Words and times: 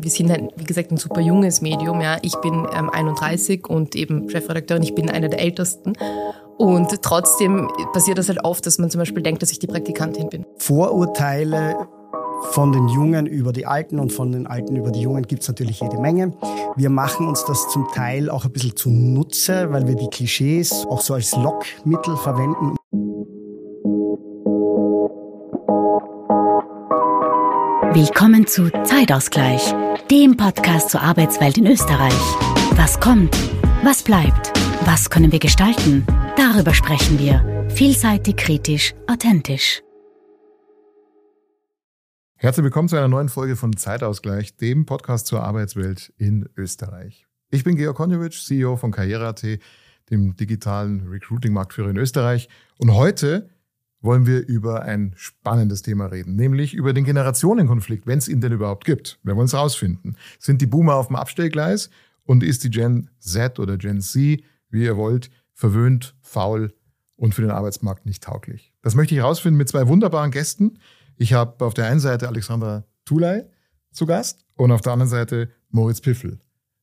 Wir 0.00 0.10
sind, 0.10 0.30
ein, 0.30 0.50
wie 0.56 0.64
gesagt, 0.64 0.92
ein 0.92 0.96
super 0.96 1.20
junges 1.20 1.60
Medium. 1.60 2.00
Ja. 2.00 2.18
Ich 2.22 2.36
bin 2.36 2.66
ähm, 2.72 2.90
31 2.90 3.66
und 3.68 3.96
eben 3.96 4.28
Chefredakteurin. 4.30 4.82
Ich 4.82 4.94
bin 4.94 5.10
einer 5.10 5.28
der 5.28 5.40
Ältesten. 5.40 5.94
Und 6.56 7.02
trotzdem 7.02 7.68
passiert 7.92 8.18
das 8.18 8.28
halt 8.28 8.44
oft, 8.44 8.64
dass 8.66 8.78
man 8.78 8.90
zum 8.90 9.00
Beispiel 9.00 9.22
denkt, 9.22 9.42
dass 9.42 9.50
ich 9.50 9.58
die 9.58 9.66
Praktikantin 9.66 10.28
bin. 10.28 10.44
Vorurteile 10.58 11.88
von 12.50 12.72
den 12.72 12.88
Jungen 12.88 13.26
über 13.26 13.52
die 13.52 13.66
Alten 13.66 13.98
und 13.98 14.12
von 14.12 14.30
den 14.30 14.46
Alten 14.46 14.76
über 14.76 14.90
die 14.90 15.00
Jungen 15.00 15.24
gibt 15.24 15.42
es 15.42 15.48
natürlich 15.48 15.80
jede 15.80 15.98
Menge. 15.98 16.32
Wir 16.76 16.90
machen 16.90 17.26
uns 17.26 17.44
das 17.44 17.68
zum 17.68 17.88
Teil 17.92 18.30
auch 18.30 18.44
ein 18.44 18.52
bisschen 18.52 18.76
zunutze, 18.76 19.72
weil 19.72 19.86
wir 19.88 19.96
die 19.96 20.08
Klischees 20.08 20.86
auch 20.88 21.00
so 21.00 21.14
als 21.14 21.34
Lockmittel 21.34 22.16
verwenden. 22.16 22.76
Willkommen 27.94 28.46
zu 28.46 28.70
Zeitausgleich, 28.84 29.74
dem 30.10 30.38
Podcast 30.38 30.88
zur 30.88 31.02
Arbeitswelt 31.02 31.58
in 31.58 31.66
Österreich. 31.66 32.14
Was 32.76 32.98
kommt? 32.98 33.36
Was 33.84 34.02
bleibt? 34.02 34.48
Was 34.86 35.10
können 35.10 35.32
wir 35.32 35.38
gestalten? 35.38 36.06
Darüber 36.34 36.72
sprechen 36.72 37.18
wir. 37.18 37.68
Vielseitig, 37.68 38.36
kritisch, 38.36 38.94
authentisch. 39.06 39.82
Herzlich 42.36 42.64
willkommen 42.64 42.88
zu 42.88 42.96
einer 42.96 43.08
neuen 43.08 43.28
Folge 43.28 43.54
von 43.56 43.76
Zeitausgleich, 43.76 44.56
dem 44.56 44.86
Podcast 44.86 45.26
zur 45.26 45.42
Arbeitswelt 45.42 46.12
in 46.16 46.48
Österreich. 46.56 47.26
Ich 47.50 47.64
bin 47.64 47.76
Georg 47.76 47.96
Konjovic, 47.96 48.32
CEO 48.32 48.76
von 48.76 48.92
Karriere.at, 48.92 49.44
dem 50.10 50.36
digitalen 50.36 51.06
Recruiting-Marktführer 51.06 51.90
in 51.90 51.98
Österreich. 51.98 52.48
Und 52.78 52.94
heute 52.94 53.50
wollen 54.00 54.26
wir 54.26 54.46
über 54.46 54.82
ein 54.82 55.12
spannendes 55.16 55.82
Thema 55.82 56.06
reden, 56.06 56.36
nämlich 56.36 56.74
über 56.74 56.92
den 56.92 57.04
Generationenkonflikt, 57.04 58.06
wenn 58.06 58.18
es 58.18 58.28
ihn 58.28 58.40
denn 58.40 58.52
überhaupt 58.52 58.84
gibt. 58.84 59.18
Wir 59.22 59.36
wollen 59.36 59.46
es 59.46 59.54
rausfinden. 59.54 60.16
Sind 60.38 60.62
die 60.62 60.66
Boomer 60.66 60.94
auf 60.94 61.08
dem 61.08 61.16
Abstellgleis 61.16 61.90
und 62.24 62.42
ist 62.42 62.64
die 62.64 62.70
Gen 62.70 63.10
Z 63.18 63.58
oder 63.58 63.76
Gen 63.76 64.00
Z, 64.00 64.42
wie 64.70 64.84
ihr 64.84 64.96
wollt, 64.96 65.30
verwöhnt, 65.52 66.14
faul 66.20 66.72
und 67.16 67.34
für 67.34 67.42
den 67.42 67.50
Arbeitsmarkt 67.50 68.06
nicht 68.06 68.22
tauglich? 68.22 68.72
Das 68.82 68.94
möchte 68.94 69.14
ich 69.14 69.20
herausfinden 69.20 69.58
mit 69.58 69.68
zwei 69.68 69.88
wunderbaren 69.88 70.30
Gästen. 70.30 70.78
Ich 71.16 71.32
habe 71.32 71.64
auf 71.64 71.74
der 71.74 71.86
einen 71.86 72.00
Seite 72.00 72.28
Alexandra 72.28 72.84
Tulay 73.04 73.44
zu 73.90 74.06
Gast 74.06 74.44
und 74.54 74.70
auf 74.70 74.80
der 74.80 74.92
anderen 74.92 75.10
Seite 75.10 75.50
Moritz 75.70 76.00
Piffel. 76.00 76.38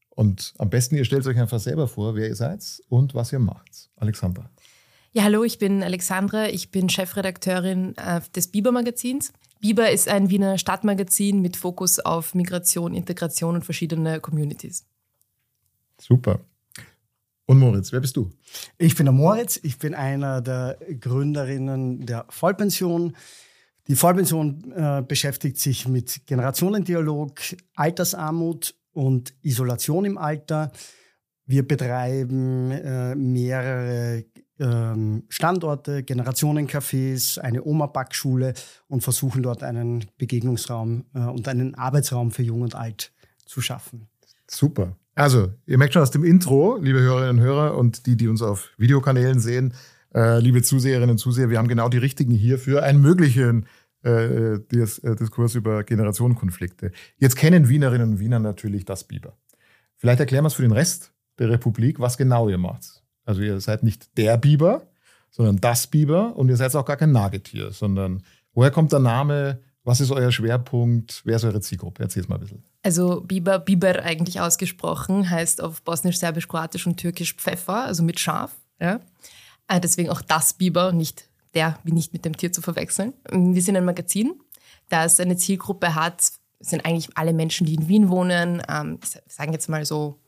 Und 0.10 0.54
am 0.58 0.70
besten, 0.70 0.96
ihr 0.96 1.06
stellt 1.06 1.28
euch 1.28 1.38
einfach 1.38 1.60
selber 1.60 1.88
vor, 1.88 2.16
wer 2.16 2.28
ihr 2.28 2.36
seid 2.36 2.64
und 2.88 3.14
was 3.16 3.34
ihr 3.34 3.40
macht. 3.40 3.90
Alexandra. 3.98 4.50
Ja, 5.18 5.24
hallo, 5.24 5.46
ich 5.46 5.60
bin 5.60 5.82
Alexandra. 5.82 6.50
Ich 6.50 6.72
bin 6.72 6.90
Chefredakteurin 6.90 7.96
äh, 7.96 8.20
des 8.36 8.50
Biber-Magazins. 8.50 9.32
Biber 9.62 9.90
ist 9.90 10.10
ein 10.10 10.30
Wiener 10.30 10.58
Stadtmagazin 10.58 11.42
mit 11.42 11.56
Fokus 11.56 12.00
auf 12.00 12.36
Migration, 12.36 12.94
Integration 12.94 13.56
und 13.56 13.64
verschiedene 13.64 14.20
Communities. 14.20 14.86
Super. 16.02 16.42
Und 17.46 17.60
Moritz, 17.60 17.94
wer 17.94 18.02
bist 18.02 18.18
du? 18.18 18.30
Ich 18.78 18.98
bin 18.98 19.06
der 19.06 19.14
Moritz. 19.14 19.58
Ich 19.64 19.80
bin 19.80 19.94
einer 19.94 20.42
der 20.42 20.78
Gründerinnen 21.00 22.06
der 22.06 22.26
Vollpension. 22.28 23.16
Die 23.88 23.96
Vollpension 23.96 24.74
äh, 24.74 25.02
beschäftigt 25.02 25.60
sich 25.60 25.88
mit 25.88 26.26
Generationendialog, 26.26 27.40
Altersarmut 27.74 28.76
und 28.92 29.34
Isolation 29.44 30.04
im 30.04 30.18
Alter. 30.18 30.74
Wir 31.46 31.66
betreiben 31.66 32.72
äh, 32.72 33.16
mehrere 33.16 34.26
Standorte, 34.58 36.04
Generationencafés, 36.04 37.40
eine 37.40 37.64
Oma-Backschule 37.64 38.54
und 38.88 39.02
versuchen 39.02 39.44
dort 39.44 39.64
einen 39.64 40.06
Begegnungsraum 40.18 41.06
äh, 41.14 41.20
und 41.20 41.48
einen 41.48 41.76
Arbeitsraum 41.76 42.32
für 42.32 42.44
Jung 42.44 42.62
und 42.62 42.74
Alt 42.74 43.12
zu 43.46 43.62
schaffen. 43.62 44.08
Super. 44.48 44.96
Also, 45.14 45.52
ihr 45.66 45.78
merkt 45.78 45.94
schon 45.94 46.02
aus 46.02 46.12
dem 46.12 46.24
Intro, 46.24 46.78
liebe 46.78 47.00
Hörerinnen 47.00 47.38
und 47.38 47.44
Hörer 47.44 47.78
und 47.78 48.06
die, 48.06 48.16
die 48.16 48.28
uns 48.28 48.42
auf 48.42 48.70
Videokanälen 48.78 49.40
sehen, 49.40 49.74
äh, 50.14 50.40
liebe 50.40 50.62
Zuseherinnen 50.62 51.12
und 51.12 51.18
Zuseher, 51.18 51.50
wir 51.50 51.58
haben 51.58 51.68
genau 51.68 51.90
die 51.90 51.98
richtigen 51.98 52.32
hier 52.32 52.58
für 52.58 52.84
einen 52.84 53.02
möglichen 53.02 53.66
äh, 54.04 54.60
Diskurs 54.70 55.56
über 55.56 55.84
Generationenkonflikte. 55.84 56.92
Jetzt 57.18 57.36
kennen 57.36 57.70
Wienerinnen 57.70 58.12
und 58.12 58.20
Wiener 58.20 58.40
natürlich 58.40 58.86
das 58.86 59.06
Biber. 59.06 59.38
Vielleicht 59.98 60.20
erklären 60.20 60.44
wir 60.44 60.48
es 60.48 60.54
für 60.54 60.62
den 60.62 60.72
Rest 60.72 61.12
der 61.40 61.50
Republik, 61.50 62.00
was 62.00 62.18
genau 62.18 62.48
ihr 62.48 62.58
macht. 62.58 63.05
Also 63.26 63.42
ihr 63.42 63.60
seid 63.60 63.84
nicht 63.84 64.18
der 64.18 64.38
Biber, 64.38 64.88
sondern 65.32 65.58
das 65.58 65.88
Biber 65.88 66.36
und 66.36 66.50
ihr 66.50 66.58
seid 66.58 66.76
auch 66.76 66.86
gar 66.86 66.98
kein 66.98 67.12
Nagetier, 67.12 67.72
sondern 67.72 68.24
woher 68.54 68.72
kommt 68.72 68.92
der 68.92 69.00
Name? 69.00 69.60
Was 69.84 70.00
ist 70.00 70.12
euer 70.12 70.32
Schwerpunkt? 70.32 71.22
Wer 71.26 71.36
ist 71.36 71.44
eure 71.44 71.62
Zielgruppe? 71.62 72.02
Erzähl's 72.04 72.28
mal 72.28 72.36
ein 72.36 72.42
bisschen. 72.42 72.64
Also 72.82 73.22
Biber, 73.22 73.60
Biber 73.60 74.02
eigentlich 74.04 74.40
ausgesprochen, 74.40 75.30
heißt 75.30 75.62
auf 75.62 75.82
Bosnisch, 75.82 76.20
Serbisch, 76.20 76.48
Kroatisch 76.48 76.88
und 76.88 76.98
Türkisch 76.98 77.36
Pfeffer, 77.36 77.84
also 77.86 78.02
mit 78.02 78.20
Schaf. 78.20 78.56
Ja? 78.80 79.00
Äh, 79.68 79.80
deswegen 79.80 80.10
auch 80.10 80.22
das 80.22 80.54
Biber, 80.54 80.92
nicht 80.92 81.28
der, 81.54 81.80
wie 81.84 81.92
nicht 81.92 82.14
mit 82.14 82.26
dem 82.26 82.36
Tier 82.36 82.52
zu 82.52 82.62
verwechseln. 82.62 83.14
Wir 83.32 83.62
sind 83.62 83.76
ein 83.78 83.86
Magazin, 83.86 84.34
das 84.90 85.20
eine 85.20 85.38
Zielgruppe 85.38 85.96
hat, 85.96 86.32
sind 86.60 86.86
eigentlich 86.86 87.10
alle 87.16 87.34
Menschen, 87.34 87.66
die 87.66 87.76
in 87.76 87.88
Wien 87.88 88.10
wohnen, 88.10 88.62
ähm, 88.70 89.00
sagen 89.28 89.54
jetzt 89.54 89.70
mal 89.70 89.86
so 89.86 90.20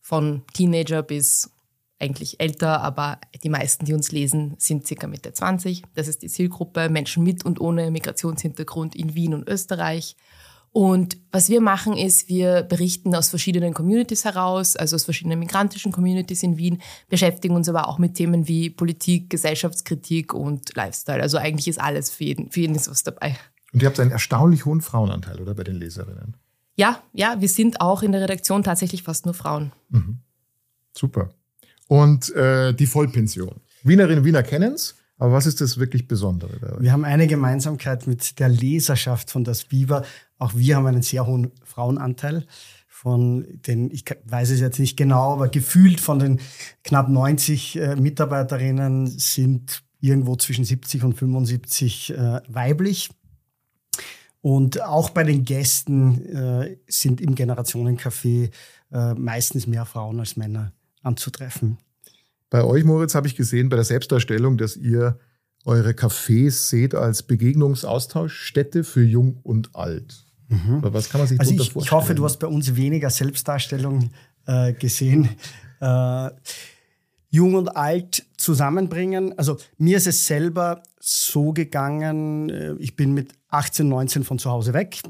von 0.00 0.42
Teenager 0.52 1.02
bis 1.02 1.50
eigentlich 1.98 2.40
älter, 2.40 2.80
aber 2.80 3.18
die 3.42 3.48
meisten, 3.48 3.84
die 3.84 3.94
uns 3.94 4.12
lesen, 4.12 4.54
sind 4.58 4.86
circa 4.86 5.06
Mitte 5.06 5.32
20. 5.32 5.82
Das 5.94 6.08
ist 6.08 6.22
die 6.22 6.28
Zielgruppe, 6.28 6.88
Menschen 6.88 7.22
mit 7.22 7.44
und 7.44 7.60
ohne 7.60 7.90
Migrationshintergrund 7.90 8.94
in 8.94 9.14
Wien 9.14 9.34
und 9.34 9.48
Österreich. 9.48 10.16
Und 10.70 11.18
was 11.30 11.50
wir 11.50 11.60
machen, 11.60 11.96
ist, 11.96 12.28
wir 12.28 12.64
berichten 12.64 13.14
aus 13.14 13.28
verschiedenen 13.28 13.74
Communities 13.74 14.24
heraus, 14.24 14.74
also 14.74 14.96
aus 14.96 15.04
verschiedenen 15.04 15.38
migrantischen 15.38 15.92
Communities 15.92 16.42
in 16.42 16.56
Wien, 16.56 16.82
beschäftigen 17.08 17.54
uns 17.54 17.68
aber 17.68 17.86
auch 17.86 17.98
mit 17.98 18.14
Themen 18.14 18.48
wie 18.48 18.70
Politik, 18.70 19.30
Gesellschaftskritik 19.30 20.34
und 20.34 20.74
Lifestyle. 20.74 21.22
Also 21.22 21.38
eigentlich 21.38 21.68
ist 21.68 21.80
alles 21.80 22.10
für 22.10 22.24
jeden, 22.24 22.50
für 22.50 22.60
jeden 22.60 22.74
ist 22.74 22.90
was 22.90 23.04
dabei. 23.04 23.36
Und 23.72 23.82
ihr 23.82 23.88
habt 23.88 24.00
einen 24.00 24.10
erstaunlich 24.10 24.64
hohen 24.64 24.80
Frauenanteil, 24.80 25.40
oder 25.40 25.54
bei 25.54 25.62
den 25.62 25.76
Leserinnen? 25.76 26.36
Ja, 26.74 27.00
ja, 27.12 27.36
wir 27.38 27.48
sind 27.48 27.80
auch 27.80 28.02
in 28.02 28.10
der 28.10 28.22
Redaktion 28.22 28.64
tatsächlich 28.64 29.04
fast 29.04 29.26
nur 29.26 29.34
Frauen. 29.34 29.70
Mhm. 29.90 30.18
Super 30.92 31.30
und 31.94 32.34
äh, 32.34 32.74
die 32.74 32.86
Vollpension. 32.86 33.60
Wienerinnen 33.84 34.18
und 34.18 34.24
Wiener 34.24 34.42
kennen 34.42 34.72
es, 34.72 34.96
aber 35.16 35.32
was 35.32 35.46
ist 35.46 35.60
das 35.60 35.78
wirklich 35.78 36.08
Besondere 36.08 36.58
dabei? 36.58 36.82
Wir 36.82 36.92
haben 36.92 37.04
eine 37.04 37.28
Gemeinsamkeit 37.28 38.08
mit 38.08 38.40
der 38.40 38.48
Leserschaft 38.48 39.30
von 39.30 39.44
Das 39.44 39.64
Biber. 39.64 40.04
Auch 40.38 40.56
wir 40.56 40.74
haben 40.74 40.86
einen 40.86 41.02
sehr 41.02 41.24
hohen 41.24 41.52
Frauenanteil 41.62 42.46
von 42.88 43.46
den, 43.66 43.92
ich 43.92 44.04
weiß 44.24 44.50
es 44.50 44.60
jetzt 44.60 44.80
nicht 44.80 44.96
genau, 44.96 45.34
aber 45.34 45.48
gefühlt 45.48 46.00
von 46.00 46.18
den 46.18 46.40
knapp 46.82 47.08
90 47.08 47.76
äh, 47.76 47.94
Mitarbeiterinnen 47.94 49.06
sind 49.06 49.84
irgendwo 50.00 50.34
zwischen 50.34 50.64
70 50.64 51.04
und 51.04 51.14
75 51.14 52.10
äh, 52.10 52.40
weiblich. 52.48 53.10
Und 54.40 54.82
auch 54.82 55.10
bei 55.10 55.22
den 55.22 55.44
Gästen 55.44 56.26
äh, 56.26 56.76
sind 56.88 57.20
im 57.20 57.36
Generationencafé 57.36 58.50
äh, 58.92 59.14
meistens 59.14 59.68
mehr 59.68 59.84
Frauen 59.84 60.18
als 60.18 60.36
Männer 60.36 60.72
anzutreffen. 61.04 61.78
Bei 62.50 62.64
euch, 62.64 62.84
Moritz, 62.84 63.14
habe 63.14 63.26
ich 63.26 63.36
gesehen 63.36 63.68
bei 63.68 63.76
der 63.76 63.84
Selbstdarstellung, 63.84 64.58
dass 64.58 64.76
ihr 64.76 65.18
eure 65.64 65.90
Cafés 65.90 66.68
seht 66.68 66.94
als 66.94 67.22
Begegnungsaustauschstätte 67.22 68.84
für 68.84 69.02
Jung 69.02 69.40
und 69.42 69.74
Alt. 69.74 70.24
Mhm. 70.48 70.80
Was 70.82 71.08
kann 71.08 71.20
man 71.20 71.28
sich 71.28 71.40
also 71.40 71.52
ich, 71.52 71.58
vorstellen? 71.58 71.84
Ich 71.84 71.92
hoffe, 71.92 72.14
du 72.14 72.24
hast 72.24 72.38
bei 72.38 72.46
uns 72.46 72.76
weniger 72.76 73.10
Selbstdarstellung 73.10 74.10
äh, 74.46 74.72
gesehen. 74.74 75.30
Äh, 75.80 76.30
Jung 77.30 77.54
und 77.56 77.76
Alt 77.76 78.24
zusammenbringen. 78.36 79.36
Also 79.36 79.56
mir 79.76 79.96
ist 79.96 80.06
es 80.06 80.24
selber 80.24 80.82
so 81.00 81.52
gegangen, 81.52 82.48
äh, 82.48 82.74
ich 82.78 82.94
bin 82.94 83.12
mit 83.12 83.32
18, 83.48 83.88
19 83.88 84.22
von 84.22 84.38
zu 84.38 84.50
Hause 84.50 84.72
weg, 84.72 85.02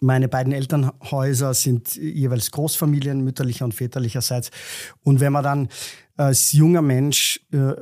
meine 0.00 0.28
beiden 0.28 0.52
Elternhäuser 0.52 1.54
sind 1.54 1.94
jeweils 1.94 2.50
Großfamilien, 2.50 3.22
mütterlicher 3.22 3.66
und 3.66 3.74
väterlicherseits. 3.74 4.50
Und 5.02 5.20
wenn 5.20 5.32
man 5.32 5.44
dann 5.44 5.68
als 6.16 6.52
junger 6.52 6.82
Mensch 6.82 7.40
äh, 7.52 7.74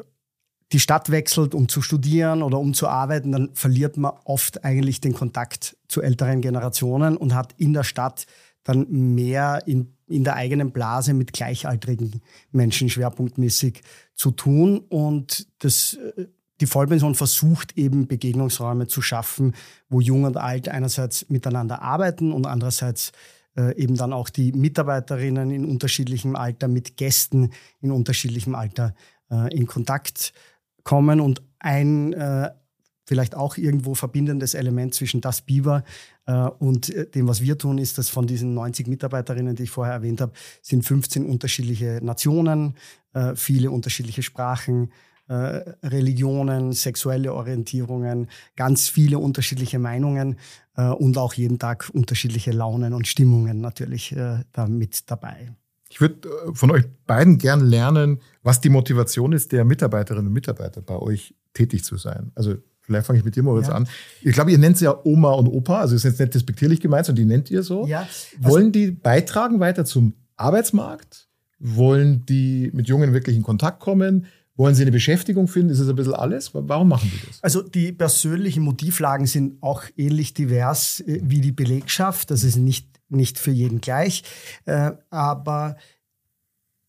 die 0.73 0.81
Stadt 0.81 1.11
wechselt, 1.11 1.55
um 1.55 1.69
zu 1.69 1.81
studieren 1.81 2.43
oder 2.43 2.59
um 2.59 2.75
zu 2.75 2.89
arbeiten, 2.89 3.33
dann 3.33 3.55
verliert 3.55 3.97
man 3.97 4.13
oft 4.25 4.65
eigentlich 4.65 5.01
den 5.01 5.15
Kontakt 5.15 5.77
zu 5.89 6.03
älteren 6.03 6.43
Generationen 6.43 7.17
und 7.17 7.35
hat 7.35 7.55
in 7.57 7.73
der 7.73 7.85
Stadt 7.85 8.27
dann 8.65 8.87
mehr 8.91 9.63
in, 9.67 9.95
in 10.09 10.25
der 10.25 10.35
eigenen 10.37 10.73
Blase 10.73 11.15
mit 11.15 11.33
gleichaltrigen 11.33 12.21
Menschen 12.51 12.91
schwerpunktmäßig 12.91 13.81
zu 14.15 14.31
tun. 14.31 14.81
Und 14.81 15.47
das 15.61 15.95
äh, 15.95 16.27
die 16.61 16.67
Vollpension 16.67 17.15
versucht 17.15 17.77
eben 17.77 18.09
Begegnungsräume 18.09 18.87
zu 18.87 19.03
schaffen, 19.03 19.55
wo 19.89 20.01
Jung 20.01 20.25
und 20.25 20.37
Alt 20.37 20.69
einerseits 20.69 21.29
miteinander 21.29 21.83
arbeiten 21.83 22.33
und 22.33 22.47
andererseits 22.47 23.13
äh, 23.59 23.77
eben 23.77 23.97
dann 23.97 24.13
auch 24.13 24.29
die 24.29 24.53
Mitarbeiterinnen 24.53 25.51
in 25.51 25.65
unterschiedlichem 25.65 26.37
Alter 26.37 26.69
mit 26.69 26.97
Gästen 26.97 27.51
in 27.81 27.91
unterschiedlichem 27.91 28.55
Alter 28.55 28.95
äh, 29.31 29.55
in 29.55 29.67
Kontakt 29.67 30.33
kommen. 30.85 31.21
Und 31.21 31.43
ein 31.59 32.13
äh, 32.13 32.51
vielleicht 33.05 33.35
auch 33.35 33.57
irgendwo 33.57 33.95
verbindendes 33.95 34.55
Element 34.55 34.95
zwischen 34.95 35.21
das 35.21 35.41
Biber 35.41 35.83
und 36.59 36.93
dem, 37.15 37.27
was 37.27 37.41
wir 37.41 37.57
tun, 37.57 37.79
ist, 37.79 37.97
dass 37.97 38.11
von 38.11 38.27
diesen 38.27 38.53
90 38.53 38.87
Mitarbeiterinnen, 38.87 39.57
die 39.57 39.63
ich 39.63 39.71
vorher 39.71 39.95
erwähnt 39.95 40.21
habe, 40.21 40.33
sind 40.61 40.85
15 40.85 41.25
unterschiedliche 41.25 42.01
Nationen, 42.03 42.75
viele 43.35 43.71
unterschiedliche 43.71 44.23
Sprachen, 44.23 44.93
Religionen, 45.33 46.73
sexuelle 46.73 47.35
Orientierungen, 47.35 48.29
ganz 48.57 48.89
viele 48.89 49.19
unterschiedliche 49.19 49.79
Meinungen 49.79 50.37
äh, 50.77 50.89
und 50.89 51.19
auch 51.19 51.35
jeden 51.35 51.59
Tag 51.59 51.91
unterschiedliche 51.93 52.53
Launen 52.53 52.95
und 52.95 53.07
Stimmungen 53.07 53.61
natürlich 53.61 54.13
äh, 54.13 54.45
da 54.53 54.67
mit 54.67 55.11
dabei. 55.11 55.53
Ich 55.91 56.01
würde 56.01 56.29
äh, 56.29 56.55
von 56.55 56.71
euch 56.71 56.85
beiden 57.07 57.39
gern 57.39 57.61
lernen, 57.61 58.21
was 58.43 58.61
die 58.61 58.69
Motivation 58.69 59.33
ist 59.33 59.53
der 59.53 59.65
Mitarbeiterinnen 59.65 60.29
und 60.29 60.33
Mitarbeiter 60.33 60.81
bei 60.81 60.97
euch 60.97 61.35
tätig 61.53 61.85
zu 61.85 61.97
sein. 61.97 62.31
Also 62.35 62.55
vielleicht 62.81 63.07
fange 63.07 63.19
ich 63.19 63.25
mit 63.25 63.37
dir 63.37 63.43
mal 63.43 63.61
ja. 63.61 63.69
an. 63.71 63.89
Ich 64.23 64.33
glaube, 64.33 64.53
ihr 64.53 64.59
nennt 64.59 64.79
sie 64.79 64.85
ja 64.85 64.99
Oma 65.05 65.33
und 65.33 65.49
Opa, 65.49 65.81
also 65.81 65.97
ist 65.97 66.05
jetzt 66.05 66.21
nicht 66.21 66.35
despektierlich 66.35 66.81
gemeint, 66.81 67.07
sondern 67.07 67.25
die 67.25 67.29
nennt 67.29 67.51
ihr 67.51 67.63
so. 67.63 67.87
Ja, 67.87 68.01
also 68.01 68.51
Wollen 68.51 68.73
die 68.73 68.91
beitragen 68.91 69.61
weiter 69.61 69.85
zum 69.85 70.15
Arbeitsmarkt? 70.37 71.27
Wollen 71.59 72.25
die 72.27 72.71
mit 72.73 72.87
Jungen 72.87 73.13
wirklich 73.13 73.35
in 73.35 73.43
Kontakt 73.43 73.81
kommen? 73.81 74.27
Wollen 74.59 74.75
Sie 74.75 74.83
eine 74.83 74.91
Beschäftigung 74.91 75.47
finden? 75.47 75.71
Ist 75.71 75.79
es 75.79 75.89
ein 75.89 75.95
bisschen 75.95 76.15
alles? 76.15 76.51
Warum 76.53 76.89
machen 76.89 77.09
die 77.15 77.27
das? 77.27 77.43
Also 77.45 77.63
die 77.63 77.93
persönlichen 77.93 78.65
Motivlagen 78.65 79.27
sind 79.27 79.63
auch 79.63 79.85
ähnlich 79.97 80.35
divers 80.35 80.99
äh, 81.01 81.21
wie 81.23 81.41
die 81.41 81.53
Belegschaft. 81.53 82.33
Das 82.33 82.43
ist 82.43 82.57
nicht, 82.57 82.89
nicht 83.09 83.39
für 83.39 83.53
jeden 83.53 83.81
gleich. 83.81 84.25
Äh, 84.65 84.91
aber 85.11 85.77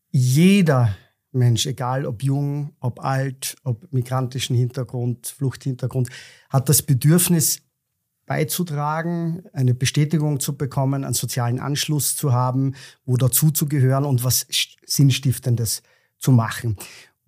jeder 0.10 0.98
Mensch, 1.32 1.68
egal 1.68 2.08
ob 2.08 2.24
jung, 2.24 2.74
ob 2.80 3.06
alt, 3.06 3.56
ob 3.64 3.94
migrantischen 3.94 4.56
Hintergrund, 4.56 5.28
Fluchthintergrund, 5.28 6.10
hat 6.50 6.70
das 6.70 6.82
Bedürfnis 6.82 7.62
beizutragen, 8.26 9.44
eine 9.54 9.76
Bestätigung 9.76 10.40
zu 10.40 10.58
bekommen, 10.58 11.04
einen 11.04 11.14
sozialen 11.14 11.60
Anschluss 11.60 12.16
zu 12.16 12.34
haben, 12.34 12.74
wo 13.06 13.16
dazuzugehören 13.16 14.06
und 14.06 14.24
was 14.24 14.48
Sinnstiftendes 14.88 15.84
zu 16.18 16.32
machen. 16.32 16.76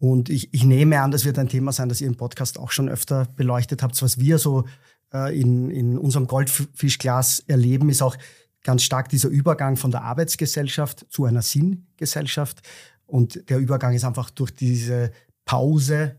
Und 0.02 0.30
ich, 0.30 0.52
ich 0.52 0.64
nehme 0.64 1.00
an, 1.00 1.12
das 1.12 1.26
wird 1.26 1.38
ein 1.38 1.48
Thema 1.48 1.72
sein, 1.72 1.88
das 1.88 2.02
ihr 2.02 2.08
im 2.08 2.18
Podcast 2.18 2.58
auch 2.58 2.72
schon 2.72 2.90
öfter 2.90 3.28
beleuchtet 3.36 3.84
habt. 3.84 4.02
Was 4.02 4.20
wir 4.20 4.40
so 4.40 4.66
äh, 5.14 5.40
in, 5.40 5.70
in 5.70 5.96
unserem 6.00 6.26
Goldfischglas 6.26 7.44
erleben, 7.46 7.88
ist 7.88 8.02
auch 8.02 8.18
ganz 8.64 8.82
stark 8.82 9.10
dieser 9.10 9.30
Übergang 9.30 9.78
von 9.78 9.92
der 9.92 10.02
Arbeitsgesellschaft 10.02 11.06
zu 11.10 11.26
einer 11.26 11.44
Sinngesellschaft. 11.44 12.64
Und 13.06 13.48
der 13.48 13.60
Übergang 13.60 13.94
ist 13.94 14.04
einfach 14.04 14.32
durch 14.32 14.50
diese 14.50 15.12
Pause 15.46 16.16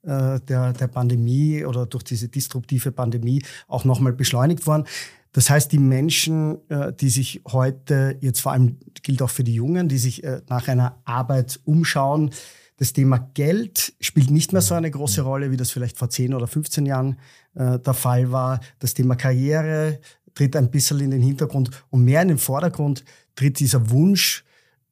äh, 0.00 0.40
der, 0.40 0.72
der 0.72 0.86
Pandemie 0.86 1.62
oder 1.66 1.84
durch 1.84 2.04
diese 2.04 2.30
disruptive 2.30 2.90
Pandemie 2.90 3.42
auch 3.68 3.84
nochmal 3.84 4.14
beschleunigt 4.14 4.66
worden. 4.66 4.84
Das 5.32 5.50
heißt, 5.50 5.70
die 5.72 5.78
Menschen, 5.78 6.56
äh, 6.70 6.90
die 6.94 7.10
sich 7.10 7.42
heute, 7.46 8.16
jetzt 8.22 8.40
vor 8.40 8.52
allem 8.52 8.78
gilt 9.02 9.20
auch 9.20 9.28
für 9.28 9.44
die 9.44 9.56
Jungen, 9.56 9.90
die 9.90 9.98
sich 9.98 10.24
äh, 10.24 10.40
nach 10.48 10.68
einer 10.68 11.02
Arbeit 11.04 11.60
umschauen, 11.64 12.30
das 12.76 12.92
Thema 12.92 13.18
Geld 13.34 13.94
spielt 14.00 14.30
nicht 14.30 14.52
mehr 14.52 14.62
so 14.62 14.74
eine 14.74 14.90
große 14.90 15.22
Rolle, 15.22 15.50
wie 15.50 15.56
das 15.56 15.70
vielleicht 15.70 15.96
vor 15.96 16.10
10 16.10 16.34
oder 16.34 16.46
15 16.46 16.86
Jahren 16.86 17.18
äh, 17.54 17.78
der 17.78 17.94
Fall 17.94 18.32
war. 18.32 18.60
Das 18.78 18.94
Thema 18.94 19.16
Karriere 19.16 20.00
tritt 20.34 20.54
ein 20.56 20.70
bisschen 20.70 21.00
in 21.00 21.10
den 21.10 21.22
Hintergrund 21.22 21.70
und 21.90 22.04
mehr 22.04 22.22
in 22.22 22.28
den 22.28 22.38
Vordergrund 22.38 23.04
tritt 23.34 23.58
dieser 23.58 23.90
Wunsch, 23.90 24.44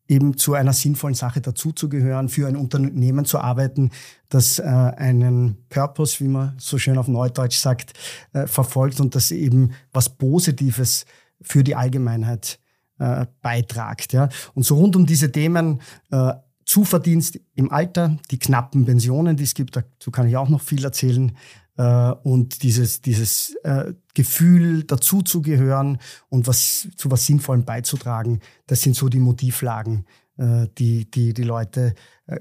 eben 0.08 0.36
zu 0.36 0.54
einer 0.54 0.72
sinnvollen 0.72 1.14
Sache 1.14 1.40
dazuzugehören, 1.40 2.28
für 2.28 2.46
ein 2.46 2.56
Unternehmen 2.56 3.24
zu 3.24 3.38
arbeiten, 3.38 3.90
das 4.28 4.58
äh, 4.58 4.62
einen 4.62 5.56
Purpose, 5.70 6.20
wie 6.20 6.28
man 6.28 6.54
so 6.58 6.78
schön 6.78 6.98
auf 6.98 7.08
Neudeutsch 7.08 7.56
sagt, 7.56 7.92
äh, 8.32 8.46
verfolgt 8.46 9.00
und 9.00 9.14
das 9.14 9.30
eben 9.30 9.72
was 9.92 10.10
Positives 10.10 11.06
für 11.40 11.64
die 11.64 11.74
Allgemeinheit 11.74 12.58
äh, 12.98 13.26
beitragt. 13.40 14.12
Ja. 14.12 14.28
Und 14.54 14.64
so 14.64 14.76
rund 14.76 14.94
um 14.94 15.06
diese 15.06 15.32
Themen 15.32 15.80
äh, 16.10 16.32
Zuverdienst 16.64 17.40
im 17.54 17.70
Alter, 17.70 18.16
die 18.30 18.38
knappen 18.38 18.84
Pensionen, 18.84 19.36
die 19.36 19.44
es 19.44 19.54
gibt, 19.54 19.76
dazu 19.76 20.10
kann 20.10 20.28
ich 20.28 20.36
auch 20.36 20.48
noch 20.48 20.60
viel 20.60 20.84
erzählen. 20.84 21.36
Äh, 21.76 22.12
und 22.22 22.62
dieses, 22.62 23.00
dieses 23.00 23.56
äh, 23.64 23.94
Gefühl, 24.14 24.84
dazuzugehören 24.84 25.98
und 26.28 26.46
was, 26.46 26.88
zu 26.96 27.10
was 27.10 27.26
Sinnvollem 27.26 27.64
beizutragen, 27.64 28.40
das 28.66 28.82
sind 28.82 28.94
so 28.94 29.08
die 29.08 29.18
Motivlagen, 29.18 30.06
äh, 30.36 30.68
die, 30.78 31.10
die 31.10 31.34
die 31.34 31.42
Leute 31.42 31.94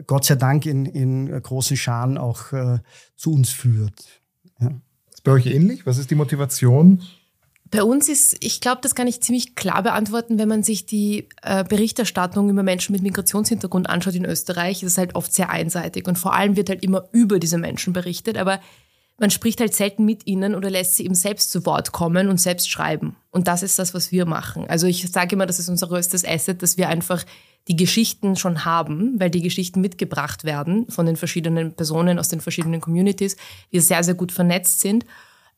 Gott 0.08 0.24
sei 0.24 0.36
Dank 0.36 0.66
in, 0.66 0.86
in 0.86 1.42
großen 1.42 1.76
Scharen 1.76 2.18
auch 2.18 2.54
zu 3.18 3.34
uns 3.34 3.50
führt. 3.50 4.22
Ja. 4.62 4.70
Ist 5.12 5.26
bei 5.26 5.34
euch 5.34 5.46
ähnlich? 5.46 5.86
Was 5.86 5.98
ist 5.98 6.10
die 6.10 6.16
Motivation? 6.16 7.02
Bei 7.74 7.84
uns 7.84 8.08
ist, 8.08 8.38
ich 8.40 8.62
glaube, 8.62 8.82
das 8.84 8.94
kann 8.94 9.08
ich 9.08 9.22
ziemlich 9.22 9.56
klar 9.56 9.82
beantworten, 9.82 10.38
wenn 10.38 10.48
man 10.48 10.62
sich 10.62 10.86
die 10.86 11.28
äh, 11.42 11.64
Berichterstattung 11.64 12.48
über 12.52 12.62
Menschen 12.62 12.94
mit 12.94 13.02
Migrationshintergrund 13.02 13.90
anschaut 13.90 14.14
in 14.14 14.26
Österreich, 14.26 14.84
ist 14.84 14.92
es 14.92 14.98
halt 15.00 15.16
oft 15.16 15.34
sehr 15.34 15.50
einseitig 15.50 16.08
und 16.08 16.20
vor 16.20 16.36
allem 16.36 16.56
wird 16.56 16.70
halt 16.70 16.84
immer 16.84 17.06
über 17.14 17.40
diese 17.40 17.58
Menschen 17.58 17.92
berichtet, 17.92 18.38
aber 18.38 18.60
man 19.18 19.32
spricht 19.32 19.60
halt 19.60 19.74
selten 19.74 20.06
mit 20.06 20.28
ihnen 20.28 20.54
oder 20.54 20.70
lässt 20.70 20.98
sie 20.98 21.06
eben 21.06 21.16
selbst 21.16 21.50
zu 21.50 21.66
Wort 21.66 21.92
kommen 21.92 22.30
und 22.30 22.40
selbst 22.40 22.70
schreiben. 22.70 23.16
Und 23.32 23.48
das 23.48 23.64
ist 23.64 23.80
das, 23.80 23.96
was 23.96 24.12
wir 24.12 24.28
machen. 24.28 24.68
Also 24.68 24.86
ich 24.86 25.12
sage 25.12 25.34
immer, 25.34 25.48
das 25.48 25.58
ist 25.58 25.70
unser 25.70 25.88
größtes 25.88 26.26
Asset, 26.26 26.62
dass 26.62 26.78
wir 26.78 26.90
einfach 26.90 27.26
die 27.68 27.76
Geschichten 27.76 28.36
schon 28.36 28.66
haben, 28.66 29.20
weil 29.20 29.32
die 29.32 29.42
Geschichten 29.42 29.82
mitgebracht 29.82 30.44
werden 30.44 30.86
von 30.90 31.08
den 31.08 31.16
verschiedenen 31.16 31.74
Personen 31.74 32.20
aus 32.20 32.30
den 32.30 32.40
verschiedenen 32.40 32.82
Communities, 32.82 33.36
die 33.72 33.80
sehr, 33.80 34.04
sehr 34.04 34.14
gut 34.14 34.32
vernetzt 34.32 34.80
sind 34.80 35.06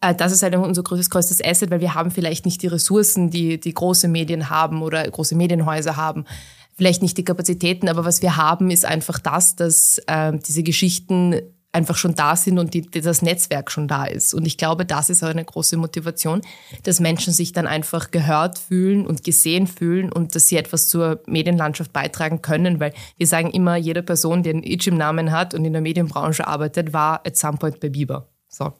das 0.01 0.31
ist 0.31 0.43
halt 0.43 0.55
unser 0.55 0.83
größtes, 0.83 1.09
größtes 1.09 1.43
Asset, 1.43 1.71
weil 1.71 1.81
wir 1.81 1.95
haben 1.95 2.11
vielleicht 2.11 2.45
nicht 2.45 2.61
die 2.61 2.67
Ressourcen, 2.67 3.29
die, 3.29 3.59
die 3.59 3.73
große 3.73 4.07
Medien 4.07 4.49
haben 4.49 4.81
oder 4.81 5.09
große 5.09 5.35
Medienhäuser 5.35 5.95
haben. 5.95 6.25
Vielleicht 6.73 7.01
nicht 7.01 7.17
die 7.17 7.23
Kapazitäten, 7.23 7.87
aber 7.87 8.05
was 8.05 8.21
wir 8.21 8.35
haben, 8.35 8.69
ist 8.69 8.85
einfach 8.85 9.17
das, 9.19 9.55
dass 9.55 9.99
äh, 10.07 10.33
diese 10.45 10.61
Geschichten 10.61 11.41
einfach 11.75 11.97
schon 11.97 12.15
da 12.15 12.35
sind 12.35 12.57
und 12.57 12.73
die, 12.73 12.89
das 12.89 13.21
Netzwerk 13.21 13.69
schon 13.69 13.87
da 13.87 14.05
ist. 14.05 14.33
Und 14.33 14.47
ich 14.47 14.57
glaube, 14.57 14.85
das 14.85 15.09
ist 15.09 15.23
auch 15.23 15.27
eine 15.27 15.43
große 15.43 15.77
Motivation, 15.77 16.41
dass 16.83 16.99
Menschen 16.99 17.33
sich 17.33 17.51
dann 17.51 17.67
einfach 17.67 18.11
gehört 18.11 18.57
fühlen 18.57 19.05
und 19.05 19.23
gesehen 19.23 19.67
fühlen 19.67 20.11
und 20.11 20.35
dass 20.35 20.47
sie 20.47 20.55
etwas 20.55 20.87
zur 20.87 21.21
Medienlandschaft 21.27 21.91
beitragen 21.91 22.41
können, 22.41 22.79
weil 22.79 22.93
wir 23.17 23.27
sagen 23.27 23.51
immer, 23.51 23.75
jede 23.75 24.01
Person, 24.01 24.41
die 24.41 24.51
einen 24.51 24.63
Itch 24.63 24.87
im 24.87 24.97
Namen 24.97 25.31
hat 25.31 25.53
und 25.53 25.65
in 25.65 25.73
der 25.73 25.81
Medienbranche 25.81 26.47
arbeitet, 26.47 26.93
war 26.93 27.25
at 27.27 27.35
some 27.35 27.57
point 27.57 27.79
bei 27.79 27.89
Biber. 27.89 28.29
So. 28.47 28.73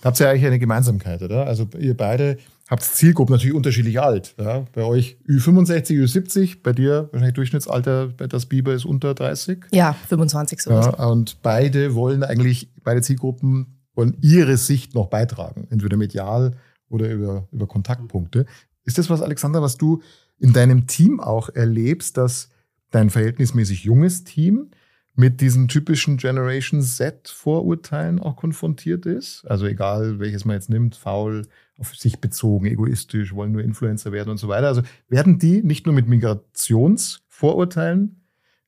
Da 0.00 0.08
habt 0.08 0.20
ihr 0.20 0.26
ja 0.26 0.30
eigentlich 0.30 0.46
eine 0.46 0.58
Gemeinsamkeit, 0.58 1.22
oder? 1.22 1.46
Also 1.46 1.68
ihr 1.78 1.96
beide 1.96 2.38
habt 2.68 2.82
Zielgruppen 2.82 3.34
natürlich 3.34 3.54
unterschiedlich 3.54 4.00
alt. 4.00 4.34
Ja? 4.38 4.66
Bei 4.72 4.82
euch 4.82 5.16
Ü65, 5.28 6.02
Ü70, 6.02 6.58
bei 6.62 6.72
dir 6.72 7.08
wahrscheinlich 7.12 7.34
Durchschnittsalter, 7.34 8.08
das 8.08 8.46
Biber 8.46 8.74
ist 8.74 8.84
unter 8.84 9.14
30. 9.14 9.66
Ja, 9.72 9.92
25 10.08 10.60
so. 10.60 10.70
Ja, 10.70 10.90
und 11.06 11.42
beide 11.42 11.94
wollen 11.94 12.22
eigentlich, 12.22 12.70
beide 12.82 13.02
Zielgruppen 13.02 13.78
wollen 13.94 14.16
ihre 14.20 14.56
Sicht 14.56 14.94
noch 14.94 15.06
beitragen, 15.06 15.66
entweder 15.70 15.96
medial 15.96 16.52
oder 16.88 17.10
über, 17.10 17.48
über 17.50 17.66
Kontaktpunkte. 17.66 18.46
Ist 18.84 18.98
das 18.98 19.08
was, 19.10 19.22
Alexander, 19.22 19.62
was 19.62 19.76
du 19.76 20.02
in 20.38 20.52
deinem 20.52 20.86
Team 20.86 21.20
auch 21.20 21.48
erlebst, 21.48 22.16
dass 22.16 22.50
dein 22.90 23.10
verhältnismäßig 23.10 23.84
junges 23.84 24.24
Team 24.24 24.70
mit 25.16 25.40
diesen 25.40 25.66
typischen 25.66 26.18
Generation 26.18 26.80
Z-Vorurteilen 26.82 28.20
auch 28.20 28.36
konfrontiert 28.36 29.06
ist. 29.06 29.44
Also 29.46 29.64
egal, 29.66 30.20
welches 30.20 30.44
man 30.44 30.56
jetzt 30.56 30.68
nimmt, 30.68 30.94
faul, 30.94 31.46
auf 31.78 31.96
sich 31.96 32.20
bezogen, 32.20 32.66
egoistisch, 32.66 33.34
wollen 33.34 33.52
nur 33.52 33.62
Influencer 33.62 34.12
werden 34.12 34.28
und 34.30 34.36
so 34.36 34.48
weiter. 34.48 34.66
Also 34.68 34.82
werden 35.08 35.38
die 35.38 35.62
nicht 35.62 35.86
nur 35.86 35.94
mit 35.94 36.06
Migrationsvorurteilen 36.06 38.20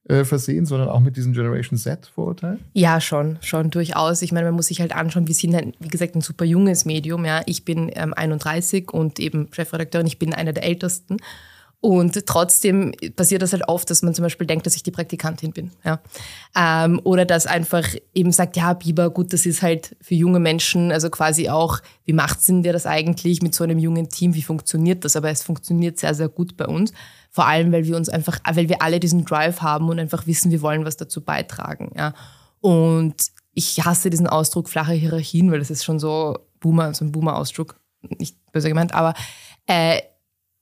äh, 0.09 0.25
versehen, 0.25 0.65
sondern 0.65 0.89
auch 0.89 1.01
mit 1.01 1.19
diesen 1.19 1.35
Generation 1.35 1.79
Z-Vorurteilen? 1.79 2.61
Ja, 2.73 2.99
schon, 3.01 3.37
schon 3.43 3.71
durchaus. 3.71 4.23
Ich 4.23 4.33
meine, 4.33 4.47
man 4.47 4.55
muss 4.55 4.69
sich 4.69 4.81
halt 4.81 4.95
anschauen, 4.95 5.29
wir 5.29 5.35
sind, 5.35 5.55
ein, 5.55 5.75
wie 5.81 5.89
gesagt, 5.89 6.15
ein 6.15 6.23
super 6.23 6.47
junges 6.47 6.87
Medium. 6.87 7.27
Ja. 7.27 7.43
Ich 7.45 7.67
bin 7.67 7.91
ähm, 7.95 8.15
31 8.15 8.91
und 8.91 9.21
eben 9.21 9.49
Chefredakteurin, 9.53 10.07
ich 10.07 10.19
bin 10.19 10.33
einer 10.33 10.55
der 10.55 10.65
Ältesten. 10.65 11.19
Und 11.81 12.27
trotzdem 12.27 12.93
passiert 13.15 13.41
das 13.41 13.53
halt 13.53 13.69
oft, 13.69 13.89
dass 13.89 14.03
man 14.03 14.13
zum 14.13 14.25
Beispiel 14.25 14.49
denkt, 14.49 14.67
dass 14.67 14.75
ich 14.75 14.83
die 14.83 14.91
Praktikantin 14.91 15.53
bin. 15.53 15.71
Ja. 15.85 16.01
Ähm, 16.57 17.01
oder 17.05 17.25
dass 17.25 17.47
einfach 17.47 17.87
eben 18.15 18.33
sagt, 18.33 18.57
ja, 18.57 18.73
Biber, 18.73 19.11
gut, 19.11 19.33
das 19.33 19.47
ist 19.47 19.63
halt 19.63 19.97
für 20.01 20.17
junge 20.17 20.41
Menschen, 20.41 20.91
also 20.91 21.09
quasi 21.09 21.49
auch, 21.49 21.79
wie 22.05 22.13
macht 22.13 22.43
Sinn 22.43 22.65
der 22.65 22.73
das 22.73 22.85
eigentlich 22.85 23.43
mit 23.43 23.55
so 23.55 23.63
einem 23.63 23.79
jungen 23.79 24.09
Team? 24.09 24.35
Wie 24.35 24.43
funktioniert 24.43 25.05
das? 25.05 25.15
Aber 25.15 25.31
es 25.31 25.45
funktioniert 25.45 26.01
sehr, 26.01 26.15
sehr 26.15 26.29
gut 26.29 26.57
bei 26.57 26.67
uns. 26.67 26.93
Vor 27.31 27.47
allem, 27.47 27.71
weil 27.71 27.85
wir 27.85 27.97
uns 27.97 28.09
einfach, 28.09 28.41
weil 28.53 28.69
wir 28.69 28.83
alle 28.83 28.99
diesen 28.99 29.25
Drive 29.25 29.61
haben 29.61 29.89
und 29.89 30.01
einfach 30.01 30.27
wissen, 30.27 30.51
wir 30.51 30.63
wollen 30.63 30.85
was 30.85 30.97
dazu 30.97 31.21
beitragen. 31.21 31.93
Ja. 31.97 32.13
Und 32.61 33.15
ich 33.55 33.85
hasse 33.85 34.11
diesen 34.11 34.27
Ausdruck 34.27 34.69
flache 34.69 34.95
Hierarchien, 34.95 35.53
weil 35.53 35.61
das 35.61 35.71
ist 35.71 35.85
schon 35.85 36.01
so 36.01 36.39
Boomer, 36.59 36.93
so 36.95 37.05
ein 37.05 37.13
Boomer-Ausdruck, 37.13 37.77
nicht 38.19 38.37
böse 38.53 38.69
gemeint, 38.69 38.95
aber 38.95 39.15
äh, 39.67 40.01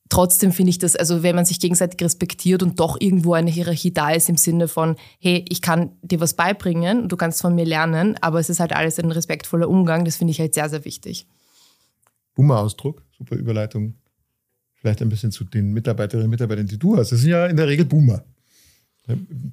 trotzdem 0.09 0.53
finde 0.53 0.71
ich 0.71 0.79
das, 0.79 0.97
also 0.97 1.23
wenn 1.23 1.35
man 1.35 1.45
sich 1.45 1.61
gegenseitig 1.61 2.01
respektiert 2.03 2.63
und 2.63 2.79
doch 2.81 3.01
irgendwo 3.01 3.35
eine 3.35 3.51
Hierarchie 3.51 3.93
da 3.93 4.11
ist 4.11 4.29
im 4.29 4.37
Sinne 4.37 4.69
von, 4.69 4.97
hey, 5.19 5.45
ich 5.49 5.63
kann 5.63 5.93
dir 6.03 6.21
was 6.21 6.35
beibringen, 6.35 7.09
du 7.09 7.17
kannst 7.17 7.41
von 7.41 7.55
mir 7.55 7.65
lernen, 7.65 8.17
aber 8.21 8.41
es 8.41 8.51
ist 8.51 8.61
halt 8.61 8.73
alles 8.73 8.99
ein 8.99 9.11
respektvoller 9.11 9.69
Umgang, 9.69 10.05
das 10.05 10.17
finde 10.17 10.33
ich 10.33 10.41
halt 10.41 10.55
sehr, 10.55 10.69
sehr 10.69 10.85
wichtig. 10.85 11.27
Boomer-Ausdruck, 12.35 13.03
super 13.17 13.37
Überleitung. 13.37 13.95
Vielleicht 14.75 15.03
ein 15.03 15.09
bisschen 15.09 15.33
zu 15.33 15.45
den 15.45 15.73
Mitarbeiterinnen 15.73 16.27
und 16.27 16.31
Mitarbeitern, 16.31 16.67
die 16.67 16.79
du 16.79 16.97
hast. 16.97 17.11
Das 17.11 17.21
sind 17.21 17.31
ja 17.31 17.47
in 17.47 17.57
der 17.57 17.67
Regel 17.67 17.87
Boomer. 17.87 18.25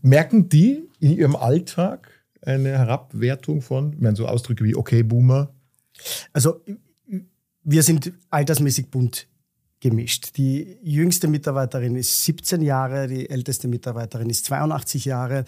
Merken 0.02 0.50
die 0.50 0.84
in 1.00 1.18
ihrem 1.18 1.36
Alltag 1.36 2.10
eine 2.42 2.70
Herabwertung 2.70 3.62
von, 3.62 3.94
ich 3.94 4.02
meine, 4.02 4.16
so 4.16 4.28
Ausdrücke 4.28 4.64
wie 4.66 4.76
okay, 4.76 5.02
Boomer? 5.02 5.54
Also 6.34 6.62
wir 7.64 7.84
sind 7.84 8.12
altersmäßig 8.30 8.92
bunt 8.92 9.28
gemischt. 9.84 10.38
Die 10.38 10.78
jüngste 10.82 11.28
Mitarbeiterin 11.28 11.96
ist 11.98 12.24
17 12.24 12.62
Jahre, 12.62 13.08
die 13.08 13.30
älteste 13.30 13.68
Mitarbeiterin 13.68 14.30
ist 14.30 14.46
82 14.46 15.04
Jahre 15.06 15.44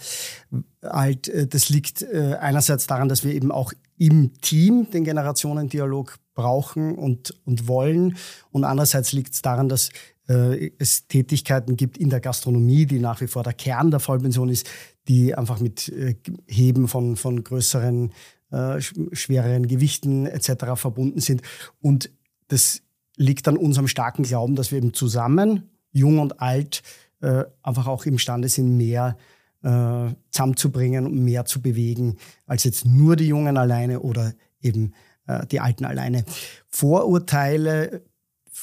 alt. 0.81 1.31
Das 1.53 1.69
liegt 1.69 2.01
äh, 2.01 2.35
einerseits 2.39 2.85
daran, 2.85 3.07
dass 3.07 3.23
wir 3.23 3.33
eben 3.33 3.51
auch 3.51 3.71
im 3.97 4.33
Team 4.41 4.91
den 4.91 5.05
Generationendialog 5.05 6.19
brauchen 6.33 6.95
und, 6.95 7.33
und 7.45 7.69
wollen. 7.69 8.17
Und 8.51 8.65
andererseits 8.65 9.13
liegt 9.13 9.33
es 9.33 9.41
daran, 9.41 9.69
dass 9.69 9.89
äh, 10.27 10.71
es 10.79 11.07
Tätigkeiten 11.07 11.77
gibt 11.77 11.97
in 11.97 12.09
der 12.09 12.19
Gastronomie, 12.19 12.85
die 12.85 12.99
nach 12.99 13.21
wie 13.21 13.27
vor 13.27 13.43
der 13.43 13.53
Kern 13.53 13.89
der 13.89 14.01
Vollpension 14.01 14.49
ist, 14.49 14.67
die 15.07 15.33
einfach 15.33 15.61
mit 15.61 15.87
äh, 15.87 16.15
Heben 16.45 16.89
von, 16.89 17.15
von 17.15 17.41
größeren, 17.41 18.11
äh, 18.51 18.81
schwereren 18.81 19.65
Gewichten 19.67 20.25
etc. 20.25 20.75
verbunden 20.75 21.21
sind. 21.21 21.41
Und 21.79 22.11
das 22.49 22.81
liegt 23.17 23.47
an 23.47 23.57
unserem 23.57 23.87
starken 23.87 24.23
Glauben, 24.23 24.55
dass 24.55 24.71
wir 24.71 24.77
eben 24.77 24.93
zusammen, 24.93 25.69
jung 25.91 26.19
und 26.19 26.41
alt, 26.41 26.83
äh, 27.21 27.45
einfach 27.63 27.87
auch 27.87 28.05
imstande 28.05 28.49
sind, 28.49 28.77
mehr 28.77 29.17
äh, 29.63 30.09
zusammenzubringen 30.31 31.05
und 31.05 31.23
mehr 31.23 31.45
zu 31.45 31.61
bewegen, 31.61 32.17
als 32.45 32.63
jetzt 32.63 32.85
nur 32.85 33.15
die 33.15 33.27
Jungen 33.27 33.57
alleine 33.57 34.01
oder 34.01 34.33
eben 34.61 34.93
äh, 35.27 35.45
die 35.47 35.59
Alten 35.59 35.85
alleine. 35.85 36.25
Vorurteile 36.67 38.03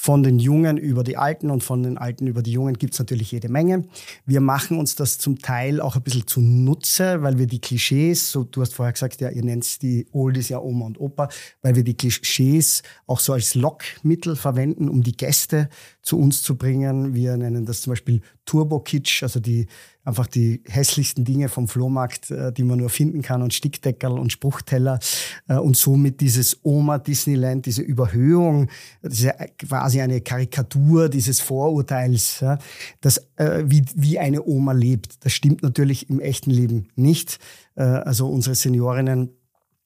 von 0.03 0.21
den 0.21 0.37
Jungen 0.37 0.75
über 0.75 1.01
die 1.01 1.15
Alten 1.15 1.49
und 1.49 1.63
von 1.63 1.81
den 1.81 1.97
Alten 1.97 2.27
über 2.27 2.41
die 2.41 2.51
Jungen 2.51 2.73
gibt 2.73 2.91
es 2.91 2.99
natürlich 2.99 3.31
jede 3.31 3.47
Menge. 3.47 3.83
Wir 4.25 4.41
machen 4.41 4.77
uns 4.77 4.95
das 4.95 5.17
zum 5.17 5.39
Teil 5.39 5.79
auch 5.79 5.95
ein 5.95 6.01
bisschen 6.01 6.27
zunutze, 6.27 7.23
weil 7.23 7.37
wir 7.37 7.47
die 7.47 7.61
Klischees, 7.61 8.29
so 8.29 8.43
du 8.43 8.61
hast 8.61 8.73
vorher 8.73 8.91
gesagt, 8.91 9.21
ja, 9.21 9.29
ihr 9.29 9.45
nennt 9.45 9.81
die 9.81 10.05
Oldies 10.11 10.49
ja 10.49 10.59
Oma 10.59 10.87
und 10.87 10.99
Opa, 10.99 11.29
weil 11.61 11.77
wir 11.77 11.85
die 11.85 11.95
Klischees 11.95 12.83
auch 13.07 13.21
so 13.21 13.31
als 13.31 13.55
Lockmittel 13.55 14.35
verwenden, 14.35 14.89
um 14.89 15.03
die 15.03 15.15
Gäste 15.15 15.69
zu 16.01 16.19
uns 16.19 16.43
zu 16.43 16.57
bringen. 16.57 17.15
Wir 17.15 17.37
nennen 17.37 17.65
das 17.65 17.79
zum 17.79 17.91
Beispiel 17.91 18.19
Turbo 18.43 18.81
Kitsch, 18.81 19.23
also 19.23 19.39
die 19.39 19.67
einfach 20.03 20.27
die 20.27 20.61
hässlichsten 20.65 21.23
Dinge 21.23 21.49
vom 21.49 21.67
Flohmarkt, 21.67 22.29
äh, 22.31 22.51
die 22.51 22.63
man 22.63 22.79
nur 22.79 22.89
finden 22.89 23.21
kann 23.21 23.41
und 23.41 23.53
Stickdeckerl 23.53 24.19
und 24.19 24.31
Spruchteller 24.31 24.99
äh, 25.47 25.55
und 25.55 25.77
somit 25.77 26.21
dieses 26.21 26.59
Oma 26.63 26.97
Disneyland, 26.97 27.65
diese 27.65 27.81
Überhöhung, 27.81 28.69
diese 29.01 29.39
äh, 29.39 29.47
quasi 29.57 30.01
eine 30.01 30.21
Karikatur 30.21 31.09
dieses 31.09 31.39
Vorurteils, 31.39 32.43
das 33.01 33.27
wie, 33.37 33.83
wie 33.95 34.19
eine 34.19 34.43
Oma 34.43 34.71
lebt. 34.73 35.25
Das 35.25 35.33
stimmt 35.33 35.63
natürlich 35.63 36.09
im 36.09 36.19
echten 36.19 36.51
Leben 36.51 36.89
nicht. 36.95 37.39
Also 37.75 38.27
unsere 38.27 38.55
Seniorinnen 38.55 39.29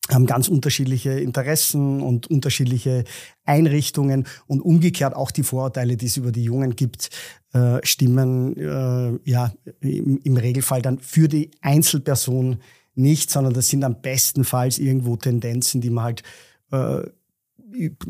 haben 0.10 0.26
ganz 0.26 0.48
unterschiedliche 0.48 1.12
Interessen 1.12 2.02
und 2.02 2.28
unterschiedliche 2.28 3.04
Einrichtungen 3.46 4.26
und 4.48 4.62
umgekehrt 4.62 5.16
auch 5.16 5.32
die 5.32 5.44
Vorurteile, 5.44 5.98
die 5.98 6.06
es 6.06 6.18
über 6.18 6.32
die 6.32 6.44
Jungen 6.44 6.76
gibt, 6.76 7.10
äh, 7.58 7.80
stimmen 7.84 8.56
äh, 8.58 9.20
ja 9.30 9.52
im, 9.80 10.20
im, 10.24 10.38
Regelfall 10.38 10.82
dann 10.82 11.00
für 11.00 11.28
die 11.28 11.50
Einzelperson 11.62 12.58
nicht, 12.94 13.32
sondern 13.32 13.54
das 13.54 13.70
sind 13.70 13.84
am 13.84 14.02
bestenfalls 14.02 14.78
irgendwo 14.80 15.16
Tendenzen, 15.16 15.82
die 15.82 15.90
man 15.90 16.04
halt 16.04 16.24
äh, 16.72 17.02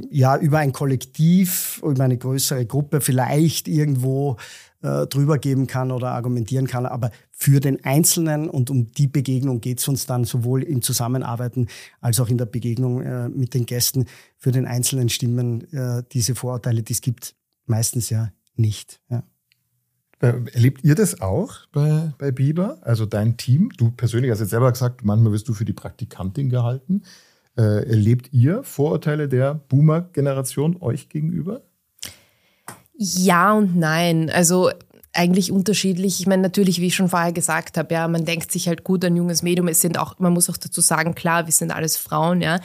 ja 0.10 0.38
über 0.38 0.60
ein 0.60 0.74
Kollektiv, 0.74 1.82
über 1.84 2.04
eine 2.04 2.18
größere 2.18 2.66
Gruppe 2.66 3.02
vielleicht 3.02 3.68
irgendwo 3.68 4.38
äh, 4.82 5.08
drüber 5.08 5.38
geben 5.38 5.68
kann 5.68 5.92
oder 5.92 6.12
argumentieren 6.12 6.68
kann. 6.68 6.86
Aber 6.86 7.12
für 7.32 7.60
den 7.60 7.84
Einzelnen 7.86 8.50
und 8.50 8.70
um 8.70 8.92
die 8.92 9.08
Begegnung 9.08 9.62
geht 9.62 9.80
es 9.80 9.88
uns 9.88 10.06
dann 10.06 10.26
sowohl 10.26 10.64
im 10.64 10.82
Zusammenarbeiten 10.82 11.68
als 12.02 12.20
auch 12.20 12.30
in 12.30 12.38
der 12.38 12.46
Begegnung 12.46 13.02
äh, 13.02 13.30
mit 13.30 13.54
den 13.54 13.66
Gästen. 13.66 14.06
Für 14.38 14.52
den 14.52 14.66
Einzelnen 14.66 15.10
stimmen 15.10 15.72
äh, 15.74 16.04
diese 16.12 16.36
Vorurteile, 16.36 16.84
die 16.84 16.94
es 16.94 17.02
gibt, 17.02 17.36
meistens 17.66 18.10
ja 18.10 18.32
nicht. 18.56 19.00
Ja. 19.10 19.24
Äh, 20.20 20.34
erlebt 20.54 20.84
ihr 20.84 20.96
das 20.96 21.22
auch 21.22 21.54
bei, 21.72 22.12
bei 22.18 22.32
Biber? 22.32 22.80
Also 22.82 23.06
dein 23.06 23.38
Team? 23.38 23.70
Du 23.78 23.92
persönlich 23.92 24.32
hast 24.32 24.40
jetzt 24.40 24.50
selber 24.50 24.72
gesagt, 24.72 25.06
manchmal 25.06 25.32
wirst 25.32 25.48
du 25.48 25.54
für 25.54 25.66
die 25.66 25.74
Praktikantin 25.74 26.50
gehalten. 26.50 27.04
Äh, 27.56 27.88
erlebt 27.88 28.30
ihr 28.34 28.64
Vorurteile 28.64 29.28
der 29.28 29.56
Boomer-Generation 29.56 30.78
euch 30.82 31.10
gegenüber? 31.10 31.62
Ja 32.98 33.54
und 33.54 33.76
nein. 33.76 34.32
Also 34.32 34.72
eigentlich 35.14 35.52
unterschiedlich. 35.52 36.20
Ich 36.20 36.28
meine, 36.28 36.42
natürlich, 36.44 36.82
wie 36.82 36.88
ich 36.88 36.96
schon 36.96 37.10
vorher 37.10 37.32
gesagt 37.32 37.78
habe, 37.78 37.94
ja, 37.94 38.08
man 38.08 38.26
denkt 38.26 38.52
sich 38.52 38.68
halt 38.68 38.84
gut 38.84 39.04
ein 39.06 39.16
junges 39.16 39.44
Medium. 39.44 39.68
Es 39.68 39.82
sind 39.82 39.98
auch, 39.98 40.18
man 40.20 40.34
muss 40.34 40.50
auch 40.50 40.58
dazu 40.58 40.82
sagen, 40.82 41.16
klar, 41.16 41.46
wir 41.46 41.54
sind 41.54 41.72
alles 41.72 41.98
Frauen, 41.98 42.42
ja. 42.42 42.60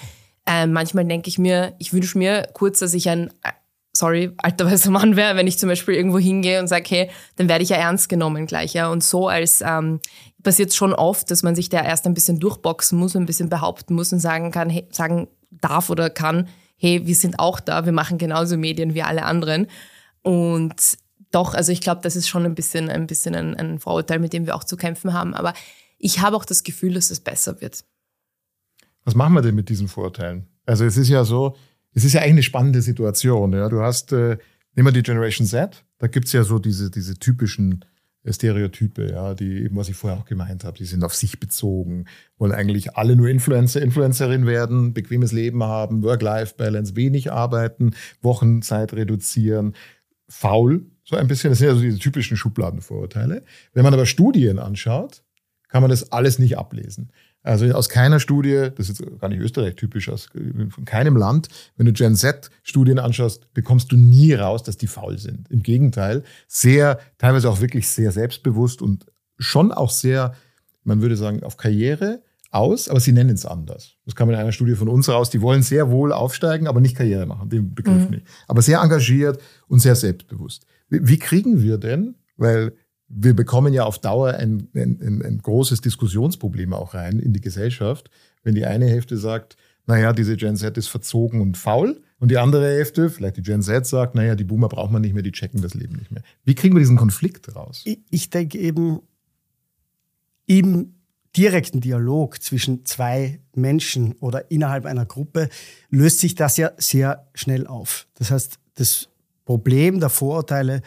Äh, 0.46 0.66
manchmal 0.66 1.04
denke 1.04 1.28
ich 1.28 1.38
mir, 1.38 1.74
ich 1.78 1.92
wünsche 1.92 2.18
mir 2.18 2.48
kurz, 2.52 2.80
dass 2.80 2.94
ich 2.94 3.08
ein, 3.08 3.30
sorry, 3.92 4.32
alter 4.38 4.66
weißer 4.66 4.90
Mann 4.90 5.16
wäre, 5.16 5.36
wenn 5.36 5.46
ich 5.46 5.58
zum 5.58 5.68
Beispiel 5.68 5.94
irgendwo 5.94 6.18
hingehe 6.18 6.60
und 6.60 6.68
sage, 6.68 6.84
hey, 6.88 7.10
dann 7.36 7.48
werde 7.48 7.62
ich 7.62 7.70
ja 7.70 7.76
ernst 7.76 8.08
genommen 8.08 8.46
gleich, 8.46 8.72
ja. 8.74 8.90
Und 8.90 9.04
so 9.04 9.28
als 9.28 9.60
ähm, 9.60 10.00
passiert 10.42 10.74
schon 10.74 10.92
oft, 10.92 11.30
dass 11.30 11.42
man 11.42 11.54
sich 11.54 11.68
da 11.68 11.82
erst 11.82 12.06
ein 12.06 12.14
bisschen 12.14 12.40
durchboxen 12.40 12.98
muss, 12.98 13.16
ein 13.16 13.26
bisschen 13.26 13.48
behaupten 13.48 13.94
muss 13.94 14.12
und 14.12 14.20
sagen 14.20 14.50
kann, 14.50 14.70
hey, 14.70 14.86
sagen 14.90 15.28
darf 15.50 15.90
oder 15.90 16.10
kann, 16.10 16.48
hey, 16.76 17.06
wir 17.06 17.14
sind 17.14 17.38
auch 17.38 17.60
da, 17.60 17.84
wir 17.84 17.92
machen 17.92 18.18
genauso 18.18 18.56
Medien 18.56 18.94
wie 18.94 19.02
alle 19.02 19.24
anderen. 19.24 19.68
Und 20.22 20.98
doch, 21.30 21.54
also 21.54 21.72
ich 21.72 21.80
glaube, 21.80 22.00
das 22.02 22.16
ist 22.16 22.28
schon 22.28 22.44
ein 22.44 22.54
bisschen, 22.54 22.90
ein 22.90 23.06
bisschen 23.06 23.34
ein, 23.34 23.54
ein 23.56 23.78
Vorurteil, 23.78 24.18
mit 24.18 24.32
dem 24.32 24.46
wir 24.46 24.54
auch 24.54 24.64
zu 24.64 24.76
kämpfen 24.76 25.12
haben. 25.12 25.34
Aber 25.34 25.54
ich 25.98 26.20
habe 26.20 26.36
auch 26.36 26.44
das 26.44 26.64
Gefühl, 26.64 26.94
dass 26.94 27.10
es 27.10 27.20
besser 27.20 27.60
wird. 27.60 27.84
Was 29.04 29.14
machen 29.14 29.34
wir 29.34 29.42
denn 29.42 29.54
mit 29.54 29.68
diesen 29.68 29.88
Vorurteilen? 29.88 30.48
Also 30.66 30.84
es 30.84 30.96
ist 30.96 31.08
ja 31.08 31.24
so, 31.24 31.56
es 31.94 32.04
ist 32.04 32.12
ja 32.12 32.20
eigentlich 32.20 32.32
eine 32.32 32.42
spannende 32.42 32.82
Situation. 32.82 33.52
Ja? 33.52 33.68
Du 33.68 33.80
hast, 33.80 34.12
äh, 34.12 34.38
nehmen 34.74 34.88
wir 34.88 34.92
die 34.92 35.02
Generation 35.02 35.46
Z, 35.46 35.84
da 35.98 36.06
gibt's 36.06 36.32
ja 36.32 36.44
so 36.44 36.58
diese, 36.58 36.90
diese 36.90 37.18
typischen 37.18 37.84
Stereotype, 38.24 39.10
ja, 39.10 39.34
die 39.34 39.64
eben, 39.64 39.76
was 39.76 39.88
ich 39.88 39.96
vorher 39.96 40.18
auch 40.18 40.24
gemeint 40.24 40.62
habe, 40.62 40.78
die 40.78 40.84
sind 40.84 41.02
auf 41.02 41.14
sich 41.14 41.40
bezogen, 41.40 42.04
wollen 42.38 42.52
eigentlich 42.52 42.96
alle 42.96 43.16
nur 43.16 43.28
Influencer, 43.28 43.82
Influencerin 43.82 44.46
werden, 44.46 44.94
bequemes 44.94 45.32
Leben 45.32 45.64
haben, 45.64 46.04
Work-Life-Balance, 46.04 46.94
wenig 46.94 47.32
arbeiten, 47.32 47.94
Wochenzeit 48.20 48.92
reduzieren, 48.92 49.74
faul, 50.28 50.86
so 51.02 51.16
ein 51.16 51.26
bisschen. 51.26 51.50
Das 51.50 51.58
sind 51.58 51.68
ja 51.68 51.74
so 51.74 51.80
diese 51.80 51.98
typischen 51.98 52.36
Schubladenvorurteile. 52.36 53.42
Wenn 53.72 53.82
man 53.82 53.92
aber 53.92 54.06
Studien 54.06 54.60
anschaut, 54.60 55.24
kann 55.68 55.82
man 55.82 55.90
das 55.90 56.12
alles 56.12 56.38
nicht 56.38 56.58
ablesen. 56.58 57.10
Also 57.42 57.66
aus 57.72 57.88
keiner 57.88 58.20
Studie, 58.20 58.68
das 58.76 58.88
ist 58.88 59.00
jetzt 59.00 59.20
gar 59.20 59.28
nicht 59.28 59.40
Österreich 59.40 59.74
typisch, 59.74 60.08
aus 60.08 60.28
von 60.70 60.84
keinem 60.84 61.16
Land, 61.16 61.48
wenn 61.76 61.86
du 61.86 61.92
Gen 61.92 62.14
Z-Studien 62.14 62.98
anschaust, 63.00 63.52
bekommst 63.52 63.90
du 63.90 63.96
nie 63.96 64.34
raus, 64.34 64.62
dass 64.62 64.76
die 64.76 64.86
faul 64.86 65.18
sind. 65.18 65.50
Im 65.50 65.62
Gegenteil, 65.62 66.22
sehr, 66.46 67.00
teilweise 67.18 67.50
auch 67.50 67.60
wirklich 67.60 67.88
sehr 67.88 68.12
selbstbewusst 68.12 68.80
und 68.80 69.06
schon 69.38 69.72
auch 69.72 69.90
sehr, 69.90 70.34
man 70.84 71.02
würde 71.02 71.16
sagen, 71.16 71.42
auf 71.42 71.56
Karriere 71.56 72.22
aus, 72.52 72.88
aber 72.88 73.00
sie 73.00 73.12
nennen 73.12 73.30
es 73.34 73.46
anders. 73.46 73.96
Das 74.04 74.14
kam 74.14 74.28
in 74.30 74.36
einer 74.36 74.52
Studie 74.52 74.74
von 74.74 74.88
uns 74.88 75.08
raus. 75.08 75.30
Die 75.30 75.40
wollen 75.40 75.62
sehr 75.62 75.90
wohl 75.90 76.12
aufsteigen, 76.12 76.68
aber 76.68 76.80
nicht 76.80 76.96
Karriere 76.96 77.26
machen, 77.26 77.48
den 77.48 77.74
Begriff 77.74 78.04
mhm. 78.04 78.10
nicht. 78.10 78.26
Aber 78.46 78.62
sehr 78.62 78.80
engagiert 78.80 79.40
und 79.68 79.80
sehr 79.80 79.96
selbstbewusst. 79.96 80.66
Wie, 80.88 81.08
wie 81.08 81.18
kriegen 81.18 81.62
wir 81.62 81.78
denn, 81.78 82.14
weil 82.36 82.74
wir 83.14 83.34
bekommen 83.34 83.74
ja 83.74 83.84
auf 83.84 83.98
Dauer 83.98 84.34
ein, 84.34 84.68
ein, 84.74 85.22
ein, 85.24 85.38
großes 85.38 85.82
Diskussionsproblem 85.82 86.72
auch 86.72 86.94
rein 86.94 87.18
in 87.18 87.32
die 87.32 87.40
Gesellschaft, 87.40 88.10
wenn 88.42 88.54
die 88.54 88.64
eine 88.64 88.86
Hälfte 88.86 89.18
sagt, 89.18 89.56
naja, 89.86 90.12
diese 90.12 90.36
Gen 90.36 90.56
Z 90.56 90.78
ist 90.78 90.88
verzogen 90.88 91.40
und 91.40 91.56
faul. 91.56 92.02
Und 92.18 92.30
die 92.30 92.38
andere 92.38 92.66
Hälfte, 92.66 93.10
vielleicht 93.10 93.36
die 93.36 93.42
Gen 93.42 93.62
Z, 93.62 93.84
sagt, 93.84 94.14
naja, 94.14 94.34
die 94.34 94.44
Boomer 94.44 94.68
braucht 94.68 94.92
man 94.92 95.02
nicht 95.02 95.12
mehr, 95.12 95.24
die 95.24 95.32
checken 95.32 95.60
das 95.60 95.74
Leben 95.74 95.96
nicht 95.96 96.10
mehr. 96.10 96.22
Wie 96.44 96.54
kriegen 96.54 96.74
wir 96.74 96.80
diesen 96.80 96.96
Konflikt 96.96 97.54
raus? 97.54 97.82
Ich, 97.84 97.98
ich 98.10 98.30
denke 98.30 98.58
eben, 98.58 99.00
im 100.46 100.94
direkten 101.36 101.80
Dialog 101.80 102.42
zwischen 102.42 102.84
zwei 102.86 103.40
Menschen 103.54 104.12
oder 104.20 104.50
innerhalb 104.50 104.86
einer 104.86 105.06
Gruppe 105.06 105.48
löst 105.90 106.20
sich 106.20 106.34
das 106.34 106.56
ja 106.56 106.72
sehr 106.76 107.26
schnell 107.34 107.66
auf. 107.66 108.06
Das 108.14 108.30
heißt, 108.30 108.58
das 108.74 109.08
Problem 109.44 109.98
der 109.98 110.10
Vorurteile 110.10 110.82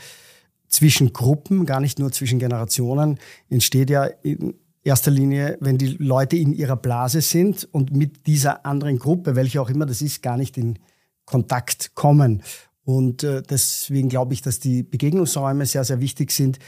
zwischen 0.76 1.14
Gruppen, 1.14 1.66
gar 1.66 1.80
nicht 1.80 2.00
nur 2.00 2.12
zwischen 2.12 2.38
Generationen, 2.38 3.18
entsteht 3.50 3.90
ja 3.90 4.04
in 4.04 4.56
erster 4.84 5.10
Linie, 5.10 5.58
wenn 5.62 5.78
die 5.78 5.96
Leute 5.98 6.36
in 6.36 6.54
ihrer 6.54 6.76
Blase 6.76 7.22
sind 7.22 7.68
und 7.72 7.96
mit 7.96 8.28
dieser 8.28 8.66
anderen 8.66 9.00
Gruppe, 9.00 9.36
welche 9.36 9.62
auch 9.62 9.70
immer 9.70 9.86
das 9.86 10.02
ist, 10.02 10.22
gar 10.22 10.38
nicht 10.38 10.58
in 10.58 10.78
Kontakt 11.24 11.96
kommen. 11.96 12.44
Und 12.84 13.24
äh, 13.24 13.42
deswegen 13.42 14.10
glaube 14.10 14.34
ich, 14.34 14.42
dass 14.42 14.60
die 14.60 14.84
Begegnungsräume 14.84 15.66
sehr, 15.66 15.86
sehr 15.86 16.02
wichtig 16.02 16.32
sind 16.32 16.60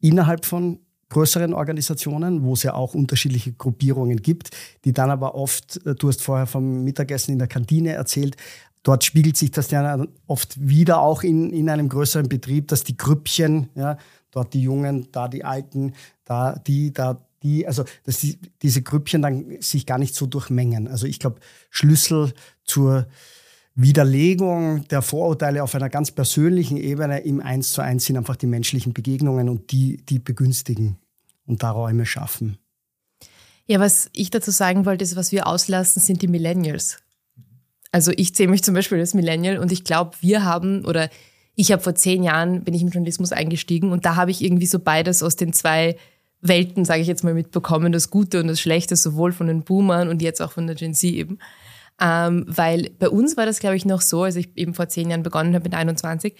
innerhalb 0.00 0.44
von 0.44 0.80
größeren 1.08 1.54
Organisationen, 1.54 2.42
wo 2.42 2.54
es 2.54 2.62
ja 2.62 2.74
auch 2.74 2.94
unterschiedliche 2.94 3.52
Gruppierungen 3.52 4.22
gibt, 4.22 4.50
die 4.84 4.92
dann 4.92 5.10
aber 5.10 5.34
oft, 5.34 5.84
äh, 5.86 5.94
du 5.94 6.08
hast 6.08 6.22
vorher 6.22 6.46
vom 6.46 6.82
Mittagessen 6.82 7.32
in 7.32 7.38
der 7.38 7.48
Kantine 7.48 7.92
erzählt, 7.92 8.36
dort 8.82 9.04
spiegelt 9.04 9.36
sich 9.36 9.50
das 9.50 9.70
ja 9.70 10.04
oft 10.26 10.58
wieder 10.60 11.00
auch 11.00 11.22
in, 11.22 11.52
in 11.52 11.68
einem 11.68 11.88
größeren 11.88 12.28
Betrieb, 12.28 12.68
dass 12.68 12.84
die 12.84 12.96
Grüppchen, 12.96 13.68
ja, 13.74 13.96
dort 14.30 14.54
die 14.54 14.62
Jungen, 14.62 15.08
da 15.12 15.28
die 15.28 15.44
Alten, 15.44 15.92
da 16.24 16.54
die, 16.54 16.92
da 16.92 17.24
die, 17.42 17.66
also 17.66 17.84
dass 18.04 18.18
die, 18.18 18.38
diese 18.62 18.82
Grüppchen 18.82 19.22
dann 19.22 19.60
sich 19.60 19.86
gar 19.86 19.98
nicht 19.98 20.14
so 20.14 20.26
durchmengen. 20.26 20.88
Also 20.88 21.06
ich 21.06 21.18
glaube, 21.18 21.40
Schlüssel 21.70 22.32
zur 22.64 23.06
Widerlegung 23.74 24.86
der 24.88 25.02
Vorurteile 25.02 25.62
auf 25.62 25.74
einer 25.74 25.88
ganz 25.88 26.10
persönlichen 26.10 26.76
Ebene 26.76 27.20
im 27.20 27.40
Eins 27.40 27.72
zu 27.72 27.80
eins 27.80 28.04
sind 28.04 28.16
einfach 28.16 28.36
die 28.36 28.46
menschlichen 28.46 28.92
Begegnungen 28.92 29.48
und 29.48 29.72
die, 29.72 30.04
die 30.04 30.18
begünstigen 30.18 30.98
und 31.46 31.62
da 31.62 31.70
Räume 31.70 32.04
schaffen. 32.04 32.58
Ja, 33.66 33.80
was 33.80 34.10
ich 34.12 34.30
dazu 34.30 34.50
sagen 34.50 34.84
wollte, 34.84 35.04
ist, 35.04 35.16
was 35.16 35.32
wir 35.32 35.46
auslassen, 35.46 36.02
sind 36.02 36.20
die 36.20 36.28
Millennials. 36.28 36.98
Also 37.92 38.10
ich 38.16 38.34
zähle 38.34 38.50
mich 38.50 38.64
zum 38.64 38.74
Beispiel 38.74 38.98
als 38.98 39.14
Millennial 39.14 39.58
und 39.58 39.70
ich 39.70 39.84
glaube, 39.84 40.12
wir 40.20 40.44
haben 40.44 40.84
oder 40.84 41.10
ich 41.54 41.70
habe 41.70 41.82
vor 41.82 41.94
zehn 41.94 42.22
Jahren 42.22 42.64
bin 42.64 42.74
ich 42.74 42.82
im 42.82 42.88
Journalismus 42.88 43.32
eingestiegen 43.32 43.92
und 43.92 44.06
da 44.06 44.16
habe 44.16 44.30
ich 44.30 44.42
irgendwie 44.42 44.66
so 44.66 44.78
beides 44.78 45.22
aus 45.22 45.36
den 45.36 45.52
zwei 45.52 45.96
Welten, 46.40 46.84
sage 46.84 47.02
ich 47.02 47.06
jetzt 47.06 47.22
mal, 47.22 47.34
mitbekommen, 47.34 47.92
das 47.92 48.10
Gute 48.10 48.40
und 48.40 48.48
das 48.48 48.60
Schlechte, 48.60 48.96
sowohl 48.96 49.32
von 49.32 49.46
den 49.46 49.62
Boomern 49.62 50.08
und 50.08 50.22
jetzt 50.22 50.40
auch 50.42 50.52
von 50.52 50.66
der 50.66 50.74
Gen 50.74 50.94
Z 50.94 51.12
eben. 51.12 51.38
Ähm, 52.00 52.44
weil 52.48 52.90
bei 52.98 53.08
uns 53.08 53.36
war 53.36 53.46
das, 53.46 53.60
glaube 53.60 53.76
ich, 53.76 53.84
noch 53.84 54.00
so, 54.00 54.24
als 54.24 54.36
ich 54.36 54.48
eben 54.56 54.74
vor 54.74 54.88
zehn 54.88 55.10
Jahren 55.10 55.22
begonnen 55.22 55.54
habe 55.54 55.64
mit 55.64 55.74
21, 55.74 56.34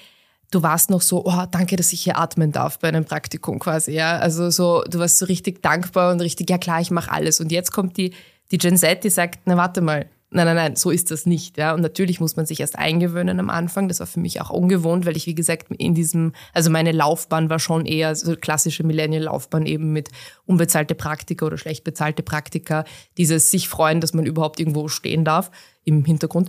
du 0.50 0.62
warst 0.62 0.90
noch 0.90 1.02
so, 1.02 1.25
oh, 1.25 1.44
danke, 1.50 1.76
dass 1.76 1.92
ich 1.92 2.02
hier 2.02 2.18
atmen 2.18 2.50
darf 2.50 2.78
bei 2.78 2.88
einem 2.88 3.04
Praktikum 3.04 3.59
quasi, 3.59 3.92
ja. 3.92 4.18
Also 4.18 4.50
so, 4.50 4.82
du 4.88 4.99
warst 4.99 5.18
so 5.18 5.26
richtig 5.26 5.62
dankbar 5.62 6.12
und 6.12 6.21
richtig, 6.21 6.50
ja 6.50 6.59
klar, 6.59 6.80
ich 6.80 6.90
mache 6.90 7.12
alles. 7.12 7.40
Und 7.40 7.52
jetzt 7.52 7.71
kommt 7.71 7.97
die, 7.97 8.12
die 8.50 8.59
Gen 8.59 8.76
Z, 8.76 9.04
die 9.04 9.11
sagt, 9.11 9.40
na 9.44 9.56
warte 9.56 9.82
mal, 9.82 10.06
Nein, 10.35 10.47
nein, 10.47 10.57
nein, 10.57 10.77
so 10.77 10.91
ist 10.91 11.11
das 11.11 11.27
nicht. 11.27 11.59
Ja. 11.59 11.75
Und 11.75 11.83
natürlich 11.83 12.19
muss 12.19 12.37
man 12.37 12.47
sich 12.47 12.61
erst 12.61 12.79
eingewöhnen 12.79 13.39
am 13.39 13.51
Anfang. 13.51 13.89
Das 13.89 14.01
war 14.01 14.07
für 14.07 14.19
mich 14.19 14.41
auch 14.41 14.49
ungewohnt, 14.49 15.05
weil 15.05 15.17
ich, 15.17 15.27
wie 15.27 15.35
gesagt, 15.35 15.71
in 15.77 15.95
diesem, 15.95 16.33
also 16.55 16.71
meine 16.71 16.93
Laufbahn 16.93 17.51
war 17.51 17.59
schon 17.59 17.85
eher 17.85 18.15
so 18.15 18.35
klassische 18.35 18.83
Millennial-Laufbahn 18.83 19.67
eben 19.67 19.93
mit 19.93 20.09
unbezahlte 20.47 20.95
Praktika 20.95 21.45
oder 21.45 21.59
schlecht 21.59 21.85
bezahlte 21.85 22.23
Praktika. 22.23 22.85
Dieses 23.19 23.51
sich 23.51 23.69
freuen, 23.69 24.01
dass 24.01 24.15
man 24.15 24.25
überhaupt 24.25 24.59
irgendwo 24.59 24.89
stehen 24.89 25.27
darf 25.27 25.51
im 25.85 26.03
Hintergrund. 26.03 26.49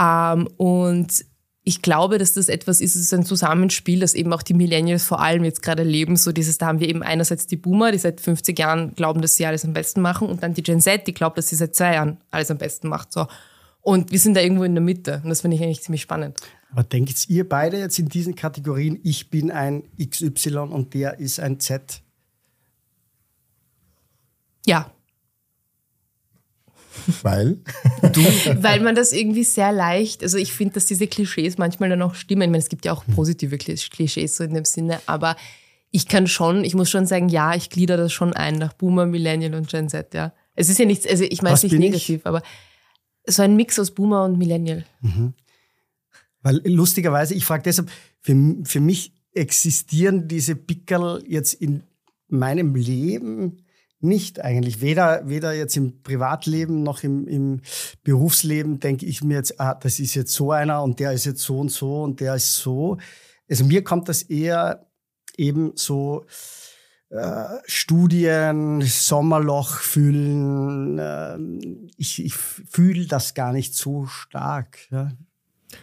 Ähm, 0.00 0.48
und 0.56 1.24
ich 1.64 1.80
glaube, 1.80 2.18
dass 2.18 2.32
das 2.32 2.48
etwas 2.48 2.80
ist, 2.80 2.96
es 2.96 3.02
ist 3.02 3.14
ein 3.14 3.24
Zusammenspiel, 3.24 4.00
das 4.00 4.14
eben 4.14 4.32
auch 4.32 4.42
die 4.42 4.54
Millennials 4.54 5.04
vor 5.04 5.20
allem 5.20 5.44
jetzt 5.44 5.62
gerade 5.62 5.84
leben. 5.84 6.16
So 6.16 6.32
dieses, 6.32 6.58
da 6.58 6.66
haben 6.66 6.80
wir 6.80 6.88
eben 6.88 7.04
einerseits 7.04 7.46
die 7.46 7.56
Boomer, 7.56 7.92
die 7.92 7.98
seit 7.98 8.20
50 8.20 8.58
Jahren 8.58 8.94
glauben, 8.94 9.22
dass 9.22 9.36
sie 9.36 9.46
alles 9.46 9.64
am 9.64 9.72
besten 9.72 10.00
machen 10.00 10.28
und 10.28 10.42
dann 10.42 10.54
die 10.54 10.62
Gen 10.64 10.80
Z, 10.80 11.06
die 11.06 11.14
glaubt, 11.14 11.38
dass 11.38 11.48
sie 11.48 11.56
seit 11.56 11.76
zwei 11.76 11.94
Jahren 11.94 12.18
alles 12.32 12.50
am 12.50 12.58
besten 12.58 12.88
macht. 12.88 13.12
So. 13.12 13.28
Und 13.80 14.10
wir 14.10 14.18
sind 14.18 14.34
da 14.34 14.40
irgendwo 14.40 14.64
in 14.64 14.74
der 14.74 14.82
Mitte 14.82 15.20
und 15.22 15.30
das 15.30 15.42
finde 15.42 15.56
ich 15.56 15.62
eigentlich 15.62 15.82
ziemlich 15.82 16.02
spannend. 16.02 16.38
Aber 16.72 16.82
denkt 16.82 17.28
ihr 17.28 17.48
beide 17.48 17.78
jetzt 17.78 17.98
in 17.98 18.08
diesen 18.08 18.34
Kategorien, 18.34 18.98
ich 19.04 19.30
bin 19.30 19.52
ein 19.52 19.84
XY 20.04 20.56
und 20.58 20.94
der 20.94 21.20
ist 21.20 21.38
ein 21.38 21.60
Z? 21.60 22.02
Ja, 24.66 24.90
weil? 27.22 27.58
Du, 28.12 28.20
weil 28.62 28.80
man 28.80 28.94
das 28.94 29.12
irgendwie 29.12 29.44
sehr 29.44 29.72
leicht, 29.72 30.22
also 30.22 30.38
ich 30.38 30.52
finde, 30.52 30.74
dass 30.74 30.86
diese 30.86 31.06
Klischees 31.06 31.58
manchmal 31.58 31.88
dann 31.88 32.02
auch 32.02 32.14
stimmen. 32.14 32.42
Ich 32.42 32.48
meine, 32.48 32.58
es 32.58 32.68
gibt 32.68 32.84
ja 32.84 32.92
auch 32.92 33.04
positive 33.14 33.58
Klischees 33.58 34.36
so 34.36 34.44
in 34.44 34.54
dem 34.54 34.64
Sinne, 34.64 35.00
aber 35.06 35.36
ich 35.90 36.08
kann 36.08 36.26
schon, 36.26 36.64
ich 36.64 36.74
muss 36.74 36.90
schon 36.90 37.06
sagen, 37.06 37.28
ja, 37.28 37.54
ich 37.54 37.70
glieder 37.70 37.96
das 37.96 38.12
schon 38.12 38.32
ein 38.32 38.54
nach 38.54 38.72
Boomer, 38.72 39.06
Millennial 39.06 39.54
und 39.54 39.68
Gen 39.68 39.88
Z, 39.88 40.14
ja. 40.14 40.32
Es 40.54 40.68
ist 40.68 40.78
ja 40.78 40.84
nichts, 40.84 41.06
also 41.06 41.24
ich 41.24 41.42
meine 41.42 41.54
es 41.54 41.62
nicht 41.62 41.78
negativ, 41.78 42.20
ich? 42.20 42.26
aber 42.26 42.42
so 43.26 43.42
ein 43.42 43.56
Mix 43.56 43.78
aus 43.78 43.90
Boomer 43.92 44.24
und 44.24 44.38
Millennial. 44.38 44.84
Mhm. 45.00 45.34
Weil 46.42 46.60
lustigerweise, 46.64 47.34
ich 47.34 47.44
frage 47.44 47.62
deshalb, 47.62 47.90
für, 48.20 48.56
für 48.64 48.80
mich 48.80 49.12
existieren 49.32 50.28
diese 50.28 50.56
Pickerl 50.56 51.22
jetzt 51.26 51.54
in 51.54 51.84
meinem 52.28 52.74
Leben 52.74 53.61
nicht 54.02 54.40
eigentlich. 54.40 54.80
Weder, 54.80 55.28
weder 55.28 55.52
jetzt 55.52 55.76
im 55.76 56.02
Privatleben 56.02 56.82
noch 56.82 57.02
im, 57.02 57.26
im 57.26 57.60
Berufsleben 58.04 58.80
denke 58.80 59.06
ich 59.06 59.22
mir 59.22 59.34
jetzt, 59.34 59.60
ah, 59.60 59.74
das 59.74 59.98
ist 59.98 60.14
jetzt 60.14 60.32
so 60.32 60.52
einer 60.52 60.82
und 60.82 60.98
der 61.00 61.12
ist 61.12 61.24
jetzt 61.24 61.42
so 61.42 61.58
und 61.58 61.70
so 61.70 62.02
und 62.02 62.20
der 62.20 62.34
ist 62.34 62.56
so. 62.56 62.98
Also 63.48 63.64
mir 63.64 63.84
kommt 63.84 64.08
das 64.08 64.22
eher 64.22 64.86
eben 65.36 65.72
so 65.76 66.24
äh, 67.10 67.44
Studien, 67.66 68.80
Sommerloch 68.82 69.76
fühlen. 69.76 70.98
Äh, 70.98 71.38
ich 71.96 72.24
ich 72.24 72.34
fühle 72.34 73.06
das 73.06 73.34
gar 73.34 73.52
nicht 73.52 73.74
so 73.74 74.06
stark. 74.06 74.78
Ja. 74.90 75.12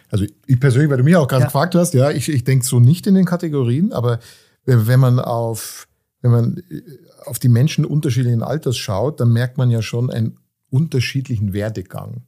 Also 0.08 0.24
ich 0.46 0.60
persönlich, 0.60 0.90
weil 0.90 0.98
du 0.98 1.04
mich 1.04 1.16
auch 1.16 1.28
gerade 1.28 1.42
ja. 1.42 1.46
gefragt 1.46 1.74
hast, 1.74 1.94
ja, 1.94 2.10
ich, 2.10 2.28
ich 2.28 2.44
denke 2.44 2.64
so 2.64 2.80
nicht 2.80 3.06
in 3.06 3.14
den 3.14 3.24
Kategorien, 3.24 3.92
aber 3.92 4.20
wenn 4.64 5.00
man 5.00 5.18
auf 5.18 5.88
wenn 6.22 6.30
man 6.30 6.62
äh, 6.70 6.82
auf 7.24 7.38
die 7.38 7.48
Menschen 7.48 7.84
unterschiedlichen 7.84 8.42
Alters 8.42 8.76
schaut, 8.76 9.20
dann 9.20 9.32
merkt 9.32 9.58
man 9.58 9.70
ja 9.70 9.82
schon 9.82 10.10
einen 10.10 10.38
unterschiedlichen 10.70 11.52
Werdegang. 11.52 12.22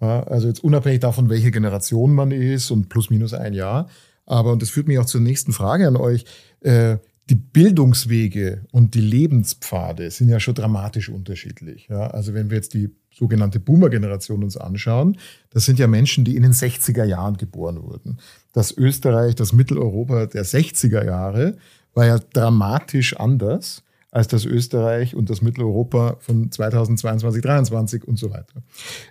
Ja, 0.00 0.22
also 0.24 0.46
jetzt 0.46 0.62
unabhängig 0.62 1.00
davon, 1.00 1.28
welche 1.28 1.50
Generation 1.50 2.14
man 2.14 2.30
ist 2.30 2.70
und 2.70 2.88
plus 2.88 3.10
minus 3.10 3.34
ein 3.34 3.52
Jahr. 3.52 3.88
Aber, 4.26 4.52
und 4.52 4.62
das 4.62 4.70
führt 4.70 4.86
mich 4.86 4.98
auch 4.98 5.06
zur 5.06 5.20
nächsten 5.20 5.52
Frage 5.52 5.88
an 5.88 5.96
euch, 5.96 6.24
äh, 6.60 6.98
die 7.30 7.34
Bildungswege 7.34 8.64
und 8.72 8.94
die 8.94 9.00
Lebenspfade 9.00 10.10
sind 10.10 10.28
ja 10.28 10.40
schon 10.40 10.54
dramatisch 10.54 11.08
unterschiedlich. 11.08 11.88
Ja, 11.88 12.06
also 12.08 12.32
wenn 12.32 12.48
wir 12.48 12.56
jetzt 12.56 12.72
die 12.74 12.90
sogenannte 13.12 13.60
Boomer-Generation 13.60 14.42
uns 14.44 14.56
anschauen, 14.56 15.18
das 15.50 15.64
sind 15.64 15.78
ja 15.78 15.86
Menschen, 15.88 16.24
die 16.24 16.36
in 16.36 16.42
den 16.42 16.52
60er 16.52 17.04
Jahren 17.04 17.36
geboren 17.36 17.82
wurden. 17.82 18.18
Das 18.52 18.76
Österreich, 18.76 19.34
das 19.34 19.52
Mitteleuropa 19.52 20.26
der 20.26 20.44
60er 20.44 21.04
Jahre 21.04 21.56
war 21.92 22.06
ja 22.06 22.18
dramatisch 22.18 23.16
anders 23.16 23.82
als 24.18 24.26
das 24.26 24.44
Österreich 24.44 25.14
und 25.14 25.30
das 25.30 25.42
Mitteleuropa 25.42 26.16
von 26.18 26.50
2022, 26.50 27.20
2023 27.40 28.04
und 28.04 28.18
so 28.18 28.32
weiter. 28.32 28.64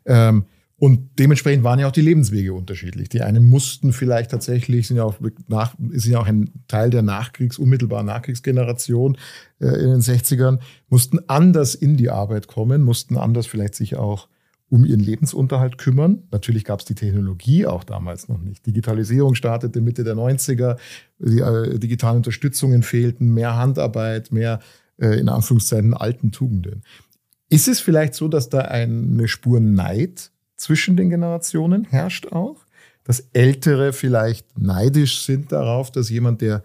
Ähm, 0.05 0.43
und 0.79 1.17
dementsprechend 1.17 1.63
waren 1.63 1.79
ja 1.79 1.87
auch 1.87 1.93
die 1.93 2.01
Lebenswege 2.01 2.53
unterschiedlich. 2.53 3.07
Die 3.07 3.21
einen 3.21 3.45
mussten 3.45 3.93
vielleicht 3.93 4.31
tatsächlich, 4.31 4.85
sind 4.85 4.97
ja 4.97 5.05
auch, 5.05 5.15
nach, 5.47 5.75
sind 5.91 6.11
ja 6.11 6.19
auch 6.19 6.27
ein 6.27 6.51
Teil 6.67 6.89
der 6.89 7.03
Nachkriegs-, 7.03 7.57
unmittelbaren 7.57 8.05
Nachkriegsgeneration 8.05 9.17
äh, 9.61 9.67
in 9.67 9.91
den 9.91 10.01
60ern, 10.01 10.59
mussten 10.89 11.19
anders 11.27 11.73
in 11.73 11.95
die 11.95 12.09
Arbeit 12.09 12.49
kommen, 12.49 12.81
mussten 12.83 13.15
anders 13.15 13.47
vielleicht 13.47 13.75
sich 13.75 13.95
auch 13.95 14.27
um 14.69 14.83
ihren 14.83 14.99
Lebensunterhalt 14.99 15.77
kümmern. 15.77 16.23
Natürlich 16.31 16.65
gab 16.65 16.81
es 16.81 16.85
die 16.85 16.95
Technologie 16.95 17.65
auch 17.65 17.85
damals 17.85 18.27
noch 18.27 18.39
nicht. 18.39 18.65
Digitalisierung 18.65 19.35
startete 19.35 19.79
Mitte 19.79 20.03
der 20.03 20.15
90er, 20.15 20.75
die 21.19 21.39
äh, 21.39 21.79
digitalen 21.79 22.17
Unterstützungen 22.17 22.83
fehlten, 22.83 23.33
mehr 23.33 23.55
Handarbeit, 23.55 24.33
mehr 24.33 24.59
äh, 24.97 25.19
in 25.19 25.29
Anführungszeichen 25.29 25.93
alten 25.93 26.31
Tugenden. 26.31 26.83
Ist 27.49 27.67
es 27.67 27.79
vielleicht 27.79 28.13
so, 28.13 28.27
dass 28.27 28.49
da 28.49 28.59
eine 28.59 29.27
Spur 29.27 29.59
Neid 29.59 30.31
zwischen 30.55 30.97
den 30.97 31.09
Generationen 31.09 31.85
herrscht 31.85 32.27
auch? 32.31 32.57
Dass 33.03 33.21
Ältere 33.31 33.93
vielleicht 33.93 34.59
neidisch 34.59 35.23
sind 35.23 35.51
darauf, 35.51 35.91
dass 35.91 36.09
jemand, 36.09 36.41
der 36.41 36.63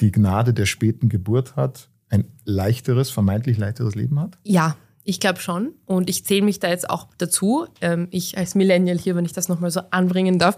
die 0.00 0.10
Gnade 0.10 0.52
der 0.52 0.66
späten 0.66 1.08
Geburt 1.08 1.54
hat, 1.56 1.88
ein 2.08 2.24
leichteres, 2.44 3.10
vermeintlich 3.10 3.58
leichteres 3.58 3.94
Leben 3.94 4.18
hat? 4.18 4.38
Ja, 4.42 4.76
ich 5.06 5.20
glaube 5.20 5.38
schon. 5.38 5.74
Und 5.86 6.10
ich 6.10 6.24
zähle 6.24 6.42
mich 6.42 6.58
da 6.58 6.68
jetzt 6.68 6.90
auch 6.90 7.06
dazu. 7.16 7.66
Ähm, 7.80 8.08
ich 8.10 8.36
als 8.36 8.56
Millennial 8.56 8.98
hier, 8.98 9.14
wenn 9.14 9.24
ich 9.24 9.32
das 9.32 9.48
nochmal 9.48 9.70
so 9.70 9.80
anbringen 9.90 10.38
darf. 10.38 10.56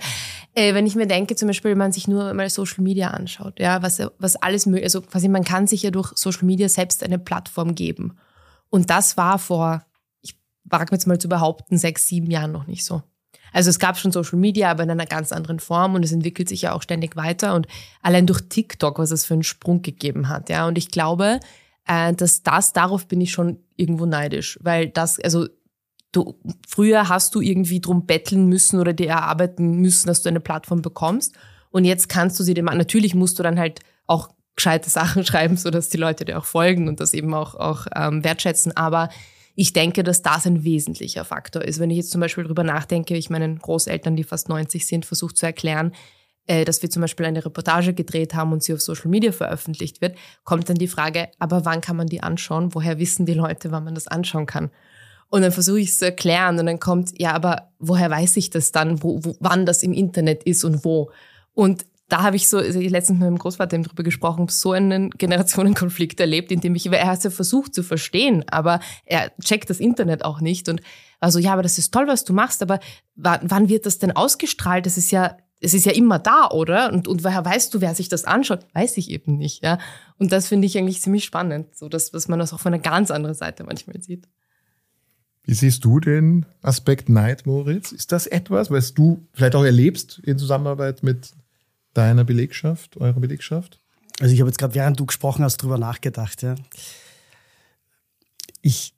Äh, 0.55 0.73
wenn 0.73 0.87
ich 0.87 0.97
mir 0.97 1.07
denke, 1.07 1.37
zum 1.37 1.49
Beispiel, 1.49 1.73
wenn 1.73 1.79
man 1.79 1.93
sich 1.93 2.09
nur 2.09 2.33
mal 2.33 2.49
Social 2.49 2.83
Media 2.83 3.11
anschaut, 3.11 3.61
ja, 3.61 3.83
was, 3.83 4.01
was 4.19 4.37
alles 4.37 4.65
möglich, 4.65 4.85
also 4.85 5.03
quasi 5.03 5.29
man 5.29 5.45
kann 5.45 5.67
sich 5.67 5.83
ja 5.83 5.91
durch 5.91 6.13
Social 6.15 6.45
Media 6.45 6.69
selbst 6.69 7.05
eine 7.05 7.19
Plattform 7.19 7.75
geben. 7.75 8.19
Und 8.71 8.89
das 8.89 9.19
war 9.19 9.39
vor, 9.39 9.85
ich 10.23 10.35
wage 10.65 10.93
jetzt 10.93 11.07
mal 11.07 11.19
zu 11.19 11.29
behaupten, 11.29 11.77
sechs, 11.77 12.09
sieben 12.09 12.31
Jahren 12.31 12.53
noch 12.53 12.67
nicht 12.67 12.87
so. 12.87 13.03
Also 13.53 13.69
es 13.69 13.79
gab 13.79 13.99
schon 13.99 14.13
Social 14.13 14.39
Media, 14.39 14.71
aber 14.71 14.83
in 14.83 14.91
einer 14.91 15.07
ganz 15.07 15.31
anderen 15.31 15.61
Form 15.61 15.95
und 15.95 16.05
es 16.05 16.13
entwickelt 16.13 16.49
sich 16.49 16.63
ja 16.63 16.73
auch 16.73 16.83
ständig 16.83 17.17
weiter 17.17 17.55
und 17.55 17.67
allein 18.03 18.27
durch 18.27 18.43
TikTok, 18.49 18.99
was 18.99 19.11
es 19.11 19.27
für 19.27 19.35
einen 19.35 19.43
Sprung 19.43 19.83
gegeben 19.83 20.29
hat, 20.29 20.49
ja. 20.49 20.67
Und 20.67 20.79
ich 20.79 20.91
glaube, 20.91 21.41
äh, 21.89 22.13
dass 22.15 22.43
das, 22.43 22.73
darauf 22.73 23.09
bin 23.09 23.21
ich 23.21 23.33
schon 23.33 23.59
irgendwo 23.77 24.07
neidisch, 24.07 24.59
weil 24.63 24.89
das, 24.89 25.19
also 25.19 25.49
du, 26.13 26.39
früher 26.69 27.09
hast 27.09 27.35
du 27.35 27.41
irgendwie 27.41 27.81
drum 27.81 28.07
betteln 28.07 28.47
müssen 28.47 28.79
oder 28.79 28.93
dir 28.93 29.09
erarbeiten 29.09 29.81
müssen, 29.81 30.07
dass 30.07 30.23
du 30.23 30.29
eine 30.29 30.41
Plattform 30.41 30.83
bekommst 30.83 31.35
und 31.71 31.85
jetzt 31.85 32.09
kannst 32.09 32.39
du 32.39 32.45
sie 32.45 32.55
dem, 32.55 32.67
natürlich 32.67 33.15
musst 33.15 33.39
du 33.39 33.43
dann 33.43 33.59
halt 33.59 33.81
auch 34.07 34.29
gescheite 34.55 34.91
Sachen 34.91 35.25
schreiben, 35.25 35.57
so 35.57 35.71
dass 35.71 35.89
die 35.89 35.97
Leute 35.97 36.25
dir 36.25 36.39
auch 36.39 36.45
folgen 36.45 36.87
und 36.89 37.01
das 37.01 37.15
eben 37.15 37.35
auch, 37.35 37.55
auch 37.57 37.87
ähm, 37.97 38.23
wertschätzen, 38.23 38.77
aber 38.77 39.09
ich 39.61 39.73
denke, 39.73 40.05
dass 40.05 40.23
das 40.23 40.47
ein 40.47 40.63
wesentlicher 40.63 41.25
Faktor 41.25 41.63
ist. 41.63 41.81
Wenn 41.81 41.91
ich 41.91 41.97
jetzt 41.97 42.13
zum 42.13 42.21
Beispiel 42.21 42.45
drüber 42.45 42.63
nachdenke, 42.63 43.17
ich 43.17 43.29
meinen 43.29 43.59
Großeltern, 43.59 44.15
die 44.15 44.23
fast 44.23 44.49
90 44.49 44.87
sind, 44.87 45.05
versucht 45.05 45.37
zu 45.37 45.47
erklären, 45.47 45.91
äh, 46.49 46.65
dass 46.65 46.83
wir 46.83 46.91
zum 46.91 47.03
Beispiel 47.03 47.27
eine 47.27 47.45
Reportage 47.45 47.95
gedreht 47.95 48.35
haben 48.35 48.53
und 48.53 48.63
sie 48.63 48.75
auf 48.75 48.81
Social 48.81 49.09
Media 49.09 49.31
veröffentlicht 49.31 50.01
wird, 50.01 50.17
kommt 50.45 50.69
dann 50.69 50.77
die 50.77 50.89
Frage, 50.89 51.29
aber 51.39 51.65
wann 51.65 51.81
kann 51.81 51.97
man 51.97 52.09
die 52.09 52.23
anschauen? 52.23 52.75
Woher 52.75 52.99
wissen 52.99 53.27
die 53.27 53.35
Leute, 53.35 53.71
wann 53.71 53.85
man 53.85 53.95
das 53.95 54.09
anschauen 54.09 54.47
kann? 54.47 54.71
Und 55.29 55.43
dann 55.43 55.53
versuche 55.53 55.79
ich 55.81 55.91
es 55.91 55.99
zu 55.99 56.07
erklären 56.07 56.59
und 56.59 56.67
dann 56.67 56.81
kommt, 56.81 57.13
ja, 57.21 57.33
aber 57.33 57.71
woher 57.79 58.11
weiß 58.11 58.37
ich 58.39 58.51
das 58.51 58.73
dann, 58.73 59.03
wo, 59.03 59.23
wo, 59.23 59.37
wann 59.41 59.67
das 59.67 59.83
im 59.83 59.93
Internet 59.93 60.43
ist 60.45 60.65
und 60.65 60.85
wo? 60.85 61.11
Und 61.53 61.85
da 62.09 62.23
habe 62.23 62.37
ich 62.37 62.49
so, 62.49 62.57
also 62.57 62.81
letztens 62.81 63.19
mit 63.19 63.29
meinem 63.29 63.39
Großvater 63.39 63.75
eben 63.75 63.85
drüber 63.85 64.03
gesprochen, 64.03 64.49
so 64.49 64.73
einen 64.73 65.11
Generationenkonflikt 65.11 66.19
erlebt, 66.19 66.51
in 66.51 66.61
dem 66.61 66.75
ich, 66.75 66.87
er 66.91 67.07
hat 67.07 67.23
ja 67.23 67.31
versucht 67.31 67.75
zu 67.75 67.83
verstehen, 67.83 68.45
aber 68.51 68.81
er 69.05 69.33
checkt 69.45 69.69
das 69.69 69.81
Internet 69.81 70.25
auch 70.25 70.41
nicht 70.41 70.71
und 70.71 70.81
also 71.21 71.39
ja, 71.39 71.53
aber 71.53 71.63
das 71.63 71.77
ist 71.77 71.93
toll, 71.93 72.07
was 72.07 72.25
du 72.25 72.33
machst, 72.33 72.63
aber 72.63 72.81
wann 73.17 73.69
wird 73.69 73.85
das 73.85 73.99
denn 73.99 74.13
ausgestrahlt? 74.13 74.87
Das 74.87 74.97
ist 74.97 75.11
ja, 75.11 75.37
es 75.61 75.75
ist 75.75 75.87
ja 75.87 75.93
immer 75.93 76.19
da, 76.19 76.49
oder? 76.51 76.93
Und, 76.93 77.09
und 77.09 77.25
woher 77.25 77.45
weißt 77.45 77.75
du, 77.75 77.81
wer 77.81 77.95
sich 77.95 78.09
das 78.09 78.25
anschaut? 78.25 78.67
Weiß 78.75 78.97
ich 78.97 79.11
eben 79.11 79.37
nicht, 79.37 79.65
ja. 79.65 79.79
Und 80.19 80.31
das 80.33 80.49
finde 80.49 80.67
ich 80.67 80.79
eigentlich 80.79 81.01
ziemlich 81.01 81.25
spannend, 81.25 81.75
so 81.77 81.89
dass, 81.89 82.11
dass 82.11 82.29
man 82.29 82.39
das 82.39 82.53
auch 82.53 82.61
von 82.61 82.73
einer 82.73 82.83
ganz 82.83 83.11
anderen 83.11 83.35
Seite 83.35 83.65
manchmal 83.65 84.01
sieht. 84.01 84.29
Wie 85.43 85.55
siehst 85.55 85.85
du 85.85 85.99
den 85.99 86.47
Aspekt 86.63 87.09
Neid, 87.09 87.47
Moritz? 87.47 87.93
Ist 87.93 88.13
das 88.13 88.27
etwas, 88.27 88.71
was 88.71 88.95
du 88.95 89.27
vielleicht 89.33 89.57
auch 89.57 89.65
erlebst 89.65 90.21
in 90.25 90.39
Zusammenarbeit 90.39 91.03
mit 91.03 91.31
deiner 91.95 92.25
Belegschaft, 92.25 92.97
eurer 92.99 93.19
Belegschaft? 93.19 93.81
Also 94.21 94.35
ich 94.35 94.41
habe 94.41 94.51
jetzt 94.51 94.59
gerade, 94.59 94.75
während 94.75 95.01
du 95.01 95.07
gesprochen 95.07 95.45
hast, 95.45 95.57
drüber 95.59 95.79
nachgedacht. 95.79 96.43
Ja. 96.43 96.55
Ich, 98.63 98.95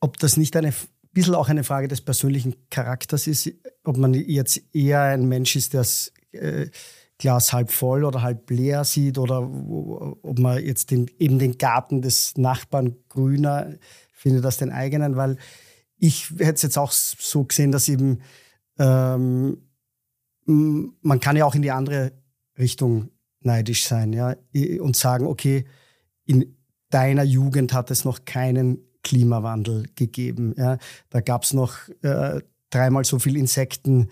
ob 0.00 0.18
das 0.18 0.36
nicht 0.36 0.56
eine 0.56 0.74
bisschen 1.14 1.34
auch 1.34 1.48
eine 1.48 1.64
Frage 1.64 1.88
des 1.88 2.00
persönlichen 2.00 2.54
Charakters 2.70 3.26
ist, 3.26 3.50
ob 3.84 3.96
man 3.96 4.12
jetzt 4.14 4.60
eher 4.74 5.00
ein 5.00 5.26
Mensch 5.26 5.56
ist, 5.56 5.72
der 5.72 5.80
das 5.80 6.12
äh, 6.32 6.66
Glas 7.18 7.52
halb 7.52 7.70
voll 7.70 8.04
oder 8.04 8.22
halb 8.22 8.50
leer 8.50 8.84
sieht 8.84 9.18
oder 9.18 9.42
ob 9.42 10.38
man 10.38 10.62
jetzt 10.62 10.90
den, 10.90 11.08
eben 11.18 11.38
den 11.38 11.58
Garten 11.58 12.02
des 12.02 12.36
Nachbarn 12.36 12.96
grüner 13.08 13.74
findet 14.12 14.44
als 14.44 14.58
den 14.58 14.70
eigenen, 14.70 15.16
weil 15.16 15.36
ich 15.96 16.30
hätte 16.30 16.54
es 16.54 16.62
jetzt 16.62 16.78
auch 16.78 16.90
so 16.90 17.44
gesehen, 17.44 17.70
dass 17.70 17.88
eben 17.88 18.20
ähm, 18.78 19.58
man 20.46 21.20
kann 21.20 21.36
ja 21.36 21.44
auch 21.44 21.54
in 21.54 21.62
die 21.62 21.70
andere 21.70 22.12
Richtung 22.58 23.10
neidisch 23.40 23.86
sein, 23.86 24.12
ja, 24.12 24.34
und 24.80 24.96
sagen, 24.96 25.26
okay, 25.26 25.66
in 26.24 26.56
deiner 26.90 27.22
Jugend 27.22 27.72
hat 27.72 27.90
es 27.90 28.04
noch 28.04 28.24
keinen 28.24 28.78
Klimawandel 29.04 29.86
gegeben. 29.94 30.54
Ja. 30.56 30.78
Da 31.10 31.20
gab 31.20 31.44
es 31.44 31.52
noch 31.52 31.76
äh, 32.02 32.40
dreimal 32.70 33.04
so 33.04 33.20
viel 33.20 33.36
Insekten 33.36 34.08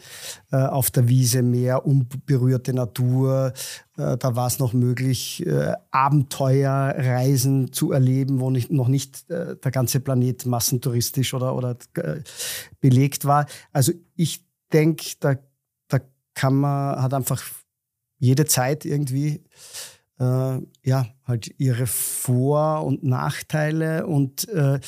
äh, 0.53 0.57
auf 0.57 0.93
der 0.93 1.09
Wiese, 1.09 1.43
mehr 1.43 1.85
unberührte 1.85 2.73
Natur. 2.73 3.53
Äh, 3.97 4.17
da 4.17 4.37
war 4.37 4.47
es 4.47 4.61
noch 4.61 4.73
möglich, 4.73 5.45
äh, 5.45 5.73
Abenteuerreisen 5.91 7.73
zu 7.73 7.91
erleben, 7.91 8.39
wo 8.39 8.51
nicht, 8.51 8.71
noch 8.71 8.89
nicht 8.89 9.29
äh, 9.31 9.57
der 9.57 9.73
ganze 9.73 9.99
Planet 9.99 10.47
massentouristisch 10.47 11.35
oder, 11.35 11.57
oder 11.57 11.77
äh, 11.95 12.21
belegt 12.81 13.25
war. 13.25 13.47
Also 13.73 13.93
ich 14.15 14.47
denke, 14.73 15.05
da 15.19 15.37
kann 16.35 16.55
man, 16.55 17.03
hat 17.03 17.15
einfach 17.15 17.43
jede 18.19 18.47
Zeit 18.47 18.85
irgendwie 18.85 19.43
äh, 20.19 20.59
ja 20.83 21.07
halt 21.27 21.55
ihre 21.59 21.87
Vor- 21.87 22.85
und 22.85 23.05
Nachteile 23.05 24.07
und 24.07 24.49
äh, 24.49 24.81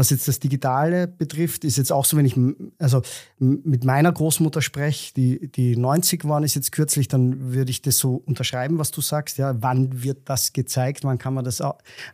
was 0.00 0.08
jetzt 0.08 0.26
das 0.28 0.40
Digitale 0.40 1.06
betrifft, 1.06 1.62
ist 1.62 1.76
jetzt 1.76 1.92
auch 1.92 2.06
so, 2.06 2.16
wenn 2.16 2.24
ich 2.24 2.34
also 2.78 3.02
mit 3.38 3.84
meiner 3.84 4.10
Großmutter 4.10 4.62
spreche, 4.62 5.12
die, 5.12 5.52
die 5.52 5.76
90 5.76 6.24
waren, 6.24 6.42
ist 6.42 6.54
jetzt 6.54 6.72
kürzlich, 6.72 7.06
dann 7.06 7.52
würde 7.52 7.70
ich 7.70 7.82
das 7.82 7.98
so 7.98 8.22
unterschreiben, 8.24 8.78
was 8.78 8.92
du 8.92 9.02
sagst. 9.02 9.36
Ja, 9.36 9.54
wann 9.60 10.02
wird 10.02 10.20
das 10.24 10.54
gezeigt? 10.54 11.04
Wann 11.04 11.18
kann 11.18 11.34
man 11.34 11.44
das 11.44 11.62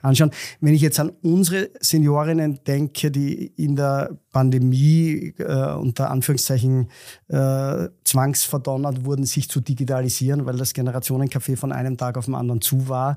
anschauen? 0.03 0.33
Wenn 0.61 0.75
ich 0.75 0.81
jetzt 0.81 0.99
an 0.99 1.13
unsere 1.23 1.71
Seniorinnen 1.79 2.59
denke, 2.67 3.13
die 3.13 3.53
in 3.55 3.77
der 3.77 4.19
Pandemie 4.33 5.35
äh, 5.39 5.73
unter 5.75 6.11
Anführungszeichen 6.11 6.91
äh, 7.29 7.89
zwangsverdonnert 8.03 9.05
wurden, 9.05 9.27
sich 9.27 9.49
zu 9.49 9.61
digitalisieren, 9.61 10.45
weil 10.45 10.57
das 10.57 10.75
Generationencafé 10.75 11.57
von 11.57 11.71
einem 11.71 11.97
Tag 11.97 12.19
auf 12.19 12.25
den 12.25 12.35
anderen 12.35 12.61
zu 12.61 12.89
war 12.89 13.17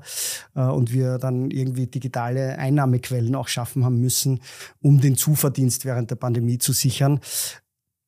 äh, 0.54 0.62
und 0.62 0.92
wir 0.92 1.18
dann 1.18 1.50
irgendwie 1.50 1.88
digitale 1.88 2.56
Einnahmequellen 2.56 3.34
auch 3.34 3.48
schaffen 3.48 3.84
haben 3.84 4.00
müssen 4.00 4.40
um 4.80 5.00
den 5.00 5.16
Zuverdienst 5.16 5.84
während 5.84 6.10
der 6.10 6.16
Pandemie 6.16 6.58
zu 6.58 6.72
sichern, 6.72 7.20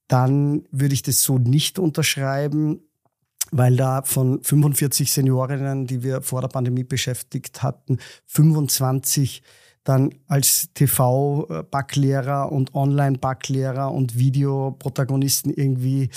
dann 0.08 0.66
würde 0.70 0.94
ich 0.94 1.02
das 1.02 1.22
so 1.22 1.38
nicht 1.38 1.78
unterschreiben, 1.78 2.80
weil 3.50 3.76
da 3.76 4.02
von 4.02 4.42
45 4.42 5.12
Seniorinnen, 5.12 5.86
die 5.86 6.02
wir 6.02 6.22
vor 6.22 6.40
der 6.40 6.48
Pandemie 6.48 6.84
beschäftigt 6.84 7.62
hatten, 7.62 7.98
25 8.26 9.42
dann 9.84 10.14
als 10.28 10.68
TV-Backlehrer 10.74 12.52
und 12.52 12.74
Online-Backlehrer 12.74 13.90
und 13.90 14.16
Videoprotagonisten 14.16 15.52
irgendwie 15.52 16.08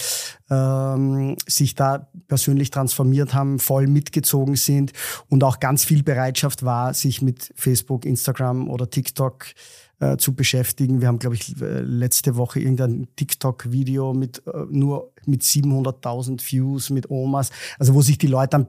ähm, 0.52 1.36
sich 1.48 1.74
da 1.74 2.08
persönlich 2.28 2.70
transformiert 2.70 3.34
haben, 3.34 3.58
voll 3.58 3.88
mitgezogen 3.88 4.56
sind 4.56 4.94
und 5.30 5.44
auch 5.44 5.60
ganz 5.60 5.84
viel 5.84 6.04
Bereitschaft 6.04 6.64
war, 6.64 6.94
sich 6.94 7.24
mit 7.24 7.54
Facebook, 7.56 8.06
Instagram 8.06 8.70
oder 8.70 8.90
TikTok 8.90 9.46
äh, 9.46 9.54
zu 10.18 10.36
beschäftigen. 10.36 11.02
Wir 11.02 11.08
haben, 11.08 11.20
glaube 11.20 11.36
ich, 11.36 11.60
äh, 11.62 11.80
letzte 11.82 12.36
Woche 12.36 12.60
irgendein 12.60 13.08
TikTok-Video 13.16 14.14
mit 14.14 14.46
äh, 14.48 14.66
nur 14.70 15.14
mit 15.26 15.42
700.000 15.44 16.42
Views 16.52 16.90
mit 16.90 17.10
Omas, 17.10 17.50
also 17.80 17.94
wo 17.94 18.02
sich 18.02 18.18
die 18.18 18.28
Leute 18.28 18.52
dann 18.52 18.68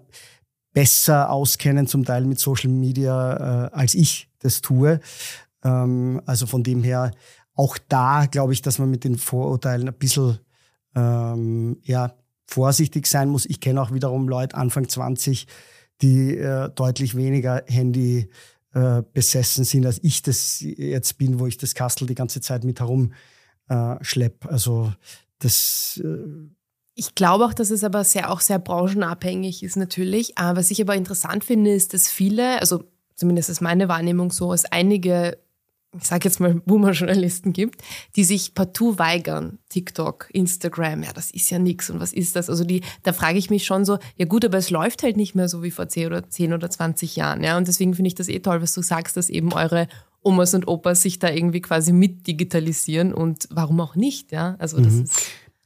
besser 0.73 1.31
auskennen, 1.31 1.87
zum 1.87 2.05
Teil 2.05 2.25
mit 2.27 2.39
Social 2.39 2.71
Media, 2.71 3.67
äh, 3.67 3.71
als 3.73 3.95
ich 3.95 4.29
das 4.41 4.61
tue. 4.61 5.01
Ähm, 5.65 6.21
also 6.27 6.47
von 6.47 6.63
dem 6.63 6.83
her, 6.83 7.13
auch 7.55 7.79
da 7.89 8.27
glaube 8.27 8.53
ich, 8.53 8.63
dass 8.63 8.79
man 8.79 8.91
mit 8.91 9.05
den 9.05 9.17
Vorurteilen 9.17 9.89
ein 9.89 9.95
bisschen 9.95 10.39
ähm, 10.95 11.79
ja, 11.83 12.15
vorsichtig 12.47 13.07
sein 13.07 13.29
muss. 13.29 13.47
Ich 13.47 13.61
kenne 13.61 13.81
auch 13.81 13.93
wiederum 13.93 14.29
Leute 14.29 14.57
Anfang 14.57 14.89
20, 14.89 15.47
die 16.03 16.37
äh, 16.37 16.71
deutlich 16.75 17.17
weniger 17.17 17.65
Handy 17.67 18.29
äh, 18.77 19.03
besessen 19.15 19.65
sind, 19.65 19.87
als 19.87 19.99
ich 20.03 20.21
das 20.21 20.61
jetzt 20.61 21.17
bin, 21.17 21.41
wo 21.41 21.47
ich 21.47 21.57
das 21.57 21.75
Kastel 21.75 22.07
die 22.07 22.15
ganze 22.15 22.43
Zeit 22.43 22.63
mit 22.63 22.79
herum 22.79 23.15
äh. 23.69 24.45
Also 24.47 24.93
das. 25.39 25.99
Äh 26.05 26.51
ich 26.95 27.15
glaube 27.15 27.47
auch, 27.47 27.55
dass 27.55 27.71
es 27.71 27.85
aber 27.85 28.05
sehr, 28.05 28.31
auch 28.31 28.41
sehr 28.41 28.59
branchenabhängig 28.59 29.63
ist 29.63 29.77
natürlich. 29.77 30.35
Was 30.37 30.71
ich 30.71 30.81
aber 30.81 30.95
interessant 30.95 31.45
finde, 31.45 31.75
ist, 31.75 31.93
dass 31.93 32.09
viele, 32.09 32.61
also 32.61 32.85
zumindest 33.15 33.51
ist 33.51 33.61
meine 33.61 33.89
Wahrnehmung 33.89 34.31
so, 34.31 34.53
dass 34.53 34.65
einige 34.67 35.39
ich 35.99 36.07
sage 36.07 36.29
jetzt 36.29 36.41
mal 36.41 36.55
Boomer-Journalisten 36.55 37.53
gibt, 37.53 37.83
die 38.17 38.25
sich 38.25 38.55
partout 38.55 38.99
weigern. 38.99 39.59
TikTok, 39.69 40.29
Instagram, 40.33 41.03
ja, 41.03 41.13
das 41.13 41.31
ist 41.31 41.51
ja 41.51 41.59
nichts 41.59 41.91
und 41.91 42.01
was 42.01 42.13
ist 42.13 42.37
das? 42.37 42.49
Also 42.49 42.65
die, 42.65 42.83
da 43.03 43.13
frage 43.13 43.39
ich 43.39 43.51
mich 43.51 43.65
schon 43.65 43.85
so, 43.85 43.99
ja 44.17 44.27
gut, 44.27 44.45
aber 44.45 44.59
es 44.59 44.71
läuft 44.71 45.03
halt 45.03 45.17
nicht 45.17 45.35
mehr 45.35 45.49
so 45.49 45.63
wie 45.63 45.71
vor 45.71 45.89
10 45.89 46.07
oder 46.07 46.29
10 46.29 46.53
oder 46.53 46.71
20 46.71 47.17
Jahren, 47.17 47.43
ja. 47.43 47.57
Und 47.57 47.69
deswegen 47.69 47.95
finde 47.95 48.09
ich 48.09 48.15
das 48.15 48.29
eh 48.29 48.41
toll, 48.41 48.63
was 48.63 48.75
du 48.75 48.83
sagst, 48.83 49.17
dass 49.17 49.29
eben 49.29 49.53
eure 49.53 49.89
Omas 50.23 50.55
und 50.55 50.67
Opas 50.67 51.03
sich 51.03 51.19
da 51.19 51.31
irgendwie 51.31 51.61
quasi 51.61 51.93
mit 51.93 52.27
digitalisieren 52.27 53.15
und 53.15 53.49
warum 53.51 53.81
auch 53.81 53.95
nicht, 53.95 54.33
ja. 54.33 54.57
Also 54.59 54.81
das 54.81 54.93
mhm. 54.93 55.05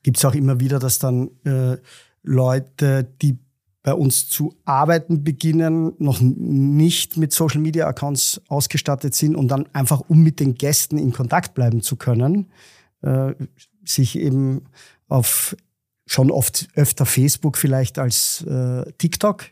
Gibt 0.03 0.17
es 0.17 0.25
auch 0.25 0.35
immer 0.35 0.61
wieder, 0.61 0.79
dass 0.79 0.99
dann 0.99 1.31
äh, 1.45 1.77
Leute, 2.23 3.05
die 3.21 3.39
bei 3.83 3.95
uns 3.95 4.29
zu 4.29 4.55
arbeiten 4.65 5.25
beginnen, 5.25 5.93
noch 5.99 6.21
nicht 6.21 7.17
mit 7.17 7.33
Social 7.33 7.61
Media 7.61 7.87
Accounts 7.87 8.41
ausgestattet 8.49 9.15
sind 9.15 9.37
und 9.37 9.49
dann 9.49 9.67
einfach, 9.73 10.03
um 10.09 10.23
mit 10.23 10.39
den 10.39 10.55
Gästen 10.55 10.99
in 10.99 11.13
Kontakt 11.13 11.55
bleiben 11.55 11.81
zu 11.81 11.97
können, 11.97 12.51
äh, 13.03 13.33
sich 13.85 14.19
eben 14.19 14.67
auf 15.09 15.57
schon 16.07 16.31
oft 16.31 16.69
öfter 16.75 17.07
Facebook 17.07 17.57
vielleicht 17.57 17.99
als 17.99 18.43
äh, 18.43 18.85
TikTok 18.99 19.45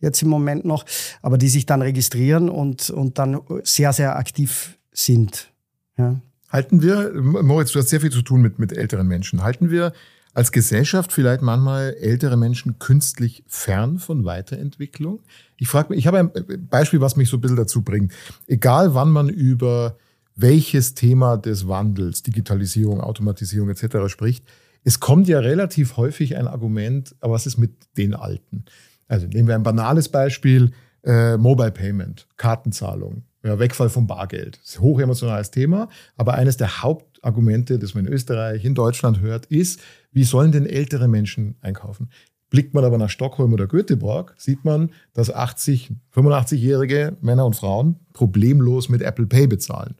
jetzt 0.00 0.22
im 0.22 0.28
Moment 0.28 0.64
noch, 0.64 0.84
aber 1.22 1.38
die 1.38 1.48
sich 1.48 1.66
dann 1.66 1.82
registrieren 1.82 2.48
und, 2.48 2.90
und 2.90 3.18
dann 3.18 3.40
sehr, 3.62 3.92
sehr 3.92 4.16
aktiv 4.16 4.78
sind. 4.90 5.52
Ja. 5.96 6.20
Halten 6.48 6.82
wir, 6.82 7.12
Moritz, 7.14 7.72
du 7.72 7.78
hast 7.78 7.90
sehr 7.90 8.00
viel 8.00 8.10
zu 8.10 8.22
tun 8.22 8.40
mit, 8.40 8.58
mit 8.58 8.72
älteren 8.72 9.06
Menschen. 9.06 9.42
Halten 9.42 9.70
wir 9.70 9.92
als 10.34 10.52
Gesellschaft 10.52 11.12
vielleicht 11.12 11.42
manchmal 11.42 11.94
ältere 12.00 12.36
Menschen 12.36 12.78
künstlich 12.78 13.44
fern 13.46 13.98
von 13.98 14.24
Weiterentwicklung? 14.24 15.20
Ich 15.56 15.68
frage 15.68 15.90
mich, 15.90 15.98
ich 15.98 16.06
habe 16.06 16.18
ein 16.18 16.68
Beispiel, 16.68 17.00
was 17.00 17.16
mich 17.16 17.28
so 17.28 17.36
ein 17.36 17.40
bisschen 17.40 17.56
dazu 17.56 17.82
bringt. 17.82 18.12
Egal 18.46 18.94
wann 18.94 19.10
man 19.10 19.28
über 19.28 19.96
welches 20.36 20.94
Thema 20.94 21.36
des 21.36 21.66
Wandels, 21.66 22.22
Digitalisierung, 22.22 23.00
Automatisierung 23.00 23.68
etc. 23.70 24.08
spricht, 24.08 24.44
es 24.84 25.00
kommt 25.00 25.28
ja 25.28 25.40
relativ 25.40 25.96
häufig 25.96 26.36
ein 26.36 26.46
Argument, 26.46 27.14
aber 27.20 27.34
was 27.34 27.46
ist 27.46 27.58
mit 27.58 27.72
den 27.96 28.14
Alten? 28.14 28.64
Also 29.08 29.26
nehmen 29.26 29.48
wir 29.48 29.56
ein 29.56 29.62
banales 29.62 30.08
Beispiel, 30.08 30.70
äh, 31.04 31.36
Mobile 31.36 31.72
Payment, 31.72 32.28
Kartenzahlung, 32.36 33.22
ja, 33.42 33.58
Wegfall 33.58 33.88
vom 33.88 34.06
Bargeld. 34.06 34.58
Das 34.62 34.70
ist 34.70 34.78
ein 34.78 34.82
hochemotionales 34.82 35.50
Thema, 35.50 35.88
aber 36.16 36.34
eines 36.34 36.56
der 36.56 36.82
Hauptargumente, 36.82 37.78
das 37.78 37.94
man 37.94 38.06
in 38.06 38.12
Österreich, 38.12 38.64
in 38.64 38.74
Deutschland 38.74 39.20
hört, 39.20 39.46
ist, 39.46 39.80
wie 40.10 40.24
sollen 40.24 40.52
denn 40.52 40.66
ältere 40.66 41.08
Menschen 41.08 41.56
einkaufen? 41.60 42.10
Blickt 42.50 42.72
man 42.72 42.84
aber 42.84 42.96
nach 42.96 43.10
Stockholm 43.10 43.52
oder 43.52 43.66
Göteborg, 43.66 44.34
sieht 44.38 44.64
man, 44.64 44.90
dass 45.12 45.30
80, 45.30 45.92
85-jährige 46.14 47.16
Männer 47.20 47.44
und 47.44 47.56
Frauen 47.56 47.96
problemlos 48.14 48.88
mit 48.88 49.02
Apple 49.02 49.26
Pay 49.26 49.46
bezahlen. 49.46 49.96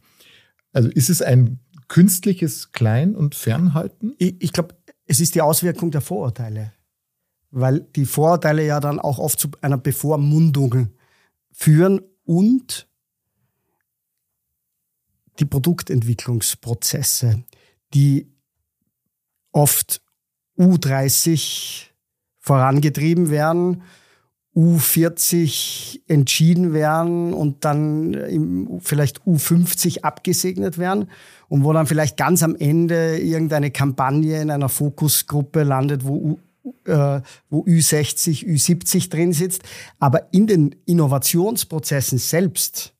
Also 0.72 0.88
ist 0.88 1.10
es 1.10 1.20
ein 1.20 1.60
künstliches 1.88 2.72
Klein- 2.72 3.14
und 3.14 3.34
Fernhalten? 3.34 4.14
Ich, 4.18 4.36
ich 4.40 4.52
glaube, 4.52 4.74
es 5.06 5.20
ist 5.20 5.34
die 5.34 5.42
Auswirkung 5.42 5.90
der 5.90 6.00
Vorurteile. 6.00 6.72
Weil 7.50 7.80
die 7.80 8.04
Vorurteile 8.04 8.64
ja 8.64 8.80
dann 8.80 8.98
auch 8.98 9.18
oft 9.18 9.40
zu 9.40 9.48
einer 9.62 9.78
Bevormundung 9.78 10.88
führen 11.50 12.00
und 12.24 12.86
die 15.38 15.46
Produktentwicklungsprozesse, 15.46 17.44
die 17.94 18.32
oft 19.52 20.00
U30 20.58 21.86
vorangetrieben 22.38 23.30
werden, 23.30 23.82
U40 24.56 26.00
entschieden 26.08 26.72
werden 26.72 27.32
und 27.32 27.64
dann 27.64 28.14
im, 28.14 28.80
vielleicht 28.80 29.20
U50 29.22 30.02
abgesegnet 30.02 30.78
werden 30.78 31.10
und 31.48 31.62
wo 31.62 31.72
dann 31.72 31.86
vielleicht 31.86 32.16
ganz 32.16 32.42
am 32.42 32.56
Ende 32.56 33.18
irgendeine 33.18 33.70
Kampagne 33.70 34.40
in 34.42 34.50
einer 34.50 34.68
Fokusgruppe 34.68 35.62
landet, 35.62 36.04
wo, 36.04 36.38
U, 36.64 36.70
äh, 36.90 37.20
wo 37.50 37.64
Ü60, 37.64 38.46
Ü70 38.46 39.10
drin 39.10 39.32
sitzt. 39.32 39.62
Aber 40.00 40.32
in 40.32 40.48
den 40.48 40.74
Innovationsprozessen 40.86 42.18
selbst 42.18 42.94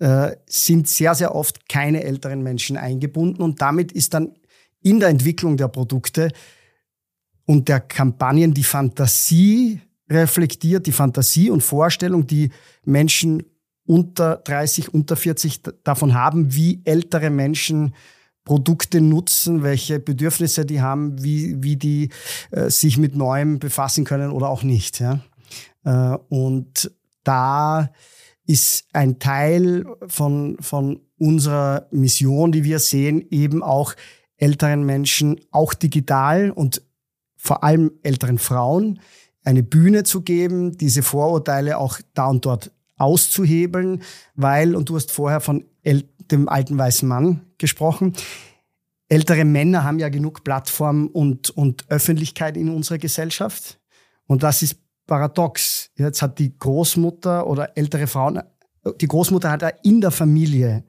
äh, 0.00 0.32
sind 0.46 0.88
sehr, 0.88 1.14
sehr 1.14 1.34
oft 1.34 1.68
keine 1.68 2.02
älteren 2.02 2.42
Menschen 2.42 2.76
eingebunden 2.76 3.40
und 3.40 3.60
damit 3.60 3.92
ist 3.92 4.14
dann 4.14 4.32
in 4.82 5.00
der 5.00 5.08
Entwicklung 5.08 5.56
der 5.56 5.68
Produkte 5.68 6.30
und 7.44 7.68
der 7.68 7.80
Kampagnen 7.80 8.54
die 8.54 8.64
Fantasie 8.64 9.80
reflektiert, 10.10 10.86
die 10.86 10.92
Fantasie 10.92 11.50
und 11.50 11.62
Vorstellung, 11.62 12.26
die 12.26 12.50
Menschen 12.84 13.42
unter 13.86 14.36
30, 14.36 14.94
unter 14.94 15.16
40 15.16 15.62
davon 15.84 16.14
haben, 16.14 16.54
wie 16.54 16.80
ältere 16.84 17.30
Menschen 17.30 17.94
Produkte 18.44 19.00
nutzen, 19.00 19.62
welche 19.62 20.00
Bedürfnisse 20.00 20.66
die 20.66 20.80
haben, 20.80 21.22
wie, 21.22 21.62
wie 21.62 21.76
die 21.76 22.10
äh, 22.50 22.70
sich 22.70 22.98
mit 22.98 23.14
Neuem 23.14 23.58
befassen 23.58 24.04
können 24.04 24.32
oder 24.32 24.48
auch 24.48 24.62
nicht. 24.62 25.00
Ja? 25.00 25.20
Äh, 25.84 26.18
und 26.28 26.90
da 27.22 27.90
ist 28.44 28.86
ein 28.92 29.20
Teil 29.20 29.86
von, 30.08 30.56
von 30.60 31.00
unserer 31.18 31.86
Mission, 31.92 32.50
die 32.50 32.64
wir 32.64 32.80
sehen, 32.80 33.24
eben 33.30 33.62
auch 33.62 33.94
älteren 34.42 34.84
Menschen, 34.84 35.40
auch 35.52 35.72
digital 35.72 36.50
und 36.50 36.82
vor 37.36 37.62
allem 37.62 37.92
älteren 38.02 38.38
Frauen 38.38 38.98
eine 39.44 39.62
Bühne 39.62 40.02
zu 40.02 40.22
geben, 40.22 40.76
diese 40.76 41.02
Vorurteile 41.02 41.78
auch 41.78 42.00
da 42.14 42.26
und 42.26 42.44
dort 42.44 42.72
auszuhebeln, 42.96 44.02
weil, 44.34 44.74
und 44.74 44.88
du 44.88 44.96
hast 44.96 45.12
vorher 45.12 45.40
von 45.40 45.64
dem 45.84 46.48
alten 46.48 46.76
weißen 46.76 47.08
Mann 47.08 47.42
gesprochen, 47.58 48.14
ältere 49.08 49.44
Männer 49.44 49.84
haben 49.84 50.00
ja 50.00 50.08
genug 50.08 50.42
Plattform 50.42 51.06
und, 51.06 51.50
und 51.50 51.88
Öffentlichkeit 51.88 52.56
in 52.56 52.68
unserer 52.68 52.98
Gesellschaft. 52.98 53.78
Und 54.26 54.42
das 54.42 54.62
ist 54.62 54.76
paradox. 55.06 55.90
Jetzt 55.96 56.20
hat 56.20 56.38
die 56.38 56.56
Großmutter 56.56 57.46
oder 57.46 57.76
ältere 57.76 58.08
Frauen, 58.08 58.40
die 59.00 59.08
Großmutter 59.08 59.50
hat 59.50 59.62
ja 59.62 59.68
in 59.84 60.00
der 60.00 60.10
Familie 60.10 60.84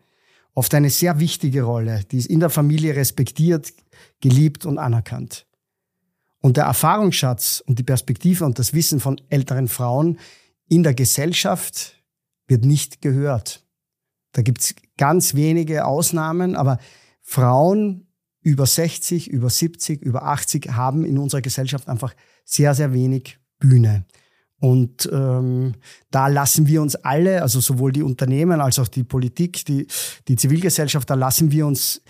oft 0.53 0.73
eine 0.73 0.89
sehr 0.89 1.19
wichtige 1.19 1.63
Rolle. 1.63 2.03
Die 2.11 2.17
ist 2.17 2.27
in 2.27 2.39
der 2.39 2.49
Familie 2.49 2.95
respektiert, 2.95 3.73
geliebt 4.21 4.65
und 4.65 4.77
anerkannt. 4.77 5.45
Und 6.39 6.57
der 6.57 6.65
Erfahrungsschatz 6.65 7.63
und 7.65 7.79
die 7.79 7.83
Perspektive 7.83 8.45
und 8.45 8.59
das 8.59 8.73
Wissen 8.73 8.99
von 8.99 9.19
älteren 9.29 9.67
Frauen 9.67 10.19
in 10.67 10.83
der 10.83 10.93
Gesellschaft 10.93 12.03
wird 12.47 12.65
nicht 12.65 13.01
gehört. 13.01 13.65
Da 14.33 14.41
gibt's 14.41 14.75
ganz 14.97 15.35
wenige 15.35 15.85
Ausnahmen, 15.85 16.55
aber 16.55 16.79
Frauen 17.21 18.07
über 18.41 18.65
60, 18.65 19.29
über 19.29 19.49
70, 19.49 20.01
über 20.01 20.23
80 20.23 20.71
haben 20.71 21.05
in 21.05 21.17
unserer 21.17 21.41
Gesellschaft 21.41 21.87
einfach 21.87 22.13
sehr, 22.43 22.75
sehr 22.75 22.93
wenig 22.93 23.39
Bühne. 23.59 24.05
Und 24.63 25.09
ähm, 25.11 25.73
da 26.09 26.27
lassen 26.27 26.67
wir 26.67 26.81
uns 26.81 26.95
alle, 26.95 27.41
also 27.41 27.59
sowohl 27.59 27.91
die 27.91 28.01
Unternehmen 28.01 28.61
als 28.61 28.79
auch 28.79 28.87
die 28.87 29.03
Politik, 29.03 29.65
die, 29.65 29.87
die 30.29 30.37
Zivilgesellschaft, 30.37 31.09
da 31.09 31.15
lassen 31.15 31.51
wir 31.51 31.67
uns 31.67 32.01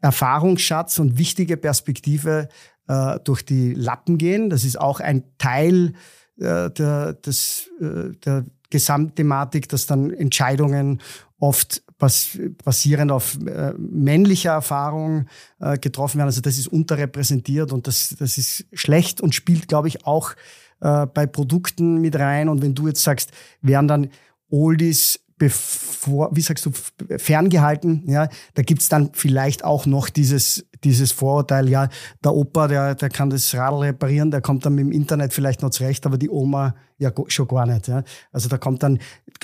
Erfahrungsschatz 0.00 1.00
und 1.00 1.18
wichtige 1.18 1.58
Perspektive 1.58 2.48
äh, 2.86 3.18
durch 3.24 3.44
die 3.44 3.74
Lappen 3.74 4.16
gehen. 4.16 4.48
Das 4.48 4.64
ist 4.64 4.80
auch 4.80 5.00
ein 5.00 5.22
Teil 5.36 5.92
äh, 6.38 6.70
der, 6.70 7.12
des, 7.12 7.68
äh, 7.78 8.16
der 8.24 8.46
Gesamtthematik, 8.70 9.68
dass 9.68 9.84
dann 9.84 10.10
Entscheidungen 10.10 11.02
oft 11.38 11.82
bas 11.98 12.38
basierend 12.64 13.12
auf 13.12 13.36
äh, 13.44 13.74
männlicher 13.76 14.52
Erfahrung 14.52 15.26
äh, 15.60 15.76
getroffen 15.76 16.16
werden. 16.16 16.28
Also 16.28 16.40
das 16.40 16.56
ist 16.56 16.68
unterrepräsentiert 16.68 17.70
und 17.70 17.86
das, 17.86 18.16
das 18.18 18.38
ist 18.38 18.64
schlecht 18.72 19.20
und 19.20 19.34
spielt, 19.34 19.68
glaube 19.68 19.88
ich, 19.88 20.06
auch 20.06 20.32
äh, 20.80 21.06
bei 21.06 21.26
Produkten 21.26 22.00
mit 22.00 22.16
rein. 22.16 22.48
Und 22.48 22.62
wenn 22.62 22.74
du 22.74 22.88
jetzt 22.88 23.02
sagst, 23.02 23.32
werden 23.60 23.88
dann 23.88 24.08
Oldies 24.50 25.20
bevor, 25.38 26.34
wie 26.34 26.40
sagst 26.40 26.66
du, 26.66 26.72
ferngehalten, 27.16 28.02
ja, 28.06 28.28
da 28.54 28.62
gibt's 28.62 28.88
dann 28.88 29.10
vielleicht 29.12 29.64
auch 29.64 29.86
noch 29.86 30.08
dieses, 30.08 30.66
dieses 30.84 31.12
Vorurteil, 31.12 31.68
ja, 31.68 31.88
der 32.24 32.34
Opa, 32.34 32.68
der, 32.68 32.94
der 32.96 33.08
kann 33.08 33.30
das 33.30 33.54
Radl 33.54 33.78
reparieren, 33.78 34.30
der 34.30 34.40
kommt 34.40 34.66
dann 34.66 34.74
mit 34.74 34.84
dem 34.84 34.92
Internet 34.92 35.32
vielleicht 35.32 35.62
noch 35.62 35.70
zurecht, 35.70 36.06
aber 36.06 36.18
die 36.18 36.28
Oma 36.28 36.74
ja 36.98 37.12
schon 37.28 37.46
gar 37.46 37.66
nicht. 37.66 37.88
Ja. 37.88 38.02
Also 38.32 38.48
da 38.48 38.58
kommt 38.58 38.82
dann 38.82 38.98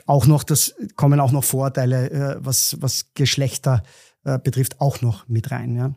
auch 0.06 0.26
noch 0.26 0.42
das, 0.42 0.74
kommen 0.96 1.20
auch 1.20 1.32
noch 1.32 1.44
Vorurteile, 1.44 2.10
äh, 2.10 2.36
was, 2.40 2.76
was 2.80 3.12
Geschlechter 3.14 3.82
äh, 4.24 4.38
betrifft, 4.38 4.80
auch 4.80 5.00
noch 5.00 5.28
mit 5.28 5.50
rein. 5.52 5.76
Ja. 5.76 5.94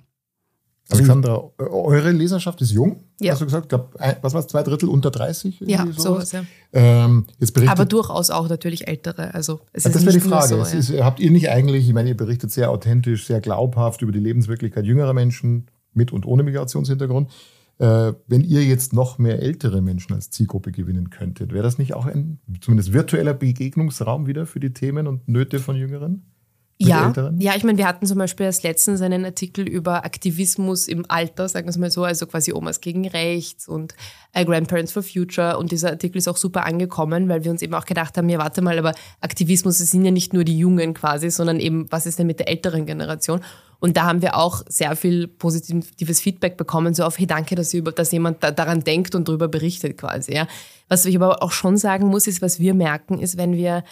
Alexandra, 0.89 1.51
eure 1.57 2.11
Leserschaft 2.11 2.61
ist 2.61 2.71
jung, 2.71 3.03
ja. 3.19 3.33
hast 3.33 3.41
du 3.41 3.45
gesagt? 3.45 3.69
Glaub, 3.69 3.95
was 4.21 4.33
war 4.33 4.39
es, 4.39 4.47
zwei 4.47 4.63
Drittel 4.63 4.87
unter 4.87 5.11
30? 5.11 5.59
Ja, 5.61 5.85
sowas, 5.85 6.03
sowas 6.03 6.31
ja. 6.31 6.43
Ähm, 6.71 7.25
jetzt 7.39 7.53
berichtet, 7.53 7.77
Aber 7.77 7.85
durchaus 7.85 8.29
auch 8.29 8.47
natürlich 8.47 8.87
ältere. 8.87 9.33
Also 9.33 9.59
es 9.73 9.83
das 9.83 9.95
ist 9.95 10.05
wäre 10.05 10.13
die 10.13 10.21
Frage. 10.21 10.47
So, 10.47 10.57
ja. 10.57 10.63
ist, 10.63 10.91
habt 11.03 11.19
ihr 11.19 11.31
nicht 11.31 11.49
eigentlich, 11.49 11.87
ich 11.87 11.93
meine, 11.93 12.09
ihr 12.09 12.17
berichtet 12.17 12.51
sehr 12.51 12.71
authentisch, 12.71 13.25
sehr 13.25 13.41
glaubhaft 13.41 14.01
über 14.01 14.11
die 14.11 14.19
Lebenswirklichkeit 14.19 14.85
jüngerer 14.85 15.13
Menschen 15.13 15.67
mit 15.93 16.13
und 16.13 16.25
ohne 16.25 16.43
Migrationshintergrund. 16.43 17.31
Äh, 17.79 18.13
wenn 18.27 18.41
ihr 18.41 18.63
jetzt 18.63 18.93
noch 18.93 19.17
mehr 19.17 19.39
ältere 19.41 19.81
Menschen 19.81 20.13
als 20.13 20.29
Zielgruppe 20.31 20.71
gewinnen 20.71 21.09
könntet, 21.09 21.53
wäre 21.53 21.63
das 21.63 21.77
nicht 21.77 21.93
auch 21.93 22.05
ein 22.05 22.39
zumindest 22.61 22.93
virtueller 22.93 23.33
Begegnungsraum 23.33 24.25
wieder 24.25 24.45
für 24.45 24.59
die 24.59 24.73
Themen 24.73 25.05
und 25.05 25.27
Nöte 25.27 25.59
von 25.59 25.75
Jüngeren? 25.75 26.23
Ja, 26.79 27.07
Älteren? 27.07 27.41
ja, 27.41 27.55
ich 27.55 27.63
meine, 27.63 27.79
wir 27.79 27.87
hatten 27.87 28.05
zum 28.05 28.19
Beispiel 28.19 28.45
erst 28.45 28.61
letztens 28.61 29.01
einen 29.01 29.25
Artikel 29.25 29.67
über 29.67 30.05
Aktivismus 30.05 30.87
im 30.87 31.05
Alter, 31.07 31.49
sagen 31.49 31.65
wir 31.65 31.71
es 31.71 31.77
mal 31.77 31.89
so, 31.89 32.03
also 32.03 32.27
quasi 32.27 32.53
Omas 32.53 32.81
gegen 32.81 33.07
Rechts 33.07 33.67
und 33.67 33.95
äh, 34.33 34.45
Grandparents 34.45 34.91
for 34.91 35.01
Future. 35.01 35.57
Und 35.57 35.71
dieser 35.71 35.89
Artikel 35.89 36.19
ist 36.19 36.27
auch 36.27 36.37
super 36.37 36.65
angekommen, 36.65 37.29
weil 37.29 37.43
wir 37.43 37.49
uns 37.49 37.63
eben 37.63 37.73
auch 37.73 37.85
gedacht 37.85 38.15
haben, 38.15 38.29
ja, 38.29 38.37
warte 38.37 38.61
mal, 38.61 38.77
aber 38.77 38.93
Aktivismus, 39.21 39.79
es 39.79 39.89
sind 39.89 40.05
ja 40.05 40.11
nicht 40.11 40.33
nur 40.33 40.43
die 40.43 40.57
Jungen 40.57 40.93
quasi, 40.93 41.31
sondern 41.31 41.59
eben, 41.59 41.91
was 41.91 42.05
ist 42.05 42.19
denn 42.19 42.27
mit 42.27 42.39
der 42.39 42.47
älteren 42.47 42.85
Generation? 42.85 43.41
Und 43.79 43.97
da 43.97 44.05
haben 44.05 44.21
wir 44.21 44.35
auch 44.35 44.63
sehr 44.67 44.95
viel 44.95 45.27
positives 45.27 46.19
Feedback 46.19 46.57
bekommen, 46.57 46.93
so 46.93 47.03
auf, 47.03 47.17
hey, 47.17 47.25
danke, 47.25 47.55
dass, 47.55 47.73
ihr 47.73 47.79
über, 47.79 47.91
dass 47.91 48.11
jemand 48.11 48.43
da, 48.43 48.51
daran 48.51 48.83
denkt 48.83 49.15
und 49.15 49.27
darüber 49.27 49.47
berichtet 49.47 49.97
quasi. 49.97 50.33
Ja. 50.33 50.47
Was 50.89 51.05
ich 51.05 51.15
aber 51.15 51.41
auch 51.41 51.51
schon 51.51 51.77
sagen 51.77 52.07
muss, 52.07 52.27
ist, 52.27 52.41
was 52.41 52.59
wir 52.59 52.75
merken, 52.75 53.19
ist, 53.19 53.37
wenn 53.37 53.53
wir 53.53 53.83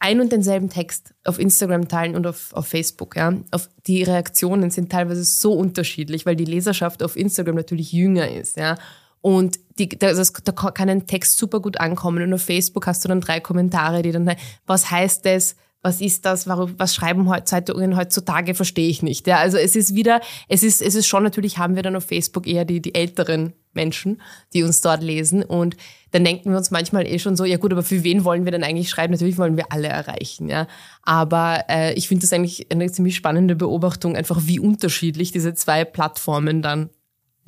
ein 0.00 0.20
und 0.20 0.30
denselben 0.30 0.68
Text 0.68 1.14
auf 1.24 1.38
Instagram 1.38 1.88
teilen 1.88 2.14
und 2.14 2.26
auf, 2.26 2.52
auf 2.52 2.66
Facebook. 2.66 3.16
Ja. 3.16 3.34
Auf 3.50 3.68
die 3.86 4.02
Reaktionen 4.02 4.70
sind 4.70 4.90
teilweise 4.90 5.24
so 5.24 5.52
unterschiedlich, 5.52 6.24
weil 6.26 6.36
die 6.36 6.44
Leserschaft 6.44 7.02
auf 7.02 7.16
Instagram 7.16 7.56
natürlich 7.56 7.92
jünger 7.92 8.30
ist. 8.30 8.56
Ja. 8.56 8.76
Und 9.20 9.58
die, 9.78 9.88
da, 9.88 10.12
das, 10.12 10.32
da 10.32 10.52
kann 10.52 10.88
ein 10.88 11.06
Text 11.06 11.38
super 11.38 11.60
gut 11.60 11.80
ankommen. 11.80 12.22
Und 12.22 12.32
auf 12.32 12.42
Facebook 12.42 12.86
hast 12.86 13.04
du 13.04 13.08
dann 13.08 13.20
drei 13.20 13.40
Kommentare, 13.40 14.02
die 14.02 14.12
dann, 14.12 14.30
was 14.66 14.90
heißt 14.90 15.26
das? 15.26 15.56
Was 15.80 16.00
ist 16.00 16.24
das? 16.24 16.48
Warum, 16.48 16.74
was 16.78 16.94
schreiben 16.94 17.30
Zeitungen 17.44 17.96
heutzutage? 17.96 18.54
Verstehe 18.54 18.88
ich 18.88 19.02
nicht. 19.02 19.26
Ja, 19.26 19.38
also 19.38 19.58
es 19.58 19.76
ist 19.76 19.94
wieder, 19.94 20.20
es 20.48 20.62
ist, 20.62 20.82
es 20.82 20.94
ist 20.94 21.06
schon 21.06 21.22
natürlich, 21.22 21.58
haben 21.58 21.76
wir 21.76 21.82
dann 21.82 21.94
auf 21.94 22.04
Facebook 22.04 22.46
eher 22.46 22.64
die, 22.64 22.80
die 22.80 22.94
älteren 22.94 23.52
Menschen, 23.72 24.20
die 24.52 24.62
uns 24.62 24.80
dort 24.80 25.02
lesen. 25.02 25.42
Und 25.42 25.76
dann 26.10 26.24
denken 26.24 26.50
wir 26.50 26.56
uns 26.56 26.70
manchmal 26.70 27.06
eh 27.06 27.18
schon 27.18 27.36
so, 27.36 27.44
ja 27.44 27.56
gut, 27.56 27.72
aber 27.72 27.82
für 27.82 28.04
wen 28.04 28.24
wollen 28.24 28.44
wir 28.44 28.52
denn 28.52 28.64
eigentlich 28.64 28.90
schreiben? 28.90 29.12
Natürlich 29.12 29.38
wollen 29.38 29.56
wir 29.56 29.72
alle 29.72 29.88
erreichen, 29.88 30.48
ja. 30.48 30.66
Aber 31.02 31.64
äh, 31.68 31.94
ich 31.94 32.08
finde 32.08 32.22
das 32.22 32.32
eigentlich 32.32 32.70
eine 32.72 32.90
ziemlich 32.90 33.16
spannende 33.16 33.56
Beobachtung, 33.56 34.16
einfach 34.16 34.40
wie 34.42 34.58
unterschiedlich 34.58 35.32
diese 35.32 35.54
zwei 35.54 35.84
Plattformen 35.84 36.62
dann 36.62 36.90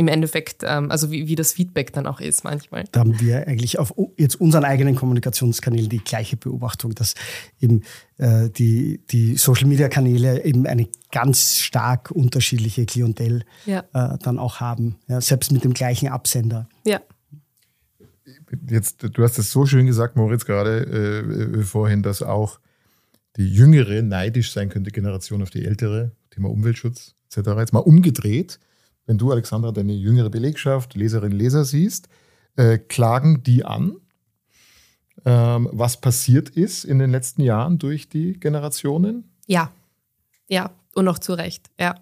im 0.00 0.08
Endeffekt, 0.08 0.62
ähm, 0.64 0.90
also 0.90 1.10
wie, 1.10 1.28
wie 1.28 1.34
das 1.34 1.52
Feedback 1.52 1.92
dann 1.92 2.06
auch 2.06 2.20
ist 2.20 2.42
manchmal. 2.42 2.84
Da 2.90 3.00
haben 3.00 3.20
wir 3.20 3.46
eigentlich 3.46 3.78
auf 3.78 3.94
jetzt 4.16 4.40
unseren 4.40 4.64
eigenen 4.64 4.96
Kommunikationskanälen 4.96 5.90
die 5.90 5.98
gleiche 5.98 6.38
Beobachtung, 6.38 6.94
dass 6.94 7.14
eben 7.60 7.82
äh, 8.16 8.48
die, 8.48 9.02
die 9.10 9.36
Social-Media-Kanäle 9.36 10.42
eben 10.42 10.66
eine 10.66 10.88
ganz 11.12 11.58
stark 11.58 12.10
unterschiedliche 12.10 12.86
Klientel 12.86 13.44
Ja. 13.66 13.84
äh, 13.92 14.16
dann 14.22 14.38
auch 14.38 14.60
haben, 14.60 14.96
ja, 15.06 15.20
selbst 15.20 15.52
mit 15.52 15.64
dem 15.64 15.74
gleichen 15.74 16.08
Absender. 16.08 16.66
Ja. 16.86 17.02
jetzt, 18.70 19.02
du 19.02 19.22
hast 19.22 19.38
es 19.38 19.50
so 19.50 19.66
schön 19.66 19.84
gesagt, 19.84 20.16
Moritz, 20.16 20.46
gerade 20.46 21.58
äh, 21.58 21.62
vorhin, 21.62 22.02
dass 22.02 22.22
auch 22.22 22.58
die 23.36 23.52
jüngere 23.52 24.00
neidisch 24.00 24.50
sein 24.52 24.70
könnte, 24.70 24.92
Generation 24.92 25.42
auf 25.42 25.50
die 25.50 25.66
ältere, 25.66 26.12
Thema 26.30 26.48
Umweltschutz 26.48 27.16
etc. 27.26 27.50
Jetzt 27.58 27.74
mal 27.74 27.80
umgedreht, 27.80 28.58
wenn 29.10 29.18
du, 29.18 29.32
Alexandra, 29.32 29.72
deine 29.72 29.92
jüngere 29.92 30.30
Belegschaft, 30.30 30.94
Leserinnen, 30.94 31.36
Leser 31.36 31.64
siehst, 31.64 32.08
äh, 32.54 32.78
klagen 32.78 33.42
die 33.42 33.64
an, 33.64 33.96
ähm, 35.24 35.68
was 35.72 36.00
passiert 36.00 36.48
ist 36.48 36.84
in 36.84 37.00
den 37.00 37.10
letzten 37.10 37.42
Jahren 37.42 37.80
durch 37.80 38.08
die 38.08 38.34
Generationen? 38.38 39.32
Ja, 39.48 39.72
ja, 40.46 40.70
und 40.94 41.08
auch 41.08 41.18
zu 41.18 41.32
Recht, 41.32 41.70
ja. 41.76 41.96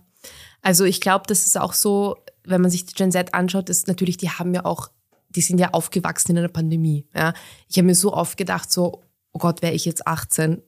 Also 0.60 0.84
ich 0.84 1.00
glaube, 1.00 1.24
das 1.26 1.46
ist 1.46 1.58
auch 1.58 1.72
so, 1.72 2.18
wenn 2.44 2.60
man 2.60 2.70
sich 2.70 2.84
die 2.84 2.92
Gen 2.92 3.10
Z 3.10 3.32
anschaut, 3.32 3.70
ist 3.70 3.88
natürlich, 3.88 4.18
die 4.18 4.28
haben 4.28 4.52
ja 4.52 4.66
auch, 4.66 4.90
die 5.30 5.40
sind 5.40 5.58
ja 5.58 5.70
aufgewachsen 5.72 6.32
in 6.32 6.38
einer 6.38 6.48
Pandemie. 6.48 7.06
Ja. 7.14 7.32
Ich 7.70 7.78
habe 7.78 7.86
mir 7.86 7.94
so 7.94 8.12
oft 8.12 8.36
gedacht, 8.36 8.70
so, 8.70 9.02
oh 9.32 9.38
Gott, 9.38 9.62
wäre 9.62 9.72
ich 9.72 9.86
jetzt 9.86 10.06
18, 10.06 10.62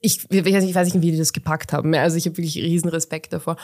ich, 0.00 0.30
ich, 0.30 0.44
weiß 0.44 0.94
nicht, 0.94 1.02
wie 1.02 1.10
die 1.10 1.18
das 1.18 1.32
gepackt 1.32 1.72
haben. 1.72 1.92
Also 1.94 2.16
ich 2.16 2.26
habe 2.26 2.36
wirklich 2.36 2.56
riesen 2.62 2.88
Respekt 2.88 3.32
davor. 3.32 3.56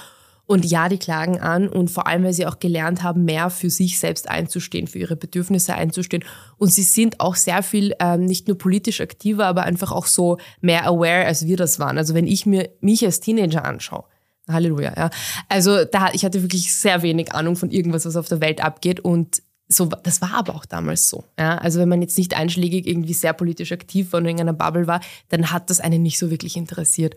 Und 0.47 0.67
ja, 0.67 0.91
die 0.91 0.99
klagen 0.99 1.41
an 1.41 1.69
und 1.69 1.91
vor 1.91 2.07
allem, 2.07 2.25
weil 2.25 2.35
sie 2.35 2.47
auch 2.47 2.59
gelernt 2.59 3.03
haben, 3.03 3.25
mehr 3.25 3.49
für 3.49 3.71
sich 3.71 3.99
selbst 3.99 4.29
einzustehen, 4.29 4.87
für 4.87 4.99
ihre 4.99 5.17
Bedürfnisse 5.17 5.75
einzustehen. 5.75 6.23
Und 6.59 6.71
sie 6.71 6.83
sind 6.83 7.21
auch 7.21 7.35
sehr 7.35 7.63
viel 7.63 7.95
ähm, 7.99 8.27
nicht 8.27 8.47
nur 8.47 8.59
politisch 8.59 9.01
aktiver, 9.01 9.47
aber 9.47 9.63
einfach 9.63 9.91
auch 9.91 10.07
so 10.07 10.37
mehr 10.61 10.87
aware, 10.87 11.25
als 11.25 11.47
wir 11.47 11.57
das 11.57 11.79
waren. 11.79 11.97
Also 11.97 12.15
wenn 12.15 12.27
ich 12.27 12.45
mir 12.45 12.69
mich 12.81 13.05
als 13.05 13.21
Teenager 13.21 13.65
anschaue, 13.65 14.05
Halleluja, 14.47 14.93
ja. 14.95 15.11
Also 15.49 15.85
da, 15.85 16.11
ich 16.13 16.25
hatte 16.25 16.43
wirklich 16.43 16.75
sehr 16.75 17.01
wenig 17.01 17.33
Ahnung 17.33 17.57
von 17.57 17.71
irgendwas, 17.71 18.05
was 18.05 18.17
auf 18.17 18.29
der 18.29 18.43
Welt 18.43 18.63
abgeht 18.63 19.01
und 19.01 19.43
so, 19.67 19.87
das 19.87 20.21
war 20.21 20.35
aber 20.35 20.55
auch 20.55 20.67
damals 20.67 21.09
so. 21.09 21.25
Ja? 21.39 21.57
Also 21.57 21.81
wenn 21.81 21.89
man 21.89 22.03
jetzt 22.03 22.19
nicht 22.19 22.37
einschlägig 22.37 22.87
irgendwie 22.87 23.15
sehr 23.15 23.33
politisch 23.33 23.73
aktiv 23.73 24.13
war 24.13 24.21
und 24.21 24.27
in 24.27 24.39
einer 24.39 24.53
Bubble 24.53 24.87
war, 24.87 25.01
dann 25.31 25.51
hat 25.51 25.71
das 25.71 25.81
einen 25.81 26.03
nicht 26.03 26.19
so 26.19 26.31
wirklich 26.31 26.57
interessiert. 26.57 27.17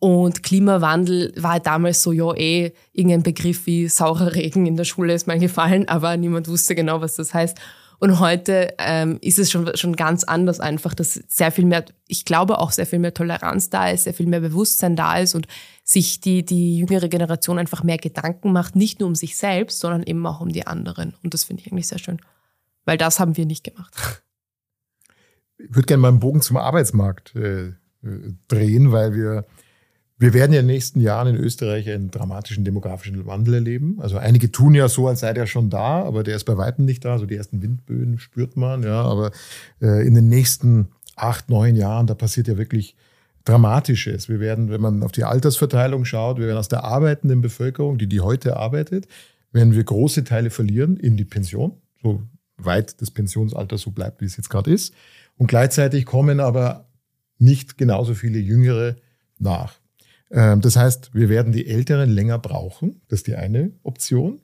Und 0.00 0.42
Klimawandel 0.42 1.32
war 1.36 1.52
halt 1.52 1.66
damals 1.66 2.02
so, 2.02 2.10
ja, 2.10 2.34
eh, 2.34 2.72
irgendein 2.92 3.22
Begriff 3.22 3.66
wie 3.66 3.86
saurer 3.86 4.34
Regen 4.34 4.64
in 4.64 4.76
der 4.76 4.84
Schule 4.84 5.12
ist 5.12 5.26
mal 5.26 5.38
gefallen, 5.38 5.88
aber 5.88 6.16
niemand 6.16 6.48
wusste 6.48 6.74
genau, 6.74 7.02
was 7.02 7.16
das 7.16 7.34
heißt. 7.34 7.58
Und 7.98 8.18
heute 8.18 8.72
ähm, 8.78 9.18
ist 9.20 9.38
es 9.38 9.50
schon, 9.50 9.76
schon 9.76 9.94
ganz 9.94 10.24
anders 10.24 10.58
einfach, 10.58 10.94
dass 10.94 11.20
sehr 11.28 11.52
viel 11.52 11.66
mehr, 11.66 11.84
ich 12.08 12.24
glaube 12.24 12.58
auch 12.58 12.70
sehr 12.70 12.86
viel 12.86 12.98
mehr 12.98 13.12
Toleranz 13.12 13.68
da 13.68 13.90
ist, 13.90 14.04
sehr 14.04 14.14
viel 14.14 14.26
mehr 14.26 14.40
Bewusstsein 14.40 14.96
da 14.96 15.18
ist 15.18 15.34
und 15.34 15.46
sich 15.84 16.18
die, 16.18 16.46
die 16.46 16.78
jüngere 16.78 17.08
Generation 17.08 17.58
einfach 17.58 17.82
mehr 17.82 17.98
Gedanken 17.98 18.52
macht, 18.52 18.74
nicht 18.74 19.00
nur 19.00 19.06
um 19.06 19.14
sich 19.14 19.36
selbst, 19.36 19.80
sondern 19.80 20.02
eben 20.04 20.26
auch 20.26 20.40
um 20.40 20.48
die 20.48 20.66
anderen. 20.66 21.14
Und 21.22 21.34
das 21.34 21.44
finde 21.44 21.62
ich 21.62 21.70
eigentlich 21.70 21.88
sehr 21.88 21.98
schön, 21.98 22.22
weil 22.86 22.96
das 22.96 23.20
haben 23.20 23.36
wir 23.36 23.44
nicht 23.44 23.64
gemacht. 23.64 23.94
Ich 25.58 25.74
würde 25.74 25.86
gerne 25.86 26.00
mal 26.00 26.08
einen 26.08 26.20
Bogen 26.20 26.40
zum 26.40 26.56
Arbeitsmarkt 26.56 27.36
äh, 27.36 27.66
äh 27.66 27.74
drehen, 28.48 28.92
weil 28.92 29.12
wir 29.12 29.44
wir 30.20 30.34
werden 30.34 30.52
ja 30.52 30.60
in 30.60 30.66
den 30.66 30.74
nächsten 30.74 31.00
Jahren 31.00 31.34
in 31.34 31.36
Österreich 31.36 31.88
einen 31.90 32.10
dramatischen 32.10 32.64
demografischen 32.64 33.26
Wandel 33.26 33.54
erleben. 33.54 33.98
Also 34.00 34.18
einige 34.18 34.52
tun 34.52 34.74
ja 34.74 34.88
so, 34.88 35.08
als 35.08 35.20
sei 35.20 35.32
der 35.32 35.46
schon 35.46 35.70
da, 35.70 36.04
aber 36.04 36.22
der 36.22 36.36
ist 36.36 36.44
bei 36.44 36.56
weitem 36.56 36.84
nicht 36.84 37.04
da. 37.04 37.12
Also 37.12 37.26
die 37.26 37.36
ersten 37.36 37.62
Windböen 37.62 38.18
spürt 38.18 38.56
man, 38.56 38.82
ja. 38.82 39.02
Aber 39.02 39.32
äh, 39.80 40.06
in 40.06 40.14
den 40.14 40.28
nächsten 40.28 40.88
acht, 41.16 41.48
neun 41.48 41.74
Jahren, 41.74 42.06
da 42.06 42.14
passiert 42.14 42.48
ja 42.48 42.58
wirklich 42.58 42.96
Dramatisches. 43.44 44.28
Wir 44.28 44.38
werden, 44.38 44.70
wenn 44.70 44.82
man 44.82 45.02
auf 45.02 45.12
die 45.12 45.24
Altersverteilung 45.24 46.04
schaut, 46.04 46.38
wir 46.38 46.46
werden 46.46 46.58
aus 46.58 46.68
der 46.68 46.84
arbeitenden 46.84 47.40
Bevölkerung, 47.40 47.96
die 47.96 48.06
die 48.06 48.20
heute 48.20 48.56
arbeitet, 48.56 49.08
werden 49.50 49.74
wir 49.74 49.82
große 49.82 50.24
Teile 50.24 50.50
verlieren 50.50 50.98
in 50.98 51.16
die 51.16 51.24
Pension, 51.24 51.72
so 52.02 52.22
weit 52.58 53.00
das 53.00 53.10
Pensionsalter 53.10 53.78
so 53.78 53.92
bleibt, 53.92 54.20
wie 54.20 54.26
es 54.26 54.36
jetzt 54.36 54.50
gerade 54.50 54.70
ist. 54.70 54.92
Und 55.38 55.46
gleichzeitig 55.46 56.04
kommen 56.04 56.38
aber 56.38 56.86
nicht 57.38 57.78
genauso 57.78 58.12
viele 58.12 58.38
Jüngere 58.38 58.96
nach. 59.38 59.79
Ähm, 60.30 60.60
das 60.60 60.76
heißt, 60.76 61.14
wir 61.14 61.28
werden 61.28 61.52
die 61.52 61.66
Älteren 61.66 62.10
länger 62.10 62.38
brauchen. 62.38 63.00
Das 63.08 63.20
ist 63.20 63.26
die 63.26 63.34
eine 63.34 63.72
Option. 63.82 64.40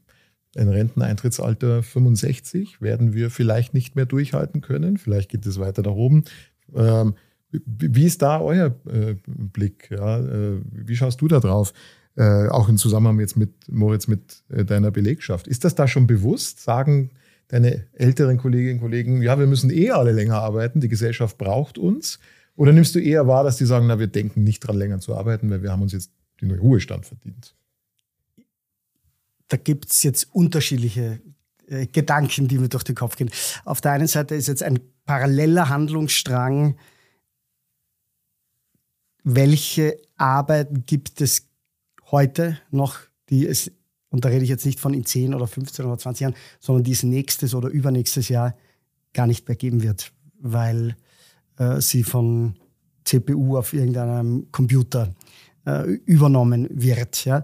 Ein 0.56 0.68
Renteneintrittsalter 0.68 1.82
65 1.82 2.80
werden 2.80 3.12
wir 3.12 3.30
vielleicht 3.30 3.74
nicht 3.74 3.94
mehr 3.94 4.06
durchhalten 4.06 4.62
können. 4.62 4.96
Vielleicht 4.96 5.30
geht 5.30 5.44
es 5.44 5.60
weiter 5.60 5.82
nach 5.82 5.92
oben. 5.92 6.24
Ähm, 6.74 7.14
wie 7.50 8.04
ist 8.04 8.22
da 8.22 8.40
euer 8.40 8.74
äh, 8.90 9.14
Blick? 9.26 9.90
Äh, 9.90 10.58
wie 10.72 10.96
schaust 10.96 11.20
du 11.20 11.28
da 11.28 11.40
drauf? 11.40 11.72
Äh, 12.16 12.48
auch 12.48 12.68
im 12.68 12.78
Zusammenhang 12.78 13.20
jetzt 13.20 13.36
mit 13.36 13.50
Moritz, 13.68 14.08
mit 14.08 14.42
deiner 14.48 14.90
Belegschaft. 14.90 15.46
Ist 15.46 15.64
das 15.64 15.74
da 15.74 15.86
schon 15.86 16.06
bewusst? 16.06 16.60
Sagen 16.60 17.10
deine 17.48 17.84
älteren 17.92 18.38
Kolleginnen 18.38 18.76
und 18.76 18.80
Kollegen, 18.80 19.22
ja, 19.22 19.38
wir 19.38 19.46
müssen 19.46 19.70
eh 19.70 19.90
alle 19.90 20.12
länger 20.12 20.40
arbeiten, 20.40 20.80
die 20.80 20.88
Gesellschaft 20.88 21.38
braucht 21.38 21.78
uns? 21.78 22.18
Oder 22.56 22.72
nimmst 22.72 22.94
du 22.94 22.98
eher 22.98 23.26
wahr, 23.26 23.44
dass 23.44 23.56
die 23.56 23.66
sagen, 23.66 23.86
na, 23.86 23.98
wir 23.98 24.06
denken 24.06 24.42
nicht 24.42 24.60
dran, 24.60 24.76
länger 24.76 24.98
zu 24.98 25.14
arbeiten, 25.14 25.50
weil 25.50 25.62
wir 25.62 25.70
haben 25.70 25.82
uns 25.82 25.92
jetzt 25.92 26.10
den 26.40 26.50
Ruhestand 26.50 27.06
verdient? 27.06 27.54
Da 29.48 29.56
gibt 29.56 29.92
es 29.92 30.02
jetzt 30.02 30.34
unterschiedliche 30.34 31.20
äh, 31.68 31.86
Gedanken, 31.86 32.48
die 32.48 32.58
mir 32.58 32.68
durch 32.68 32.84
den 32.84 32.94
Kopf 32.94 33.16
gehen. 33.16 33.30
Auf 33.64 33.80
der 33.80 33.92
einen 33.92 34.06
Seite 34.06 34.34
ist 34.34 34.48
jetzt 34.48 34.62
ein 34.62 34.80
paralleler 35.04 35.68
Handlungsstrang, 35.68 36.76
welche 39.22 39.98
Arbeiten 40.16 40.86
gibt 40.86 41.20
es 41.20 41.48
heute 42.10 42.58
noch, 42.70 42.98
die 43.28 43.46
es, 43.46 43.72
und 44.08 44.24
da 44.24 44.28
rede 44.28 44.44
ich 44.44 44.50
jetzt 44.50 44.64
nicht 44.64 44.80
von 44.80 44.94
in 44.94 45.04
10 45.04 45.34
oder 45.34 45.46
15 45.46 45.84
oder 45.84 45.98
20 45.98 46.20
Jahren, 46.20 46.34
sondern 46.60 46.84
die 46.84 46.92
es 46.92 47.02
nächstes 47.02 47.54
oder 47.54 47.68
übernächstes 47.68 48.28
Jahr 48.28 48.56
gar 49.12 49.26
nicht 49.26 49.48
mehr 49.48 49.56
geben 49.56 49.82
wird, 49.82 50.12
weil 50.38 50.96
äh, 51.58 51.80
sie 51.80 52.02
von 52.02 52.54
CPU 53.04 53.56
auf 53.56 53.72
irgendeinem 53.72 54.46
Computer 54.52 55.14
äh, 55.66 55.82
übernommen 56.04 56.68
wird. 56.70 57.24
Ja. 57.24 57.40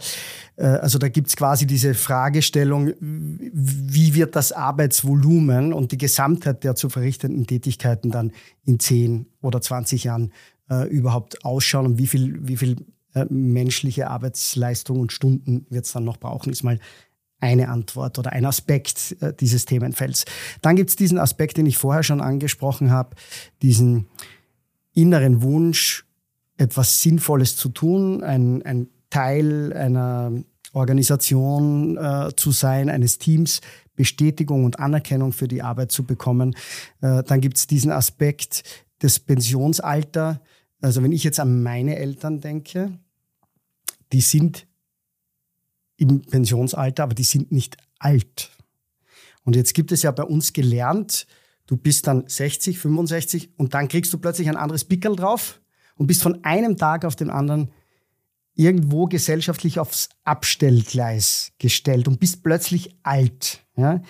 Äh, 0.57 0.67
also 0.67 0.99
da 0.99 1.09
gibt 1.09 1.29
es 1.29 1.37
quasi 1.37 1.67
diese 1.67 1.95
Fragestellung, 1.95 2.93
wie 3.01 4.15
wird 4.15 4.37
das 4.37 4.53
Arbeitsvolumen 4.53 5.73
und 5.73 5.93
die 5.93 5.99
Gesamtheit 5.99 6.65
der 6.65 6.75
zu 6.75 6.89
verrichtenden 6.89 7.47
Tätigkeiten 7.47 8.11
dann 8.11 8.33
in 8.65 8.79
10 8.79 9.27
oder 9.41 9.61
20 9.61 10.05
Jahren 10.05 10.33
äh, 10.71 10.89
überhaupt 10.89 11.45
ausschauen 11.45 11.87
und 11.87 11.99
wie 11.99 12.07
viel, 12.07 12.39
wie 12.47 12.57
viel 12.57 12.77
äh, 13.15 13.27
menschliche 13.29 14.09
Arbeitsleistung 14.09 15.01
und 15.01 15.13
Stunden 15.13 15.67
wird 15.69 15.87
es 15.87 15.93
dann 15.93 16.05
noch 16.05 16.19
brauchen, 16.19 16.53
ist 16.53 16.63
mal 16.63 16.79
eine 17.43 17.69
Antwort 17.69 18.19
oder 18.19 18.33
ein 18.33 18.47
Aspekt 18.47 19.17
äh, 19.21 19.35
dieses 19.35 19.65
Themenfelds. 19.65 20.25
Dann 20.63 20.77
gibt 20.77 20.91
es 20.91 20.97
diesen 20.97 21.19
Aspekt, 21.19 21.57
den 21.57 21.67
ich 21.67 21.77
vorher 21.77 22.05
schon 22.05 22.21
angesprochen 22.21 22.91
habe, 22.91 23.17
diesen 23.63 24.07
inneren 24.95 25.43
Wunsch, 25.43 26.07
etwas 26.57 27.01
Sinnvolles 27.01 27.57
zu 27.57 27.71
tun, 27.71 28.23
ein, 28.23 28.63
ein 28.63 28.89
Teil 29.11 29.73
einer 29.73 30.33
Organisation 30.73 31.97
äh, 31.97 32.31
zu 32.37 32.53
sein, 32.53 32.89
eines 32.89 33.19
Teams, 33.19 33.61
Bestätigung 33.97 34.65
und 34.65 34.79
Anerkennung 34.79 35.33
für 35.33 35.49
die 35.49 35.63
Arbeit 35.63 35.91
zu 35.91 36.05
bekommen. 36.05 36.55
Äh, 37.01 37.25
dann 37.25 37.41
gibt 37.41 37.59
es 37.59 37.67
diesen 37.67 37.91
Aspekt 37.91 38.63
des 39.03 39.19
Pensionsalter. 39.19 40.41
Also 40.81 41.03
wenn 41.03 41.13
ich 41.13 41.25
jetzt 41.25 41.41
an 41.41 41.63
meine 41.63 41.97
Eltern 41.97 42.41
denke, 42.41 42.93
die 44.13 44.21
sind 44.21 44.67
im 45.97 46.23
Pensionsalter, 46.23 47.05
aber 47.05 47.15
die 47.15 47.25
sind 47.25 47.53
nicht 47.53 47.77
alt. 47.99 48.51
Und 49.45 49.57
jetzt 49.57 49.75
gibt 49.75 49.93
es 49.93 50.03
ja 50.03 50.11
bei 50.11 50.25
uns 50.25 50.53
gelernt, 50.53 51.27
du 51.67 51.77
bist 51.77 52.07
dann 52.07 52.25
60, 52.27 52.79
65 52.79 53.51
und 53.57 53.75
dann 53.75 53.89
kriegst 53.89 54.13
du 54.13 54.19
plötzlich 54.19 54.49
ein 54.49 54.57
anderes 54.57 54.85
Pickel 54.85 55.17
drauf 55.17 55.61
und 55.97 56.07
bist 56.07 56.23
von 56.23 56.45
einem 56.45 56.77
Tag 56.77 57.05
auf 57.05 57.17
den 57.17 57.31
anderen 57.31 57.71
irgendwo 58.55 59.07
gesellschaftlich 59.07 59.79
aufs 59.79 60.11
Abstellgleis 60.25 61.53
gestellt 61.59 62.09
und 62.09 62.21
bist 62.21 62.43
plötzlich 62.43 62.97
alt. 63.03 63.65
Ja? 63.77 64.03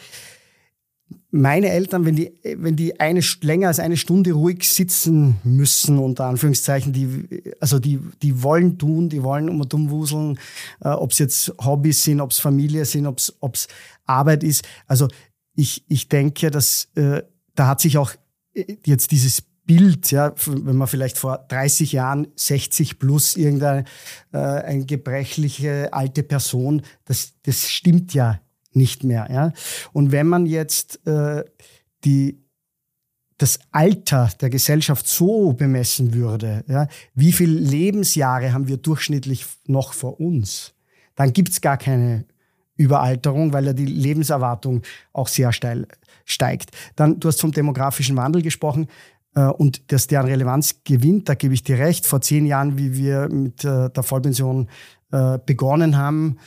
Meine 1.32 1.70
Eltern, 1.70 2.04
wenn 2.04 2.14
die, 2.14 2.30
wenn 2.58 2.76
die 2.76 3.00
eine, 3.00 3.20
länger 3.40 3.68
als 3.68 3.80
eine 3.80 3.96
Stunde 3.96 4.32
ruhig 4.32 4.68
sitzen 4.68 5.36
müssen, 5.44 5.98
unter 5.98 6.26
Anführungszeichen, 6.26 6.92
die, 6.92 7.42
also 7.58 7.78
die, 7.78 7.98
die 8.20 8.42
wollen 8.42 8.78
tun, 8.78 9.08
die 9.08 9.22
wollen 9.22 9.48
um 9.48 9.60
und 9.60 9.72
umwuseln, 9.72 10.38
äh, 10.84 10.90
ob 10.90 11.12
es 11.12 11.18
jetzt 11.18 11.54
Hobbys 11.58 12.04
sind, 12.04 12.20
ob 12.20 12.30
es 12.32 12.38
Familie 12.38 12.84
sind, 12.84 13.06
ob 13.06 13.18
es 13.54 13.68
Arbeit 14.04 14.44
ist. 14.44 14.68
Also 14.86 15.08
ich, 15.54 15.84
ich 15.88 16.08
denke, 16.08 16.50
dass 16.50 16.88
äh, 16.96 17.22
da 17.54 17.66
hat 17.66 17.80
sich 17.80 17.96
auch 17.96 18.12
äh, 18.54 18.76
jetzt 18.84 19.10
dieses 19.10 19.42
Bild, 19.64 20.10
ja, 20.10 20.34
wenn 20.46 20.76
man 20.76 20.88
vielleicht 20.88 21.16
vor 21.16 21.38
30 21.48 21.92
Jahren 21.92 22.28
60 22.36 22.98
plus 22.98 23.36
irgendeine 23.36 23.84
äh, 24.32 24.38
eine 24.38 24.84
gebrechliche 24.84 25.92
alte 25.94 26.22
Person, 26.22 26.82
das, 27.06 27.34
das 27.42 27.70
stimmt 27.70 28.12
ja 28.12 28.40
nicht 28.76 29.04
mehr. 29.04 29.28
Ja? 29.30 29.52
Und 29.92 30.12
wenn 30.12 30.26
man 30.26 30.46
jetzt 30.46 31.06
äh, 31.06 31.44
die, 32.04 32.42
das 33.38 33.58
Alter 33.70 34.30
der 34.40 34.50
Gesellschaft 34.50 35.06
so 35.06 35.52
bemessen 35.52 36.14
würde, 36.14 36.64
ja, 36.68 36.86
wie 37.14 37.32
viele 37.32 37.58
Lebensjahre 37.58 38.52
haben 38.52 38.68
wir 38.68 38.76
durchschnittlich 38.76 39.46
noch 39.66 39.92
vor 39.92 40.20
uns, 40.20 40.74
dann 41.14 41.32
gibt's 41.32 41.60
gar 41.60 41.76
keine 41.76 42.24
Überalterung, 42.76 43.52
weil 43.52 43.66
ja 43.66 43.72
die 43.72 43.86
Lebenserwartung 43.86 44.82
auch 45.12 45.28
sehr 45.28 45.52
steil 45.52 45.86
steigt. 46.24 46.70
Dann, 46.96 47.20
du 47.20 47.28
hast 47.28 47.40
vom 47.40 47.52
demografischen 47.52 48.16
Wandel 48.16 48.42
gesprochen 48.42 48.88
äh, 49.34 49.46
und 49.46 49.92
dass 49.92 50.06
der 50.06 50.20
an 50.20 50.26
Relevanz 50.26 50.82
gewinnt, 50.84 51.28
da 51.28 51.34
gebe 51.34 51.54
ich 51.54 51.62
dir 51.62 51.78
recht. 51.78 52.06
Vor 52.06 52.20
zehn 52.20 52.46
Jahren, 52.46 52.78
wie 52.78 52.96
wir 52.96 53.28
mit 53.28 53.64
äh, 53.64 53.90
der 53.90 54.02
Vollpension 54.02 54.68
äh, 55.10 55.38
begonnen 55.44 55.96
haben, 55.96 56.38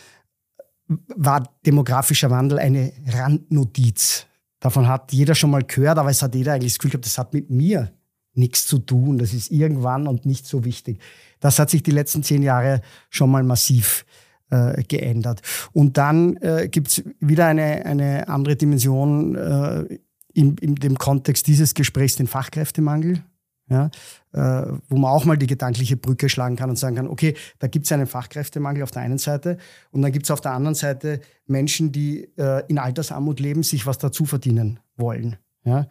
war 0.87 1.49
demografischer 1.65 2.29
Wandel 2.29 2.59
eine 2.59 2.93
Randnotiz. 3.07 4.27
Davon 4.59 4.87
hat 4.87 5.11
jeder 5.13 5.35
schon 5.35 5.51
mal 5.51 5.63
gehört, 5.63 5.97
aber 5.97 6.09
es 6.09 6.21
hat 6.21 6.35
jeder 6.35 6.53
eigentlich 6.53 6.73
das 6.73 6.79
Gefühl 6.79 6.91
gehabt, 6.91 7.05
das 7.05 7.17
hat 7.17 7.33
mit 7.33 7.49
mir 7.49 7.91
nichts 8.33 8.67
zu 8.67 8.79
tun. 8.79 9.17
Das 9.17 9.33
ist 9.33 9.51
irgendwann 9.51 10.07
und 10.07 10.25
nicht 10.25 10.45
so 10.45 10.65
wichtig. 10.65 10.99
Das 11.39 11.59
hat 11.59 11.69
sich 11.69 11.83
die 11.83 11.91
letzten 11.91 12.23
zehn 12.23 12.43
Jahre 12.43 12.81
schon 13.09 13.31
mal 13.31 13.43
massiv 13.43 14.05
äh, 14.49 14.83
geändert. 14.83 15.41
Und 15.71 15.97
dann 15.97 16.37
äh, 16.37 16.67
gibt 16.69 16.89
es 16.89 17.03
wieder 17.19 17.47
eine, 17.47 17.85
eine 17.85 18.27
andere 18.27 18.55
Dimension 18.55 19.35
äh, 19.35 19.99
in, 20.33 20.57
in 20.57 20.75
dem 20.75 20.97
Kontext 20.97 21.47
dieses 21.47 21.73
Gesprächs, 21.73 22.15
den 22.15 22.27
Fachkräftemangel. 22.27 23.23
Ja, 23.67 23.89
äh, 24.31 24.77
wo 24.89 24.97
man 24.97 25.09
auch 25.09 25.25
mal 25.25 25.37
die 25.37 25.47
gedankliche 25.47 25.97
Brücke 25.97 26.29
schlagen 26.29 26.55
kann 26.55 26.69
und 26.69 26.75
sagen 26.75 26.97
kann, 26.97 27.07
okay, 27.07 27.33
da 27.57 27.65
gibt 27.65 27.85
es 27.85 27.91
einen 27.91 28.05
Fachkräftemangel 28.05 28.83
auf 28.83 28.91
der 28.91 29.01
einen 29.01 29.17
Seite 29.17 29.57
und 29.89 30.03
dann 30.03 30.11
gibt 30.11 30.25
es 30.25 30.31
auf 30.31 30.39
der 30.39 30.51
anderen 30.51 30.75
Seite 30.75 31.19
Menschen, 31.47 31.91
die 31.91 32.29
äh, 32.37 32.63
in 32.67 32.77
Altersarmut 32.77 33.39
leben, 33.39 33.63
sich 33.63 33.87
was 33.87 33.97
dazu 33.97 34.25
verdienen 34.25 34.79
wollen. 34.97 35.37
Ja? 35.63 35.87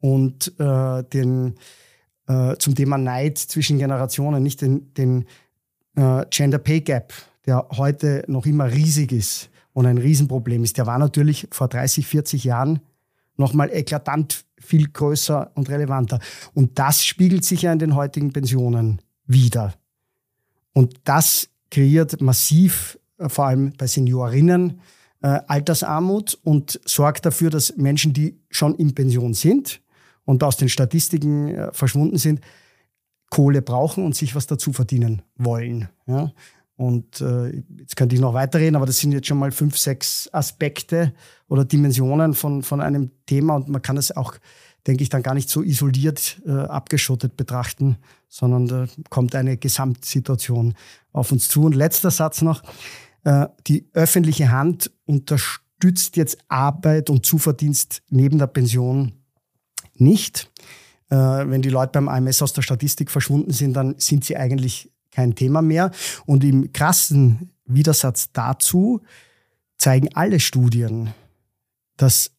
Und 0.00 0.58
äh, 0.58 1.04
den, 1.04 1.56
äh, 2.28 2.56
zum 2.56 2.74
Thema 2.74 2.96
Neid 2.96 3.36
zwischen 3.36 3.78
Generationen, 3.78 4.42
nicht 4.42 4.62
den, 4.62 4.94
den 4.94 5.26
äh, 5.96 6.24
Gender 6.30 6.58
Pay 6.58 6.80
Gap, 6.80 7.12
der 7.44 7.66
heute 7.76 8.24
noch 8.26 8.46
immer 8.46 8.72
riesig 8.72 9.12
ist 9.12 9.50
und 9.74 9.84
ein 9.84 9.98
Riesenproblem 9.98 10.64
ist, 10.64 10.78
der 10.78 10.86
war 10.86 10.98
natürlich 10.98 11.46
vor 11.50 11.68
30, 11.68 12.06
40 12.06 12.44
Jahren 12.44 12.80
nochmal 13.36 13.70
eklatant 13.70 14.44
viel 14.60 14.88
größer 14.88 15.50
und 15.54 15.68
relevanter. 15.68 16.20
Und 16.54 16.78
das 16.78 17.04
spiegelt 17.04 17.44
sich 17.44 17.62
ja 17.62 17.72
in 17.72 17.78
den 17.78 17.94
heutigen 17.94 18.32
Pensionen 18.32 19.00
wieder. 19.26 19.74
Und 20.72 20.94
das 21.04 21.48
kreiert 21.70 22.20
massiv, 22.20 22.98
äh, 23.18 23.28
vor 23.28 23.46
allem 23.46 23.72
bei 23.76 23.86
Seniorinnen, 23.86 24.80
äh, 25.22 25.40
Altersarmut 25.46 26.38
und 26.44 26.80
sorgt 26.84 27.26
dafür, 27.26 27.50
dass 27.50 27.76
Menschen, 27.76 28.12
die 28.12 28.38
schon 28.50 28.74
in 28.76 28.94
Pension 28.94 29.34
sind 29.34 29.80
und 30.24 30.44
aus 30.44 30.56
den 30.56 30.68
Statistiken 30.68 31.48
äh, 31.48 31.72
verschwunden 31.72 32.18
sind, 32.18 32.40
Kohle 33.30 33.60
brauchen 33.60 34.04
und 34.04 34.14
sich 34.14 34.34
was 34.34 34.46
dazu 34.46 34.72
verdienen 34.72 35.22
wollen. 35.36 35.88
Ja? 36.06 36.32
Und 36.78 37.20
äh, 37.20 37.60
jetzt 37.76 37.96
könnte 37.96 38.14
ich 38.14 38.20
noch 38.20 38.34
weiterreden, 38.34 38.76
aber 38.76 38.86
das 38.86 38.98
sind 38.98 39.10
jetzt 39.10 39.26
schon 39.26 39.38
mal 39.38 39.50
fünf, 39.50 39.76
sechs 39.76 40.32
Aspekte 40.32 41.12
oder 41.48 41.64
Dimensionen 41.64 42.34
von, 42.34 42.62
von 42.62 42.80
einem 42.80 43.10
Thema 43.26 43.56
und 43.56 43.68
man 43.68 43.82
kann 43.82 43.96
es 43.96 44.16
auch, 44.16 44.34
denke 44.86 45.02
ich, 45.02 45.08
dann 45.08 45.24
gar 45.24 45.34
nicht 45.34 45.50
so 45.50 45.64
isoliert 45.64 46.40
äh, 46.46 46.52
abgeschottet 46.52 47.36
betrachten, 47.36 47.96
sondern 48.28 48.68
da 48.68 48.86
kommt 49.10 49.34
eine 49.34 49.56
Gesamtsituation 49.56 50.74
auf 51.12 51.32
uns 51.32 51.48
zu. 51.48 51.64
Und 51.64 51.74
letzter 51.74 52.12
Satz 52.12 52.42
noch, 52.42 52.62
äh, 53.24 53.48
die 53.66 53.88
öffentliche 53.92 54.52
Hand 54.52 54.92
unterstützt 55.04 56.16
jetzt 56.16 56.38
Arbeit 56.46 57.10
und 57.10 57.26
Zuverdienst 57.26 58.02
neben 58.08 58.38
der 58.38 58.46
Pension 58.46 59.14
nicht. 59.94 60.48
Äh, 61.10 61.16
wenn 61.16 61.60
die 61.60 61.70
Leute 61.70 61.90
beim 61.94 62.08
AMS 62.08 62.40
aus 62.40 62.52
der 62.52 62.62
Statistik 62.62 63.10
verschwunden 63.10 63.52
sind, 63.52 63.72
dann 63.72 63.96
sind 63.98 64.24
sie 64.24 64.36
eigentlich 64.36 64.92
kein 65.18 65.34
Thema 65.34 65.62
mehr. 65.62 65.90
Und 66.26 66.44
im 66.44 66.72
krassen 66.72 67.50
Widersatz 67.64 68.30
dazu 68.32 69.02
zeigen 69.76 70.10
alle 70.14 70.38
Studien, 70.38 71.12
dass 71.96 72.30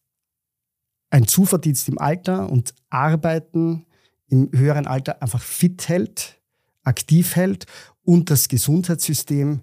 ein 1.09 1.27
Zuverdienst 1.27 1.89
im 1.89 1.97
Alter 1.97 2.49
und 2.49 2.73
Arbeiten 2.89 3.85
im 4.29 4.49
höheren 4.53 4.87
Alter 4.87 5.21
einfach 5.21 5.41
fit 5.41 5.89
hält, 5.89 6.39
aktiv 6.83 7.35
hält 7.35 7.65
und 8.03 8.29
das 8.29 8.47
Gesundheitssystem 8.47 9.59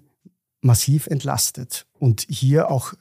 massiv 0.61 1.07
entlastet 1.07 1.87
und 1.93 2.27
hier 2.29 2.69
auch 2.69 2.93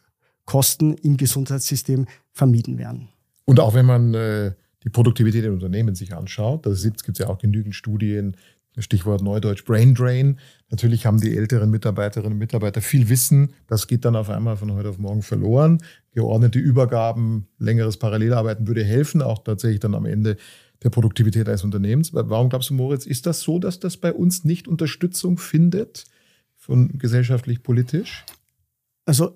Kosten 0.47 0.95
im 0.95 1.19
Gesundheitssystem 1.19 2.07
vermieden 2.33 2.79
werden. 2.79 3.09
Und 3.45 3.61
auch 3.61 3.75
wenn 3.75 3.85
man 3.85 4.15
äh, 4.15 4.53
die 4.83 4.91
Produktivität 4.91 5.45
in 5.45 5.53
Unternehmen 5.53 5.95
sich 5.95 6.15
anschaut, 6.15 6.65
da 6.65 6.71
gibt 6.71 7.11
es 7.11 7.19
ja 7.19 7.29
auch 7.29 7.39
genügend 7.39 7.75
Studien, 7.75 8.37
Stichwort 8.83 9.23
Neudeutsch 9.23 9.65
Brain 9.65 9.95
Drain. 9.95 10.39
Natürlich 10.71 11.07
haben 11.07 11.21
die 11.21 11.37
älteren 11.37 11.71
Mitarbeiterinnen 11.71 12.33
und 12.33 12.39
Mitarbeiter 12.39 12.81
viel 12.81 13.09
Wissen. 13.09 13.55
Das 13.67 13.87
geht 13.87 14.05
dann 14.05 14.17
auf 14.17 14.31
einmal 14.31 14.57
von 14.57 14.73
heute 14.73 14.91
auf 14.91 14.99
morgen 14.99 15.23
verloren. 15.23 15.83
Geordnete 16.13 16.59
Übergaben, 16.59 17.49
längeres 17.59 17.97
Parallelarbeiten 17.97 18.67
würde 18.67 18.85
helfen, 18.85 19.23
auch 19.23 19.43
tatsächlich 19.45 19.81
dann 19.81 19.95
am 19.95 20.07
Ende 20.07 20.37
der 20.83 20.91
Produktivität 20.91 21.49
eines 21.49 21.65
Unternehmens. 21.65 22.13
Warum 22.13 22.49
glaubst 22.49 22.71
du, 22.71 22.75
Moritz, 22.75 23.07
ist 23.07 23.27
das 23.27 23.41
so, 23.41 23.59
dass 23.59 23.81
das 23.81 23.97
bei 23.97 24.13
uns 24.13 24.45
nicht 24.45 24.69
Unterstützung 24.69 25.39
findet 25.39 26.05
von 26.57 26.99
gesellschaftlich-politisch? 26.99 28.25
Also 29.05 29.35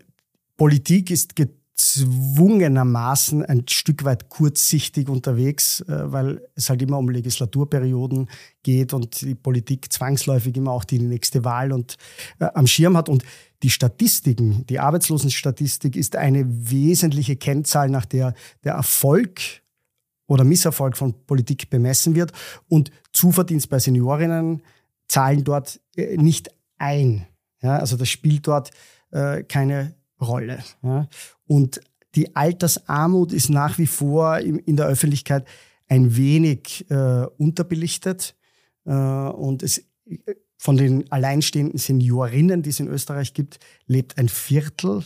Politik 0.57 1.11
ist 1.11 1.37
gezwungenermaßen 1.81 3.45
ein 3.45 3.65
Stück 3.69 4.05
weit 4.05 4.29
kurzsichtig 4.29 5.09
unterwegs, 5.09 5.81
äh, 5.83 6.13
weil 6.13 6.47
es 6.55 6.69
halt 6.69 6.83
immer 6.83 6.99
um 6.99 7.09
Legislaturperioden 7.09 8.29
geht 8.63 8.93
und 8.93 9.23
die 9.23 9.35
Politik 9.35 9.91
zwangsläufig 9.93 10.57
immer 10.57 10.73
auch 10.73 10.85
die 10.85 10.99
nächste 10.99 11.45
Wahl 11.45 11.73
und 11.73 11.97
äh, 12.39 12.49
am 12.55 12.67
Schirm 12.67 12.97
hat. 12.97 13.09
Und 13.09 13.25
die 13.63 13.71
Statistiken, 13.71 14.67
die 14.67 14.79
Arbeitslosenstatistik 14.79 15.97
ist 15.97 16.17
eine 16.17 16.45
wesentliche 16.47 17.37
Kennzahl, 17.37 17.89
nach 17.89 18.05
der 18.05 18.35
der 18.65 18.75
Erfolg 18.75 19.41
oder 20.27 20.45
Misserfolg 20.45 20.97
von 20.97 21.15
Politik 21.27 21.71
bemessen 21.71 22.15
wird. 22.15 22.33
Und 22.69 22.91
Zuverdienst 23.13 23.71
bei 23.71 23.79
Seniorinnen 23.79 24.63
zahlen 25.09 25.45
dort 25.45 25.81
äh, 25.97 26.17
nicht 26.17 26.51
ein. 26.79 27.27
Ja, 27.63 27.79
also 27.79 27.97
das 27.97 28.09
spielt 28.09 28.47
dort 28.47 28.71
äh, 29.13 29.43
keine 29.45 29.95
Rolle. 30.21 30.63
Ja. 30.83 31.09
Und 31.51 31.81
die 32.15 32.37
Altersarmut 32.37 33.33
ist 33.33 33.51
nach 33.51 33.77
wie 33.77 33.89
vor 33.89 34.39
in 34.39 34.77
der 34.77 34.87
Öffentlichkeit 34.87 35.49
ein 35.89 36.15
wenig 36.17 36.89
äh, 36.91 37.27
unterbelichtet. 37.39 38.37
Äh, 38.87 38.93
und 38.93 39.65
es, 39.65 39.85
von 40.59 40.77
den 40.77 41.11
alleinstehenden 41.11 41.77
Seniorinnen, 41.77 42.63
die 42.63 42.71
es 42.71 42.79
in 42.79 42.87
Österreich 42.87 43.35
gibt, 43.35 43.59
lebt 43.89 44.17
ein 44.17 44.29
Viertel 44.29 45.03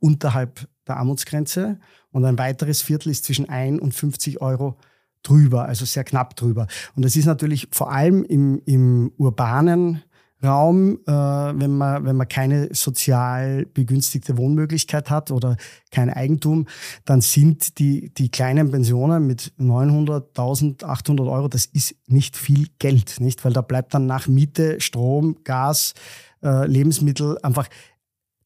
unterhalb 0.00 0.68
der 0.86 0.98
Armutsgrenze 0.98 1.80
und 2.10 2.26
ein 2.26 2.36
weiteres 2.36 2.82
Viertel 2.82 3.08
ist 3.08 3.24
zwischen 3.24 3.48
1 3.48 3.80
und 3.80 3.94
50 3.94 4.42
Euro 4.42 4.76
drüber, 5.22 5.64
also 5.64 5.86
sehr 5.86 6.04
knapp 6.04 6.36
drüber. 6.36 6.66
Und 6.94 7.06
das 7.06 7.16
ist 7.16 7.24
natürlich 7.24 7.68
vor 7.72 7.90
allem 7.90 8.22
im, 8.22 8.60
im 8.66 9.12
urbanen 9.16 10.02
Raum, 10.42 11.00
äh, 11.06 11.10
wenn, 11.10 11.76
man, 11.76 12.04
wenn 12.04 12.16
man 12.16 12.28
keine 12.28 12.72
sozial 12.72 13.66
begünstigte 13.66 14.38
Wohnmöglichkeit 14.38 15.10
hat 15.10 15.30
oder 15.30 15.56
kein 15.90 16.10
Eigentum, 16.10 16.66
dann 17.04 17.20
sind 17.20 17.78
die, 17.78 18.12
die 18.14 18.30
kleinen 18.30 18.70
Pensionen 18.70 19.26
mit 19.26 19.52
900, 19.56 20.28
1800 20.38 21.26
Euro, 21.26 21.48
das 21.48 21.64
ist 21.66 21.96
nicht 22.06 22.36
viel 22.36 22.68
Geld, 22.78 23.20
nicht? 23.20 23.44
Weil 23.44 23.52
da 23.52 23.62
bleibt 23.62 23.94
dann 23.94 24.06
nach 24.06 24.28
Miete, 24.28 24.80
Strom, 24.80 25.38
Gas, 25.42 25.94
äh, 26.42 26.66
Lebensmittel 26.66 27.38
einfach 27.42 27.68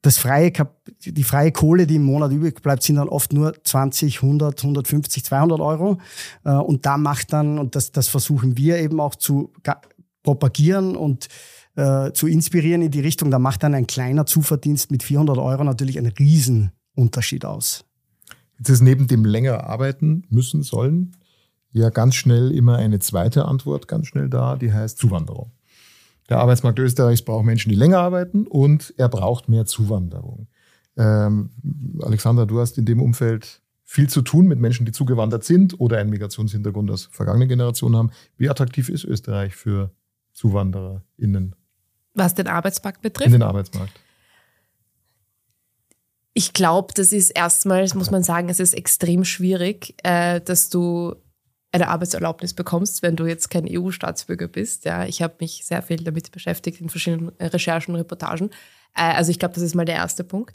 das 0.03 0.18
freie, 0.18 0.53
die 1.05 1.22
freie 1.22 1.53
Kohle, 1.53 1.86
die 1.86 1.97
im 1.97 2.03
Monat 2.03 2.32
übrig 2.32 2.61
bleibt, 2.61 2.82
sind 2.82 2.97
dann 2.97 3.09
oft 3.09 3.32
nur 3.32 3.55
20, 3.62 4.22
100, 4.22 4.59
150, 4.59 5.24
200 5.24 5.61
Euro. 5.61 5.99
Äh, 6.45 6.53
und 6.53 6.86
da 6.86 6.97
macht 6.97 7.32
dann, 7.32 7.59
und 7.59 7.76
das, 7.76 7.93
das 7.93 8.09
versuchen 8.09 8.57
wir 8.57 8.78
eben 8.78 8.99
auch 8.99 9.14
zu 9.14 9.53
propagieren 10.22 10.97
und 10.97 11.28
äh, 11.76 12.12
zu 12.12 12.26
inspirieren 12.26 12.82
in 12.82 12.90
die 12.90 13.00
Richtung, 13.00 13.30
da 13.30 13.38
macht 13.38 13.62
dann 13.62 13.74
ein 13.74 13.86
kleiner 13.86 14.26
Zuverdienst 14.26 14.90
mit 14.90 15.02
400 15.02 15.38
Euro 15.38 15.64
natürlich 15.64 15.98
einen 15.98 16.12
Riesenunterschied 16.12 17.44
aus. 17.44 17.84
Jetzt 18.58 18.68
ist 18.68 18.80
neben 18.82 19.06
dem 19.06 19.24
länger 19.24 19.64
arbeiten 19.64 20.24
müssen 20.28 20.62
sollen 20.62 21.16
ja 21.72 21.90
ganz 21.90 22.14
schnell 22.14 22.52
immer 22.52 22.76
eine 22.76 22.98
zweite 22.98 23.46
Antwort 23.46 23.88
ganz 23.88 24.06
schnell 24.06 24.28
da, 24.28 24.56
die 24.56 24.72
heißt 24.72 24.98
Zuwanderung. 24.98 25.52
Der 26.28 26.38
Arbeitsmarkt 26.38 26.78
Österreichs 26.78 27.22
braucht 27.22 27.44
Menschen, 27.44 27.70
die 27.70 27.74
länger 27.74 27.98
arbeiten 27.98 28.46
und 28.46 28.94
er 28.96 29.08
braucht 29.08 29.48
mehr 29.48 29.66
Zuwanderung. 29.66 30.46
Ähm, 30.96 31.50
Alexander, 32.00 32.46
du 32.46 32.60
hast 32.60 32.78
in 32.78 32.84
dem 32.84 33.02
Umfeld 33.02 33.60
viel 33.84 34.08
zu 34.08 34.22
tun 34.22 34.46
mit 34.46 34.60
Menschen, 34.60 34.86
die 34.86 34.92
zugewandert 34.92 35.44
sind 35.44 35.78
oder 35.80 35.98
einen 35.98 36.10
Migrationshintergrund 36.10 36.90
aus 36.90 37.08
vergangenen 37.10 37.48
Generationen 37.48 37.96
haben. 37.96 38.10
Wie 38.36 38.48
attraktiv 38.48 38.88
ist 38.88 39.04
Österreich 39.04 39.54
für 39.54 39.90
ZuwandererInnen? 40.32 41.54
Was 42.14 42.34
den 42.34 42.48
Arbeitsmarkt 42.48 43.02
betrifft? 43.02 43.26
In 43.26 43.32
den 43.32 43.42
Arbeitsmarkt. 43.42 43.92
Ich 46.34 46.52
glaube, 46.52 46.94
das 46.94 47.12
ist 47.12 47.30
erstmals, 47.30 47.94
muss 47.94 48.10
man 48.10 48.22
sagen, 48.22 48.48
es 48.48 48.58
ist 48.58 48.74
extrem 48.74 49.24
schwierig, 49.24 49.94
äh, 50.02 50.40
dass 50.40 50.70
du 50.70 51.14
eine 51.72 51.88
Arbeitserlaubnis 51.88 52.54
bekommst, 52.54 53.02
wenn 53.02 53.16
du 53.16 53.26
jetzt 53.26 53.50
kein 53.50 53.66
EU-Staatsbürger 53.68 54.48
bist. 54.48 54.84
Ja, 54.84 55.04
ich 55.04 55.22
habe 55.22 55.34
mich 55.40 55.64
sehr 55.64 55.82
viel 55.82 56.02
damit 56.04 56.30
beschäftigt 56.30 56.80
in 56.80 56.90
verschiedenen 56.90 57.30
Recherchen 57.40 57.94
und 57.94 58.00
Reportagen. 58.00 58.50
Äh, 58.94 59.14
also 59.14 59.30
ich 59.30 59.38
glaube, 59.38 59.54
das 59.54 59.62
ist 59.62 59.74
mal 59.74 59.84
der 59.84 59.96
erste 59.96 60.24
Punkt. 60.24 60.54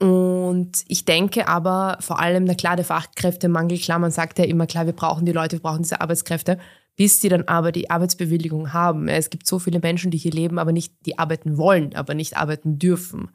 Und 0.00 0.84
ich 0.88 1.04
denke 1.04 1.46
aber 1.46 1.98
vor 2.00 2.18
allem, 2.18 2.44
na 2.44 2.54
klar, 2.54 2.76
der 2.76 2.84
Fachkräftemangel, 2.84 3.78
klar, 3.78 3.98
man 3.98 4.10
sagt 4.10 4.38
ja 4.38 4.44
immer, 4.44 4.66
klar, 4.66 4.86
wir 4.86 4.92
brauchen 4.92 5.24
die 5.24 5.32
Leute, 5.32 5.56
wir 5.56 5.62
brauchen 5.62 5.82
diese 5.82 6.00
Arbeitskräfte, 6.00 6.58
bis 6.96 7.20
sie 7.20 7.28
dann 7.28 7.42
aber 7.42 7.72
die 7.72 7.90
Arbeitsbewilligung 7.90 8.72
haben. 8.72 9.08
Es 9.08 9.30
gibt 9.30 9.46
so 9.46 9.58
viele 9.58 9.80
Menschen, 9.80 10.10
die 10.10 10.18
hier 10.18 10.32
leben, 10.32 10.58
aber 10.58 10.72
nicht, 10.72 10.94
die 11.06 11.18
arbeiten 11.18 11.56
wollen, 11.56 11.94
aber 11.94 12.14
nicht 12.14 12.36
arbeiten 12.36 12.78
dürfen. 12.78 13.30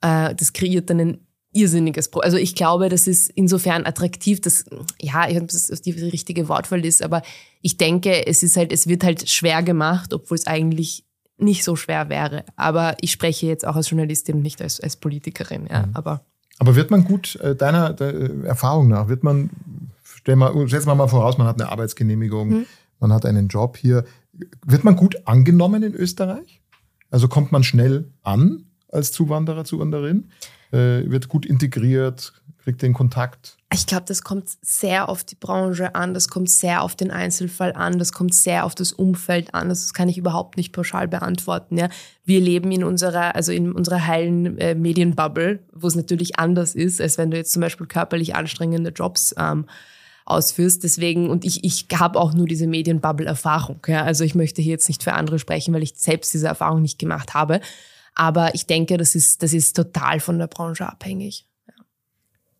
Äh, 0.00 0.34
das 0.34 0.52
kreiert 0.52 0.90
dann 0.90 1.00
ein 1.00 1.26
irrsinniges 1.52 2.08
Problem. 2.08 2.26
Also 2.26 2.36
ich 2.36 2.54
glaube, 2.54 2.88
das 2.88 3.06
ist 3.06 3.30
insofern 3.30 3.86
attraktiv, 3.86 4.40
dass, 4.40 4.64
ja, 5.00 5.28
ich 5.28 5.34
weiß 5.36 5.42
nicht, 5.42 5.42
ob 5.42 5.48
das 5.48 5.82
die 5.82 5.92
richtige 5.92 6.48
Wortwahl 6.48 6.84
ist, 6.84 7.02
aber 7.02 7.22
ich 7.62 7.76
denke, 7.76 8.26
es 8.26 8.42
ist 8.42 8.56
halt, 8.56 8.72
es 8.72 8.86
wird 8.86 9.04
halt 9.04 9.30
schwer 9.30 9.62
gemacht, 9.62 10.12
obwohl 10.12 10.36
es 10.36 10.46
eigentlich 10.46 11.04
nicht 11.38 11.64
so 11.64 11.76
schwer 11.76 12.08
wäre. 12.08 12.44
Aber 12.56 12.96
ich 13.00 13.12
spreche 13.12 13.46
jetzt 13.46 13.66
auch 13.66 13.76
als 13.76 13.90
Journalistin, 13.90 14.42
nicht 14.42 14.60
als, 14.62 14.80
als 14.80 14.96
Politikerin, 14.96 15.66
ja, 15.70 15.86
mhm. 15.86 15.90
aber. 15.94 16.24
Aber 16.58 16.76
wird 16.76 16.90
man 16.90 17.04
gut, 17.04 17.36
äh, 17.36 17.56
deiner, 17.56 17.92
deiner 17.92 18.44
Erfahrung 18.44 18.88
nach, 18.88 19.08
wird 19.08 19.24
man, 19.24 19.50
stell 20.04 20.36
mal, 20.36 20.68
setzen 20.68 20.86
wir 20.86 20.94
mal 20.94 21.08
voraus, 21.08 21.38
man 21.38 21.46
hat 21.48 21.60
eine 21.60 21.70
Arbeitsgenehmigung, 21.70 22.48
mhm. 22.48 22.66
Man 23.04 23.12
hat 23.12 23.26
einen 23.26 23.48
Job 23.48 23.76
hier, 23.76 24.04
wird 24.66 24.82
man 24.82 24.96
gut 24.96 25.26
angenommen 25.26 25.82
in 25.82 25.94
Österreich? 25.94 26.62
Also 27.10 27.28
kommt 27.28 27.52
man 27.52 27.62
schnell 27.62 28.10
an 28.22 28.64
als 28.88 29.12
Zuwanderer, 29.12 29.64
Zuwanderin? 29.64 30.30
äh, 30.74 31.08
wird 31.08 31.28
gut 31.28 31.46
integriert, 31.46 32.32
kriegt 32.58 32.82
den 32.82 32.92
Kontakt? 32.92 33.56
Ich 33.72 33.86
glaube, 33.86 34.04
das 34.06 34.22
kommt 34.22 34.48
sehr 34.60 35.08
auf 35.08 35.22
die 35.22 35.36
Branche 35.36 35.94
an, 35.94 36.14
das 36.14 36.28
kommt 36.28 36.50
sehr 36.50 36.82
auf 36.82 36.96
den 36.96 37.10
Einzelfall 37.10 37.72
an, 37.72 37.98
das 37.98 38.12
kommt 38.12 38.34
sehr 38.34 38.64
auf 38.64 38.74
das 38.74 38.92
Umfeld 38.92 39.54
an. 39.54 39.68
Das 39.68 39.94
kann 39.94 40.08
ich 40.08 40.18
überhaupt 40.18 40.56
nicht 40.56 40.72
pauschal 40.72 41.06
beantworten. 41.06 41.78
Ja. 41.78 41.88
Wir 42.24 42.40
leben 42.40 42.72
in 42.72 42.84
unserer, 42.84 43.34
also 43.34 43.52
in 43.52 43.72
unserer 43.72 44.06
heilen 44.06 44.58
äh, 44.58 44.74
Medienbubble, 44.74 45.60
wo 45.72 45.86
es 45.86 45.94
natürlich 45.94 46.38
anders 46.38 46.74
ist, 46.74 47.00
als 47.00 47.18
wenn 47.18 47.30
du 47.30 47.36
jetzt 47.36 47.52
zum 47.52 47.60
Beispiel 47.60 47.86
körperlich 47.86 48.34
anstrengende 48.34 48.90
Jobs 48.90 49.34
ähm, 49.38 49.66
ausführst. 50.24 50.82
Deswegen, 50.84 51.30
und 51.30 51.44
ich, 51.44 51.64
ich 51.64 51.86
habe 51.94 52.18
auch 52.18 52.34
nur 52.34 52.46
diese 52.46 52.66
Medienbubble-Erfahrung. 52.66 53.80
Ja. 53.86 54.04
Also 54.04 54.24
ich 54.24 54.34
möchte 54.34 54.62
hier 54.62 54.72
jetzt 54.72 54.88
nicht 54.88 55.02
für 55.02 55.12
andere 55.12 55.38
sprechen, 55.38 55.74
weil 55.74 55.82
ich 55.82 55.94
selbst 55.96 56.32
diese 56.32 56.46
Erfahrung 56.46 56.82
nicht 56.82 56.98
gemacht 56.98 57.34
habe. 57.34 57.60
Aber 58.14 58.54
ich 58.54 58.66
denke, 58.66 58.96
das 58.96 59.14
ist, 59.14 59.42
das 59.42 59.52
ist 59.52 59.74
total 59.74 60.20
von 60.20 60.38
der 60.38 60.46
Branche 60.46 60.88
abhängig. 60.88 61.46
Ja. 61.68 61.74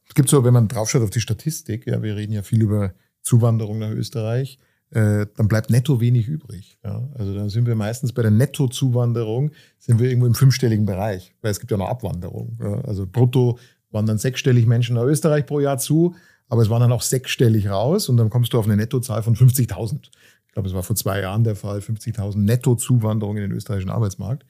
Es 0.09 0.15
gibt 0.15 0.29
so, 0.29 0.45
wenn 0.45 0.55
man 0.55 0.69
draufschaut 0.69 1.03
auf 1.03 1.11
die 1.11 1.21
Statistik, 1.21 1.87
ja, 1.87 2.03
wir 2.03 2.17
reden 2.17 2.33
ja 2.33 2.43
viel 2.43 2.63
über 2.63 2.93
Zuwanderung 3.23 3.79
nach 3.79 3.91
Österreich, 3.91 4.59
äh, 4.91 5.27
dann 5.37 5.49
bleibt 5.49 5.71
netto 5.71 6.01
wenig 6.01 6.29
übrig. 6.29 6.79
Ja. 6.85 7.09
Also 7.15 7.35
dann 7.35 7.49
sind 7.49 7.67
wir 7.67 7.75
meistens 7.75 8.13
bei 8.13 8.23
der 8.23 8.31
Nettozuwanderung, 8.31 9.53
sind 9.79 9.99
wir 9.99 10.09
irgendwo 10.09 10.27
im 10.27 10.35
fünfstelligen 10.35 10.87
Bereich, 10.87 11.35
weil 11.41 11.51
es 11.51 11.61
gibt 11.61 11.71
ja 11.71 11.77
noch 11.77 11.89
Abwanderung. 11.89 12.59
Ja. 12.61 12.81
Also 12.83 13.07
brutto 13.07 13.59
wandern 13.91 14.19
sechsstellig 14.19 14.67
Menschen 14.67 14.97
nach 14.97 15.05
Österreich 15.05 15.47
pro 15.47 15.61
Jahr 15.61 15.79
zu, 15.79 16.15
aber 16.49 16.63
es 16.63 16.71
waren 16.71 16.81
dann 16.81 16.93
auch 16.93 17.03
sechsstellig 17.03 17.69
raus 17.69 18.09
und 18.09 18.17
dann 18.17 18.31
kommst 18.31 18.53
du 18.53 18.59
auf 18.59 18.67
eine 18.67 18.77
Nettozahl 18.77 19.23
von 19.23 19.37
50.000. 19.37 20.11
Ich 20.47 20.53
glaube, 20.53 20.69
es 20.69 20.75
war 20.75 20.83
vor 20.83 20.97
zwei 20.97 21.21
Jahren 21.21 21.45
der 21.45 21.57
Fall, 21.57 21.79
50.000 21.79 22.39
Nettozuwanderung 22.39 23.37
in 23.37 23.43
den 23.43 23.53
österreichischen 23.53 23.91
Arbeitsmarkt 23.91 24.45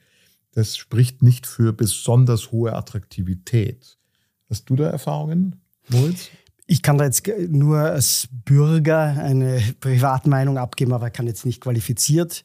das 0.54 0.76
spricht 0.76 1.22
nicht 1.22 1.46
für 1.46 1.72
besonders 1.72 2.52
hohe 2.52 2.74
Attraktivität. 2.74 3.98
Hast 4.48 4.70
du 4.70 4.76
da 4.76 4.88
Erfahrungen, 4.88 5.60
Moritz? 5.88 6.30
Ich 6.66 6.80
kann 6.80 6.96
da 6.96 7.04
jetzt 7.04 7.28
nur 7.48 7.78
als 7.78 8.28
Bürger 8.30 9.16
eine 9.18 9.60
Privatmeinung 9.80 10.56
abgeben, 10.56 10.94
aber 10.94 11.10
kann 11.10 11.26
jetzt 11.26 11.44
nicht 11.44 11.60
qualifiziert 11.60 12.42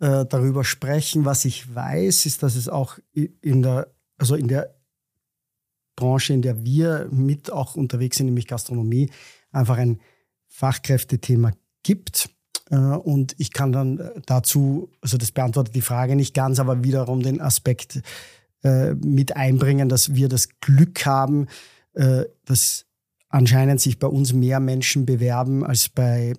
äh, 0.00 0.26
darüber 0.26 0.62
sprechen. 0.64 1.24
Was 1.24 1.46
ich 1.46 1.74
weiß, 1.74 2.26
ist, 2.26 2.42
dass 2.42 2.56
es 2.56 2.68
auch 2.68 2.98
in 3.14 3.62
der, 3.62 3.88
also 4.18 4.34
in 4.34 4.48
der 4.48 4.74
Branche, 6.00 6.32
in 6.32 6.42
der 6.42 6.64
wir 6.64 7.08
mit 7.12 7.52
auch 7.52 7.76
unterwegs 7.76 8.16
sind, 8.16 8.26
nämlich 8.26 8.46
Gastronomie, 8.46 9.10
einfach 9.52 9.76
ein 9.76 10.00
Fachkräftethema 10.48 11.52
gibt. 11.82 12.30
Äh, 12.70 12.76
und 12.76 13.34
ich 13.38 13.52
kann 13.52 13.72
dann 13.72 13.98
äh, 13.98 14.10
dazu, 14.26 14.90
also 15.00 15.18
das 15.18 15.32
beantwortet 15.32 15.74
die 15.74 15.82
Frage 15.82 16.16
nicht 16.16 16.34
ganz, 16.34 16.58
aber 16.58 16.82
wiederum 16.82 17.22
den 17.22 17.40
Aspekt 17.40 18.02
äh, 18.62 18.94
mit 18.94 19.36
einbringen, 19.36 19.88
dass 19.88 20.14
wir 20.14 20.28
das 20.28 20.48
Glück 20.60 21.06
haben, 21.06 21.46
dass 22.44 22.86
anscheinend 23.28 23.80
sich 23.80 23.98
bei 23.98 24.06
uns 24.06 24.32
mehr 24.32 24.60
Menschen 24.60 25.06
bewerben 25.06 25.66
als 25.66 25.88
bei 25.88 26.34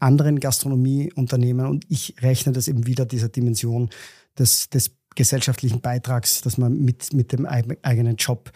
anderen 0.00 0.40
Gastronomieunternehmen. 0.40 1.66
Und 1.66 1.84
ich 1.88 2.16
rechne 2.22 2.52
das 2.52 2.66
eben 2.66 2.84
wieder 2.84 3.06
dieser 3.06 3.28
Dimension 3.28 3.88
des, 4.36 4.68
des 4.68 4.90
gesellschaftlichen 5.14 5.80
Beitrags, 5.80 6.40
dass 6.40 6.58
man 6.58 6.80
mit, 6.80 7.12
mit 7.12 7.32
dem 7.32 7.46
eigenen 7.46 8.16
Job 8.16 8.52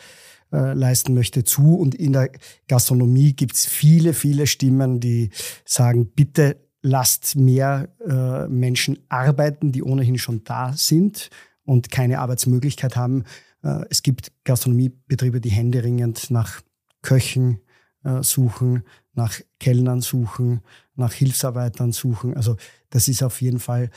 äh, 0.53 0.73
leisten 0.73 1.15
möchte, 1.15 1.45
zu. 1.45 1.77
Und 1.77 1.95
in 1.95 2.13
der 2.13 2.31
Gastronomie 2.69 3.35
gibt 3.35 3.55
es 3.55 3.67
viele, 3.67 4.15
viele 4.15 4.47
Stimmen, 4.47 5.01
die 5.01 5.31
sagen, 5.65 6.07
bitte 6.07 6.57
lasst 6.83 7.37
mehr 7.37 7.89
äh, 8.07 8.49
Menschen 8.49 8.99
arbeiten, 9.09 9.73
die 9.73 9.83
ohnehin 9.83 10.19
schon 10.19 10.45
da 10.45 10.73
sind 10.73 11.31
und 11.65 11.91
keine 11.91 12.21
Arbeitsmöglichkeit 12.21 12.97
haben. 12.97 13.25
Äh, 13.63 13.85
es 13.91 14.03
gibt 14.03 14.33
Gastronomiebetriebe, 14.45 15.41
die 15.41 15.51
händeringend 15.51 16.31
nach 16.31 16.63
Köchen 17.03 17.61
äh, 18.05 18.23
suchen, 18.23 18.85
nach 19.13 19.41
Kellnern 19.59 20.01
suchen, 20.01 20.61
nach 20.95 21.13
Hilfsarbeitern 21.13 21.93
suchen. 21.93 22.37
Also 22.37 22.57
das 22.91 23.09
ist 23.09 23.23
auf 23.23 23.43
jeden 23.43 23.59
Fall 23.59 23.91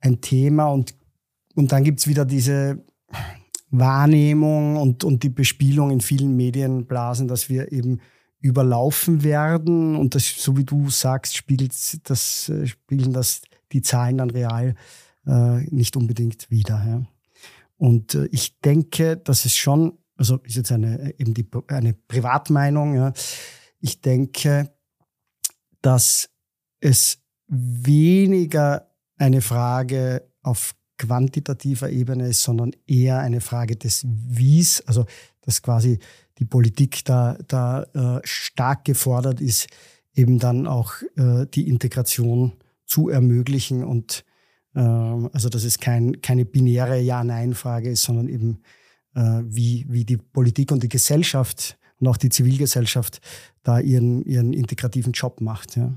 ein 0.00 0.20
Thema. 0.20 0.66
Und, 0.66 0.94
und 1.60 1.72
dann 1.72 1.84
gibt's 1.84 2.06
wieder 2.06 2.24
diese 2.24 2.82
Wahrnehmung 3.70 4.76
und, 4.76 5.04
und 5.04 5.22
die 5.22 5.28
Bespielung 5.28 5.90
in 5.90 6.00
vielen 6.00 6.34
Medienblasen, 6.36 7.28
dass 7.28 7.48
wir 7.48 7.70
eben 7.70 8.00
überlaufen 8.40 9.22
werden. 9.22 9.94
Und 9.94 10.14
das, 10.14 10.24
so 10.24 10.56
wie 10.56 10.64
du 10.64 10.90
sagst, 10.90 11.36
spiegelt 11.36 11.72
das, 12.08 12.48
äh, 12.48 12.66
spiegeln 12.66 13.12
das 13.12 13.42
die 13.72 13.82
Zahlen 13.82 14.18
dann 14.18 14.30
real 14.30 14.74
äh, 15.26 15.60
nicht 15.70 15.96
unbedingt 15.96 16.50
wieder. 16.50 16.82
Ja. 16.84 17.02
Und 17.76 18.14
äh, 18.14 18.26
ich 18.32 18.58
denke, 18.60 19.18
dass 19.18 19.44
es 19.44 19.54
schon, 19.54 19.98
also 20.16 20.38
ist 20.38 20.56
jetzt 20.56 20.72
eine, 20.72 21.14
eben 21.18 21.34
die, 21.34 21.46
eine 21.68 21.92
Privatmeinung, 21.92 22.94
ja. 22.94 23.12
ich 23.80 24.00
denke, 24.00 24.72
dass 25.82 26.30
es 26.80 27.18
weniger 27.46 28.90
eine 29.16 29.42
Frage 29.42 30.26
auf 30.42 30.74
quantitativer 31.00 31.88
Ebene 31.90 32.28
ist, 32.28 32.42
sondern 32.42 32.72
eher 32.86 33.18
eine 33.20 33.40
Frage 33.40 33.76
des 33.76 34.04
Wies, 34.06 34.82
also 34.86 35.06
dass 35.40 35.62
quasi 35.62 35.98
die 36.38 36.44
Politik 36.44 37.04
da, 37.04 37.38
da 37.48 37.82
äh, 37.94 38.20
stark 38.24 38.84
gefordert 38.84 39.40
ist, 39.40 39.68
eben 40.14 40.38
dann 40.38 40.66
auch 40.66 40.92
äh, 41.16 41.46
die 41.54 41.68
Integration 41.68 42.52
zu 42.86 43.08
ermöglichen 43.08 43.82
und 43.82 44.24
äh, 44.74 44.80
also 44.80 45.48
dass 45.48 45.64
es 45.64 45.78
kein, 45.78 46.20
keine 46.20 46.44
binäre 46.44 47.00
Ja-Nein-Frage 47.00 47.90
ist, 47.90 48.02
sondern 48.02 48.28
eben 48.28 48.60
äh, 49.14 49.40
wie, 49.44 49.86
wie 49.88 50.04
die 50.04 50.18
Politik 50.18 50.70
und 50.72 50.82
die 50.82 50.88
Gesellschaft 50.88 51.78
und 51.98 52.08
auch 52.08 52.18
die 52.18 52.28
Zivilgesellschaft 52.28 53.20
da 53.62 53.80
ihren, 53.80 54.22
ihren 54.24 54.52
integrativen 54.52 55.12
Job 55.12 55.40
macht. 55.40 55.76
Ja. 55.76 55.94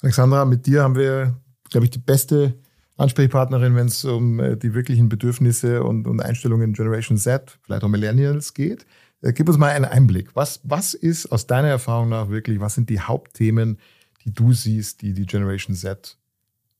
Alexandra, 0.00 0.44
mit 0.46 0.66
dir 0.66 0.82
haben 0.82 0.96
wir, 0.96 1.36
glaube 1.70 1.84
ich, 1.84 1.90
die 1.90 1.98
beste 1.98 2.58
Ansprechpartnerin, 3.00 3.74
wenn 3.74 3.86
es 3.86 4.04
um 4.04 4.40
äh, 4.40 4.56
die 4.56 4.74
wirklichen 4.74 5.08
Bedürfnisse 5.08 5.82
und, 5.82 6.06
und 6.06 6.20
Einstellungen 6.20 6.74
Generation 6.74 7.16
Z, 7.16 7.58
vielleicht 7.62 7.82
auch 7.82 7.88
Millennials 7.88 8.54
geht. 8.54 8.86
Äh, 9.22 9.32
gib 9.32 9.48
uns 9.48 9.58
mal 9.58 9.70
einen 9.70 9.86
Einblick. 9.86 10.36
Was, 10.36 10.60
was 10.64 10.94
ist 10.94 11.26
aus 11.32 11.46
deiner 11.46 11.68
Erfahrung 11.68 12.10
nach 12.10 12.28
wirklich, 12.28 12.60
was 12.60 12.74
sind 12.74 12.90
die 12.90 13.00
Hauptthemen, 13.00 13.78
die 14.24 14.32
du 14.32 14.52
siehst, 14.52 15.02
die 15.02 15.14
die 15.14 15.26
Generation 15.26 15.74
Z 15.74 16.18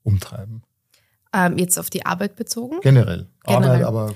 umtreiben? 0.03 0.63
Ähm, 1.33 1.59
jetzt 1.59 1.79
auf 1.79 1.91
die 1.91 2.05
Arbeit 2.05 2.37
bezogen? 2.37 2.81
Generell. 2.83 3.27
generell. 3.47 3.85
Arbeit, 3.85 3.85
aber 3.85 4.15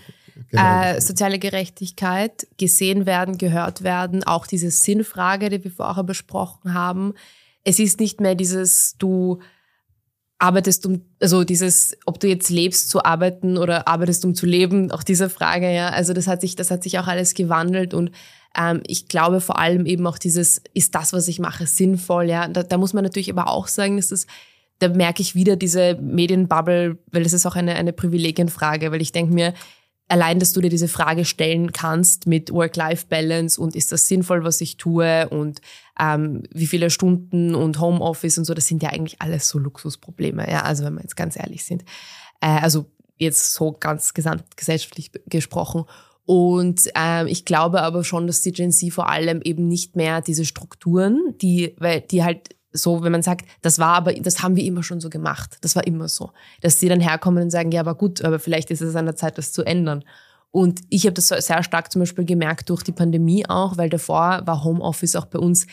generell. 0.51 0.97
Äh, 0.97 1.01
soziale 1.01 1.39
Gerechtigkeit, 1.39 2.47
gesehen 2.59 3.07
werden, 3.07 3.39
gehört 3.39 3.83
werden, 3.83 4.25
auch 4.25 4.47
diese 4.47 4.71
Sinnfrage, 4.71 5.49
die 5.49 5.65
wir 5.65 5.71
vorher 5.71 6.05
besprochen 6.05 6.75
haben. 6.75 7.15
Es 7.63 7.79
ist 7.79 8.01
nicht 8.01 8.21
mehr 8.21 8.35
dieses, 8.35 8.97
du 8.99 9.41
arbeitest 10.39 10.85
um, 10.87 11.03
also 11.21 11.45
dieses, 11.45 11.97
ob 12.07 12.21
du 12.21 12.29
jetzt 12.29 12.51
lebst 12.51 12.91
zu 12.91 13.05
arbeiten 13.05 13.57
oder 13.57 13.89
arbeitest 13.89 14.25
um 14.25 14.35
zu 14.35 14.47
leben, 14.47 14.91
auch 14.91 15.03
diese 15.03 15.31
Frage, 15.31 15.73
ja. 15.73 15.89
Also 15.91 16.13
das 16.13 16.27
hat 16.27 16.41
sich, 16.41 16.57
das 16.57 16.71
hat 16.71 16.83
sich 16.83 16.99
auch 16.99 17.07
alles 17.07 17.35
gewandelt 17.35 17.95
und 17.95 18.11
ähm, 18.57 18.83
ich 18.87 19.09
glaube 19.09 19.41
vor 19.41 19.59
allem 19.59 19.87
eben 19.87 20.07
auch 20.07 20.19
dieses, 20.19 20.63
ist 20.75 20.95
das, 20.95 21.13
was 21.13 21.29
ich 21.29 21.39
mache, 21.39 21.67
sinnvoll, 21.67 22.25
ja. 22.29 22.49
Da, 22.49 22.63
da 22.63 22.79
muss 22.79 22.93
man 22.93 23.05
natürlich 23.05 23.31
aber 23.31 23.49
auch 23.49 23.69
sagen, 23.69 23.97
dass 23.97 24.09
das, 24.09 24.27
da 24.81 24.89
merke 24.89 25.23
ich 25.23 25.35
wieder 25.35 25.57
diese 25.57 25.95
Medienbubble, 26.01 26.99
weil 27.11 27.23
das 27.23 27.33
ist 27.33 27.47
auch 27.47 27.57
eine, 27.57 27.77
eine 27.77 27.93
Privilegienfrage, 27.93 28.91
weil 28.91 29.03
ich 29.03 29.13
denke 29.13 29.33
mir, 29.33 29.55
allein, 30.09 30.39
dass 30.39 30.53
du 30.53 30.61
dir 30.61 30.71
diese 30.71 30.89
Frage 30.89 31.25
stellen 31.25 31.73
kannst 31.73 32.27
mit 32.27 32.53
Work-Life-Balance 32.53 33.61
und 33.61 33.75
ist 33.75 33.93
das 33.93 34.07
sinnvoll, 34.07 34.45
was 34.45 34.61
ich 34.61 34.77
tue 34.77 35.29
und 35.29 35.61
ähm, 35.99 36.43
wie 36.53 36.67
viele 36.67 36.91
Stunden 36.91 37.55
und 37.55 37.81
Homeoffice 37.81 38.39
und 38.39 38.45
so, 38.45 38.55
das 38.55 38.67
sind 38.67 38.83
ja 38.83 38.91
eigentlich 38.91 39.21
alles 39.21 39.49
so 39.49 39.59
Luxusprobleme, 39.59 40.51
ja, 40.51 40.63
also 40.63 40.85
wenn 40.85 40.95
wir 40.95 41.03
jetzt 41.03 41.17
ganz 41.17 41.37
ehrlich 41.37 41.65
sind. 41.65 41.85
Äh, 42.41 42.49
also 42.61 42.87
jetzt 43.19 43.55
so 43.55 43.73
ganz 43.73 44.13
gesamtgesellschaftlich 44.13 45.13
gesprochen. 45.27 45.85
Und 46.27 46.91
ähm, 46.95 47.27
ich 47.27 47.45
glaube 47.45 47.83
aber 47.83 48.03
schon, 48.03 48.27
dass 48.27 48.41
die 48.41 48.53
Gen 48.53 48.73
Z 48.73 48.93
vor 48.93 49.11
allem 49.11 49.43
eben 49.43 49.69
nicht 49.69 49.95
mehr 49.95 50.23
diese 50.23 50.45
Strukturen, 50.45 51.35
die, 51.41 51.75
weil 51.79 52.01
die 52.01 52.25
halt 52.25 52.54
so, 52.77 53.03
wenn 53.03 53.13
man 53.13 53.23
sagt, 53.23 53.49
das 53.63 53.79
war 53.79 53.95
aber, 53.95 54.13
das 54.15 54.43
haben 54.43 54.57
wir 54.57 54.65
immer 54.65 54.83
schon 54.83 55.01
so 55.01 55.09
gemacht. 55.09 55.59
Das 55.61 55.77
war 55.77 55.87
immer 55.87 56.09
so. 56.09 56.33
Dass 56.61 56.81
sie 56.81 56.89
dann 56.89 57.01
herkommen 57.01 57.45
und 57.45 57.51
sagen, 57.51 57.71
ja, 57.71 57.81
aber 57.81 57.95
gut, 57.95 58.23
aber 58.23 58.39
vielleicht 58.39 58.71
ist 58.71 58.81
es 58.81 58.97
an 58.97 59.07
der 59.07 59.17
Zeit, 59.17 59.39
das 59.39 59.53
zu 59.53 59.63
ändern. 59.63 60.05
Und 60.51 60.81
ich 60.91 61.07
habe 61.07 61.15
das 61.15 61.29
sehr 61.29 61.63
stark 61.63 61.91
zum 61.91 62.01
Beispiel 62.01 62.25
gemerkt 62.25 62.71
durch 62.71 62.83
die 62.83 62.93
Pandemie 62.93 63.49
auch, 63.49 63.77
weil 63.77 63.89
davor 63.89 64.43
war 64.45 64.65
Homeoffice 64.65 65.17
auch 65.17 65.27
bei 65.27 65.39
uns 65.39 65.67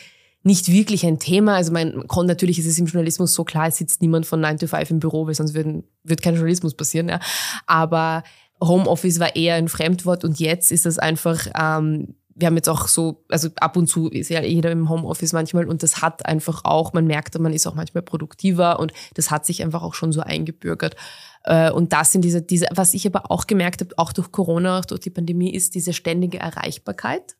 nicht 0.44 0.70
wirklich 0.70 1.06
ein 1.06 1.18
Thema. 1.18 1.54
Also 1.56 1.72
man 1.72 2.06
konnte 2.08 2.28
natürlich 2.28 2.58
ist 2.58 2.66
es 2.66 2.78
im 2.78 2.86
Journalismus 2.86 3.34
so 3.34 3.44
klar, 3.44 3.68
es 3.68 3.76
sitzt 3.76 4.02
niemand 4.02 4.26
von 4.26 4.40
9 4.40 4.58
to 4.58 4.66
5 4.66 4.90
im 4.90 5.00
Büro, 5.00 5.26
weil 5.26 5.34
sonst 5.34 5.54
würden, 5.54 5.84
wird 6.02 6.22
kein 6.22 6.34
Journalismus 6.34 6.74
passieren. 6.74 7.08
Ja. 7.08 7.20
Aber 7.66 8.22
Homeoffice 8.60 9.20
war 9.20 9.34
eher 9.36 9.56
ein 9.56 9.68
Fremdwort 9.68 10.24
und 10.24 10.40
jetzt 10.40 10.72
ist 10.72 10.86
das 10.86 10.98
einfach 10.98 11.46
ähm, 11.58 12.14
wir 12.42 12.46
haben 12.48 12.56
jetzt 12.56 12.68
auch 12.68 12.88
so, 12.88 13.24
also 13.28 13.50
ab 13.60 13.76
und 13.76 13.86
zu 13.86 14.08
ist 14.08 14.28
ja 14.28 14.42
jeder 14.42 14.72
im 14.72 14.88
Homeoffice 14.88 15.32
manchmal 15.32 15.68
und 15.68 15.84
das 15.84 16.02
hat 16.02 16.26
einfach 16.26 16.64
auch, 16.64 16.92
man 16.92 17.06
merkt, 17.06 17.38
man 17.38 17.52
ist 17.52 17.68
auch 17.68 17.76
manchmal 17.76 18.02
produktiver 18.02 18.80
und 18.80 18.92
das 19.14 19.30
hat 19.30 19.46
sich 19.46 19.62
einfach 19.62 19.82
auch 19.82 19.94
schon 19.94 20.10
so 20.10 20.22
eingebürgert. 20.22 20.96
Äh, 21.44 21.70
und 21.70 21.92
das 21.92 22.10
sind 22.10 22.24
diese, 22.24 22.42
diese, 22.42 22.66
was 22.72 22.94
ich 22.94 23.06
aber 23.06 23.30
auch 23.30 23.46
gemerkt 23.46 23.80
habe, 23.80 23.96
auch 23.96 24.12
durch 24.12 24.32
Corona, 24.32 24.80
auch 24.80 24.84
durch 24.84 25.00
die 25.00 25.10
Pandemie, 25.10 25.54
ist 25.54 25.76
diese 25.76 25.92
ständige 25.92 26.40
Erreichbarkeit. 26.40 27.36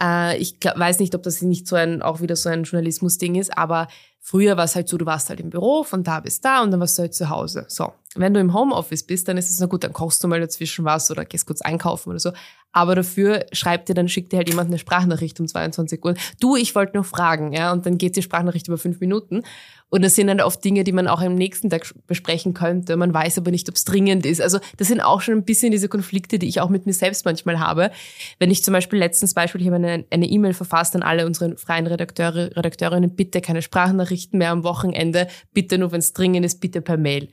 Äh, 0.00 0.38
ich 0.38 0.56
weiß 0.62 0.98
nicht, 0.98 1.14
ob 1.14 1.22
das 1.22 1.42
nicht 1.42 1.66
so 1.66 1.76
ein, 1.76 2.02
auch 2.02 2.20
wieder 2.20 2.36
so 2.36 2.48
ein 2.48 2.64
Journalismus-Ding 2.64 3.34
ist, 3.34 3.56
aber 3.56 3.88
früher 4.20 4.56
war 4.56 4.64
es 4.64 4.74
halt 4.74 4.88
so, 4.88 4.98
du 4.98 5.06
warst 5.06 5.28
halt 5.28 5.40
im 5.40 5.50
Büro 5.50 5.84
von 5.84 6.02
da 6.02 6.20
bis 6.20 6.40
da 6.40 6.62
und 6.62 6.70
dann 6.70 6.80
warst 6.80 6.98
du 6.98 7.02
halt 7.02 7.14
zu 7.14 7.30
Hause. 7.30 7.64
So. 7.68 7.92
Wenn 8.16 8.34
du 8.34 8.40
im 8.40 8.54
Homeoffice 8.54 9.04
bist, 9.04 9.28
dann 9.28 9.36
ist 9.36 9.50
es 9.50 9.60
na 9.60 9.66
gut, 9.66 9.84
dann 9.84 9.92
kochst 9.92 10.24
du 10.24 10.28
mal 10.28 10.40
dazwischen 10.40 10.84
was 10.84 11.10
oder 11.10 11.24
gehst 11.24 11.46
kurz 11.46 11.60
einkaufen 11.60 12.10
oder 12.10 12.18
so. 12.18 12.32
Aber 12.72 12.94
dafür 12.94 13.46
schreibt 13.52 13.88
dir 13.88 13.94
dann, 13.94 14.08
schickt 14.08 14.32
dir 14.32 14.38
halt 14.38 14.48
jemand 14.48 14.68
eine 14.68 14.78
Sprachnachricht 14.78 15.38
um 15.38 15.46
22 15.46 16.04
Uhr. 16.04 16.14
Du, 16.40 16.56
ich 16.56 16.74
wollte 16.74 16.94
nur 16.94 17.04
fragen, 17.04 17.52
ja, 17.52 17.72
und 17.72 17.86
dann 17.86 17.98
geht 17.98 18.16
die 18.16 18.22
Sprachnachricht 18.22 18.68
über 18.68 18.78
fünf 18.78 19.00
Minuten. 19.00 19.42
Und 19.88 20.02
das 20.02 20.16
sind 20.16 20.26
dann 20.26 20.40
oft 20.40 20.64
Dinge, 20.64 20.82
die 20.82 20.92
man 20.92 21.06
auch 21.06 21.20
am 21.20 21.36
nächsten 21.36 21.70
Tag 21.70 21.88
besprechen 22.06 22.54
könnte. 22.54 22.96
Man 22.96 23.14
weiß 23.14 23.38
aber 23.38 23.52
nicht, 23.52 23.68
ob 23.68 23.76
es 23.76 23.84
dringend 23.84 24.26
ist. 24.26 24.40
Also 24.40 24.58
das 24.76 24.88
sind 24.88 25.00
auch 25.00 25.20
schon 25.20 25.34
ein 25.34 25.44
bisschen 25.44 25.70
diese 25.70 25.88
Konflikte, 25.88 26.40
die 26.40 26.48
ich 26.48 26.60
auch 26.60 26.70
mit 26.70 26.86
mir 26.86 26.92
selbst 26.92 27.24
manchmal 27.24 27.60
habe. 27.60 27.92
Wenn 28.40 28.50
ich 28.50 28.64
zum 28.64 28.72
Beispiel 28.72 28.98
letztens 28.98 29.34
Beispiel, 29.34 29.60
ich 29.60 29.68
habe 29.68 29.76
eine 29.76 30.26
E-Mail 30.26 30.54
verfasst 30.54 30.96
an 30.96 31.02
alle 31.02 31.24
unsere 31.24 31.56
freien 31.56 31.86
Redakteure, 31.86 32.56
Redakteurinnen, 32.56 33.14
bitte 33.14 33.40
keine 33.40 33.62
Sprachnachrichten 33.62 34.38
mehr 34.38 34.50
am 34.50 34.64
Wochenende, 34.64 35.28
bitte 35.52 35.78
nur, 35.78 35.92
wenn 35.92 36.00
es 36.00 36.12
dringend 36.12 36.44
ist, 36.44 36.60
bitte 36.60 36.80
per 36.80 36.96
Mail. 36.96 37.28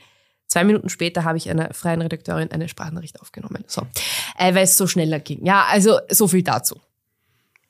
Zwei 0.45 0.63
Minuten 0.63 0.89
später 0.89 1.23
habe 1.23 1.39
ich 1.39 1.49
einer 1.49 1.73
freien 1.73 2.03
Redakteurin 2.03 2.51
eine 2.51 2.69
Sprachnachricht 2.69 3.19
aufgenommen. 3.19 3.63
So. 3.65 3.81
Äh, 4.37 4.53
weil 4.53 4.65
es 4.65 4.77
so 4.77 4.85
schneller 4.85 5.19
ging. 5.19 5.43
Ja, 5.43 5.65
also 5.67 5.97
so 6.09 6.27
viel 6.27 6.43
dazu. 6.43 6.79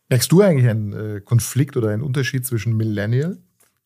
Merkst 0.09 0.29
du 0.29 0.41
eigentlich 0.41 0.69
einen 0.69 0.91
äh, 0.91 1.21
Konflikt 1.21 1.77
oder 1.77 1.89
einen 1.89 2.03
Unterschied 2.03 2.45
zwischen 2.45 2.75
Millennial 2.75 3.37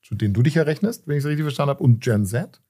zu 0.08 0.16
denen 0.16 0.34
du 0.34 0.42
dich 0.42 0.56
errechnest, 0.56 1.08
wenn 1.08 1.18
ich 1.18 1.24
es 1.24 1.28
richtig 1.28 1.44
verstanden 1.44 1.72
habe, 1.72 1.84
und 1.84 2.02
Gen 2.02 2.26
Z? 2.26 2.62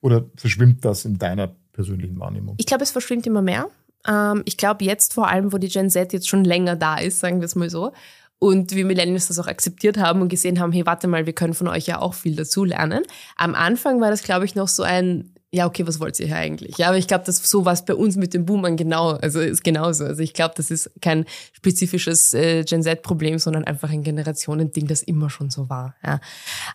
Oder 0.00 0.26
verschwimmt 0.36 0.84
das 0.84 1.04
in 1.04 1.18
deiner 1.18 1.56
persönlichen 1.72 2.18
Wahrnehmung? 2.20 2.54
Ich 2.58 2.66
glaube, 2.66 2.84
es 2.84 2.92
verschwimmt 2.92 3.26
immer 3.26 3.42
mehr. 3.42 3.68
Ähm, 4.06 4.42
ich 4.44 4.56
glaube 4.56 4.84
jetzt 4.84 5.12
vor 5.12 5.28
allem, 5.28 5.52
wo 5.52 5.58
die 5.58 5.68
Gen 5.68 5.90
Z 5.90 6.12
jetzt 6.12 6.28
schon 6.28 6.44
länger 6.44 6.76
da 6.76 6.98
ist, 6.98 7.18
sagen 7.18 7.40
wir 7.40 7.46
es 7.46 7.56
mal 7.56 7.70
so, 7.70 7.92
und 8.38 8.74
wir 8.74 8.84
Millennials 8.84 9.28
das 9.28 9.38
auch 9.38 9.46
akzeptiert 9.46 9.96
haben 9.96 10.20
und 10.20 10.28
gesehen 10.28 10.60
haben, 10.60 10.72
hey, 10.72 10.84
warte 10.84 11.08
mal, 11.08 11.26
wir 11.26 11.32
können 11.32 11.54
von 11.54 11.68
euch 11.68 11.86
ja 11.86 12.00
auch 12.00 12.14
viel 12.14 12.36
dazu 12.36 12.64
lernen. 12.64 13.02
Am 13.36 13.54
Anfang 13.54 14.00
war 14.00 14.10
das, 14.10 14.22
glaube 14.22 14.44
ich, 14.44 14.54
noch 14.54 14.68
so 14.68 14.82
ein, 14.82 15.32
ja, 15.52 15.66
okay, 15.66 15.86
was 15.86 16.00
wollt 16.00 16.20
ihr 16.20 16.26
hier 16.26 16.36
eigentlich? 16.36 16.76
Ja, 16.76 16.88
aber 16.88 16.98
ich 16.98 17.06
glaube, 17.06 17.24
dass 17.24 17.38
so 17.38 17.64
was 17.64 17.84
bei 17.84 17.94
uns 17.94 18.16
mit 18.16 18.34
dem 18.34 18.44
Boomern 18.44 18.76
genau, 18.76 19.12
also 19.12 19.40
ist 19.40 19.64
genauso. 19.64 20.04
Also 20.04 20.22
ich 20.22 20.34
glaube, 20.34 20.54
das 20.56 20.70
ist 20.70 20.90
kein 21.00 21.24
spezifisches 21.52 22.34
äh, 22.34 22.64
Gen 22.64 22.82
Z-Problem, 22.82 23.38
sondern 23.38 23.64
einfach 23.64 23.90
ein 23.90 24.02
Generationending, 24.02 24.86
das 24.86 25.02
immer 25.02 25.30
schon 25.30 25.48
so 25.48 25.70
war. 25.70 25.94
Ja. 26.04 26.20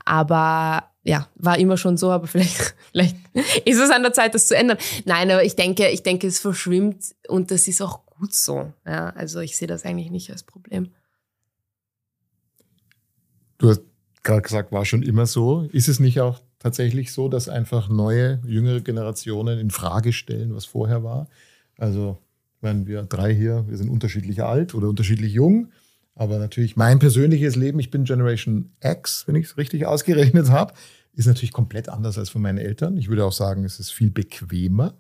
Aber 0.06 0.86
ja, 1.04 1.28
war 1.36 1.60
immer 1.60 1.78
schon 1.78 1.98
so, 1.98 2.12
aber 2.12 2.26
vielleicht, 2.28 2.76
vielleicht 2.92 3.16
ist 3.66 3.80
es 3.80 3.92
an 3.92 4.02
der 4.02 4.14
Zeit, 4.14 4.34
das 4.34 4.48
zu 4.48 4.56
ändern. 4.56 4.78
Nein, 5.06 5.30
aber 5.30 5.44
ich 5.44 5.56
denke, 5.56 5.90
ich 5.90 6.02
denke, 6.02 6.26
es 6.26 6.40
verschwimmt 6.40 7.04
und 7.28 7.52
das 7.52 7.68
ist 7.68 7.82
auch 7.82 8.00
gut 8.06 8.34
so. 8.34 8.74
Ja, 8.86 9.10
also 9.10 9.42
ich 9.42 9.58
sehe 9.58 9.68
das 9.68 9.86
eigentlich 9.86 10.10
nicht 10.10 10.32
als 10.32 10.44
Problem. 10.44 10.92
Du 13.62 13.70
hast 13.70 13.82
gerade 14.24 14.42
gesagt, 14.42 14.72
war 14.72 14.86
schon 14.86 15.04
immer 15.04 15.28
so. 15.28 15.70
Ist 15.72 15.88
es 15.88 16.00
nicht 16.00 16.20
auch 16.20 16.42
tatsächlich 16.58 17.14
so, 17.14 17.30
dass 17.30 17.48
einfach 17.48 17.90
neue, 17.90 18.42
jüngere 18.44 18.82
Generationen 18.82 19.60
in 19.60 19.70
Frage 19.70 20.14
stellen, 20.14 20.56
was 20.56 20.66
vorher 20.66 21.04
war. 21.04 21.28
Also, 21.78 22.18
wenn 22.60 22.88
wir 22.88 23.04
drei 23.04 23.36
hier, 23.36 23.66
wir 23.68 23.78
sind 23.78 23.92
unterschiedlich 23.92 24.42
alt 24.42 24.74
oder 24.74 24.90
unterschiedlich 24.90 25.34
jung. 25.34 25.68
Aber 26.16 26.40
natürlich 26.40 26.76
mein 26.76 26.98
persönliches 26.98 27.56
Leben, 27.56 27.80
ich 27.80 27.92
bin 27.92 28.04
Generation 28.04 28.72
X, 28.84 29.28
wenn 29.28 29.36
ich 29.36 29.46
es 29.46 29.58
richtig 29.58 29.86
ausgerechnet 29.86 30.50
habe, 30.50 30.74
ist 31.14 31.28
natürlich 31.28 31.54
komplett 31.54 31.88
anders 31.88 32.18
als 32.18 32.32
von 32.32 32.42
meinen 32.42 32.58
Eltern. 32.58 32.98
Ich 32.98 33.10
würde 33.10 33.26
auch 33.26 33.32
sagen, 33.32 33.64
es 33.64 33.80
ist 33.80 33.92
viel 33.92 34.10
bequemer 34.10 34.96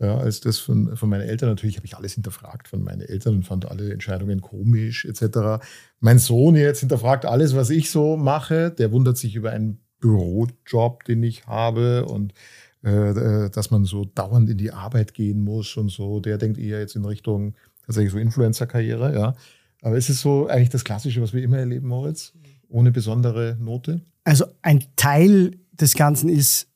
ja, 0.00 0.16
als 0.16 0.40
das 0.40 0.58
von, 0.58 0.96
von 0.96 1.08
meinen 1.08 1.28
Eltern. 1.28 1.48
Natürlich 1.48 1.76
habe 1.76 1.86
ich 1.86 1.96
alles 1.96 2.14
hinterfragt 2.14 2.68
von 2.68 2.82
meinen 2.82 3.00
Eltern 3.00 3.36
und 3.36 3.42
fand 3.44 3.66
alle 3.66 3.92
Entscheidungen 3.92 4.40
komisch 4.40 5.04
etc. 5.04 5.64
Mein 6.00 6.18
Sohn 6.18 6.54
jetzt 6.54 6.80
hinterfragt 6.80 7.26
alles, 7.26 7.56
was 7.56 7.70
ich 7.70 7.90
so 7.90 8.16
mache. 8.16 8.70
Der 8.70 8.92
wundert 8.92 9.18
sich 9.18 9.34
über 9.34 9.50
einen 9.50 9.80
Bürojob, 10.00 11.04
den 11.04 11.22
ich 11.24 11.46
habe 11.46 12.06
und 12.06 12.32
äh, 12.84 13.10
äh, 13.46 13.50
dass 13.50 13.72
man 13.72 13.84
so 13.84 14.04
dauernd 14.04 14.48
in 14.48 14.58
die 14.58 14.70
Arbeit 14.70 15.14
gehen 15.14 15.42
muss 15.42 15.76
und 15.76 15.88
so. 15.88 16.20
Der 16.20 16.38
denkt 16.38 16.58
eher 16.58 16.78
jetzt 16.78 16.94
in 16.94 17.04
Richtung 17.04 17.56
tatsächlich 17.84 18.12
so 18.12 18.18
Influencer-Karriere, 18.18 19.14
ja. 19.14 19.34
Aber 19.82 19.96
ist 19.96 20.10
es 20.10 20.20
so 20.20 20.46
eigentlich 20.46 20.70
das 20.70 20.84
Klassische, 20.84 21.20
was 21.22 21.32
wir 21.32 21.42
immer 21.42 21.58
erleben, 21.58 21.88
Moritz? 21.88 22.32
Ohne 22.68 22.92
besondere 22.92 23.56
Note? 23.60 24.02
Also 24.24 24.46
ein 24.62 24.84
Teil 24.96 25.56
des 25.72 25.94
Ganzen 25.94 26.28
ist 26.28 26.67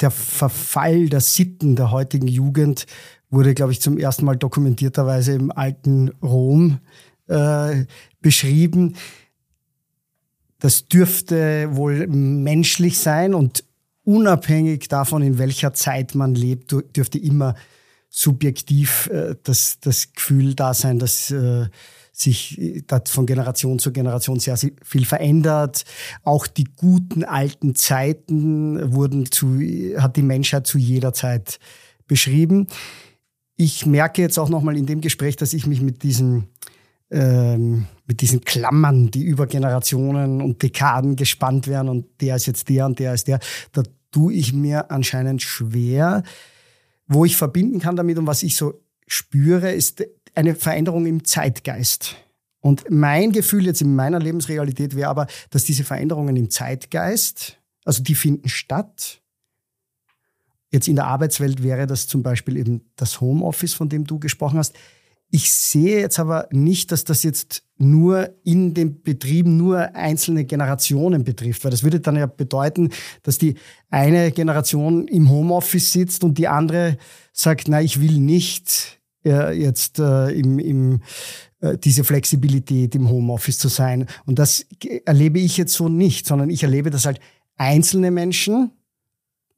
der 0.00 0.10
Verfall 0.10 1.08
der 1.08 1.20
Sitten 1.20 1.76
der 1.76 1.90
heutigen 1.90 2.26
Jugend 2.26 2.86
wurde, 3.30 3.54
glaube 3.54 3.72
ich, 3.72 3.80
zum 3.80 3.98
ersten 3.98 4.24
Mal 4.24 4.36
dokumentierterweise 4.36 5.32
im 5.32 5.52
alten 5.52 6.08
Rom 6.22 6.80
äh, 7.28 7.84
beschrieben. 8.20 8.96
Das 10.58 10.88
dürfte 10.88 11.68
wohl 11.76 12.06
menschlich 12.08 12.98
sein 12.98 13.34
und 13.34 13.64
unabhängig 14.04 14.88
davon, 14.88 15.22
in 15.22 15.38
welcher 15.38 15.72
Zeit 15.72 16.14
man 16.14 16.34
lebt, 16.34 16.74
dürfte 16.96 17.18
immer 17.18 17.54
subjektiv 18.08 19.08
äh, 19.12 19.36
das, 19.44 19.78
das 19.80 20.12
Gefühl 20.12 20.54
da 20.54 20.74
sein, 20.74 20.98
dass 20.98 21.30
äh, 21.30 21.66
sich 22.20 22.60
äh, 22.60 22.82
von 23.06 23.26
Generation 23.26 23.78
zu 23.78 23.92
Generation 23.92 24.40
sehr 24.40 24.56
viel 24.56 25.04
verändert. 25.04 25.84
Auch 26.22 26.46
die 26.46 26.64
guten 26.76 27.24
alten 27.24 27.74
Zeiten 27.74 28.92
wurden 28.92 29.30
zu, 29.30 29.58
hat 29.98 30.16
die 30.16 30.22
Menschheit 30.22 30.66
zu 30.66 30.78
jeder 30.78 31.12
Zeit 31.12 31.58
beschrieben. 32.06 32.66
Ich 33.56 33.86
merke 33.86 34.22
jetzt 34.22 34.38
auch 34.38 34.48
nochmal 34.48 34.76
in 34.76 34.86
dem 34.86 35.00
Gespräch, 35.00 35.36
dass 35.36 35.52
ich 35.52 35.66
mich 35.66 35.80
mit 35.80 36.02
diesen 36.02 36.48
ähm, 37.10 37.86
mit 38.06 38.20
diesen 38.20 38.42
Klammern, 38.42 39.10
die 39.10 39.24
über 39.24 39.46
Generationen 39.46 40.40
und 40.40 40.62
Dekaden 40.62 41.16
gespannt 41.16 41.66
werden 41.66 41.88
und 41.88 42.06
der 42.20 42.36
ist 42.36 42.46
jetzt 42.46 42.68
der 42.68 42.86
und 42.86 42.98
der 43.00 43.14
ist 43.14 43.26
der, 43.26 43.40
da 43.72 43.82
tue 44.12 44.32
ich 44.32 44.52
mir 44.52 44.90
anscheinend 44.90 45.42
schwer. 45.42 46.22
Wo 47.08 47.24
ich 47.24 47.36
verbinden 47.36 47.80
kann 47.80 47.96
damit 47.96 48.18
und 48.18 48.28
was 48.28 48.44
ich 48.44 48.54
so 48.54 48.80
spüre, 49.08 49.72
ist 49.72 50.04
eine 50.34 50.54
Veränderung 50.54 51.06
im 51.06 51.24
Zeitgeist. 51.24 52.16
Und 52.60 52.90
mein 52.90 53.32
Gefühl 53.32 53.64
jetzt 53.64 53.80
in 53.80 53.94
meiner 53.94 54.18
Lebensrealität 54.18 54.94
wäre 54.94 55.08
aber, 55.08 55.26
dass 55.50 55.64
diese 55.64 55.84
Veränderungen 55.84 56.36
im 56.36 56.50
Zeitgeist, 56.50 57.58
also 57.84 58.02
die 58.02 58.14
finden 58.14 58.48
statt. 58.48 59.22
Jetzt 60.70 60.86
in 60.86 60.96
der 60.96 61.06
Arbeitswelt 61.06 61.62
wäre 61.62 61.86
das 61.86 62.06
zum 62.06 62.22
Beispiel 62.22 62.56
eben 62.56 62.82
das 62.96 63.20
Homeoffice, 63.20 63.74
von 63.74 63.88
dem 63.88 64.06
du 64.06 64.18
gesprochen 64.18 64.58
hast. 64.58 64.74
Ich 65.32 65.52
sehe 65.52 66.00
jetzt 66.00 66.18
aber 66.18 66.48
nicht, 66.50 66.92
dass 66.92 67.04
das 67.04 67.22
jetzt 67.22 67.62
nur 67.78 68.34
in 68.44 68.74
den 68.74 69.00
Betrieben 69.02 69.56
nur 69.56 69.94
einzelne 69.94 70.44
Generationen 70.44 71.24
betrifft, 71.24 71.64
weil 71.64 71.70
das 71.70 71.82
würde 71.82 72.00
dann 72.00 72.16
ja 72.16 72.26
bedeuten, 72.26 72.90
dass 73.22 73.38
die 73.38 73.54
eine 73.90 74.32
Generation 74.32 75.08
im 75.08 75.30
Homeoffice 75.30 75.92
sitzt 75.92 76.24
und 76.24 76.36
die 76.36 76.48
andere 76.48 76.98
sagt, 77.32 77.68
na, 77.68 77.80
ich 77.80 78.00
will 78.00 78.18
nicht 78.18 78.99
äh, 79.24 79.52
jetzt 79.52 79.98
äh, 79.98 80.30
im, 80.30 80.58
im 80.58 81.00
äh, 81.60 81.76
diese 81.76 82.04
Flexibilität 82.04 82.94
im 82.94 83.08
Homeoffice 83.08 83.58
zu 83.58 83.68
sein. 83.68 84.06
Und 84.26 84.38
das 84.38 84.66
erlebe 85.04 85.38
ich 85.38 85.56
jetzt 85.56 85.74
so 85.74 85.88
nicht, 85.88 86.26
sondern 86.26 86.50
ich 86.50 86.62
erlebe, 86.62 86.90
dass 86.90 87.06
halt 87.06 87.20
einzelne 87.56 88.10
Menschen 88.10 88.72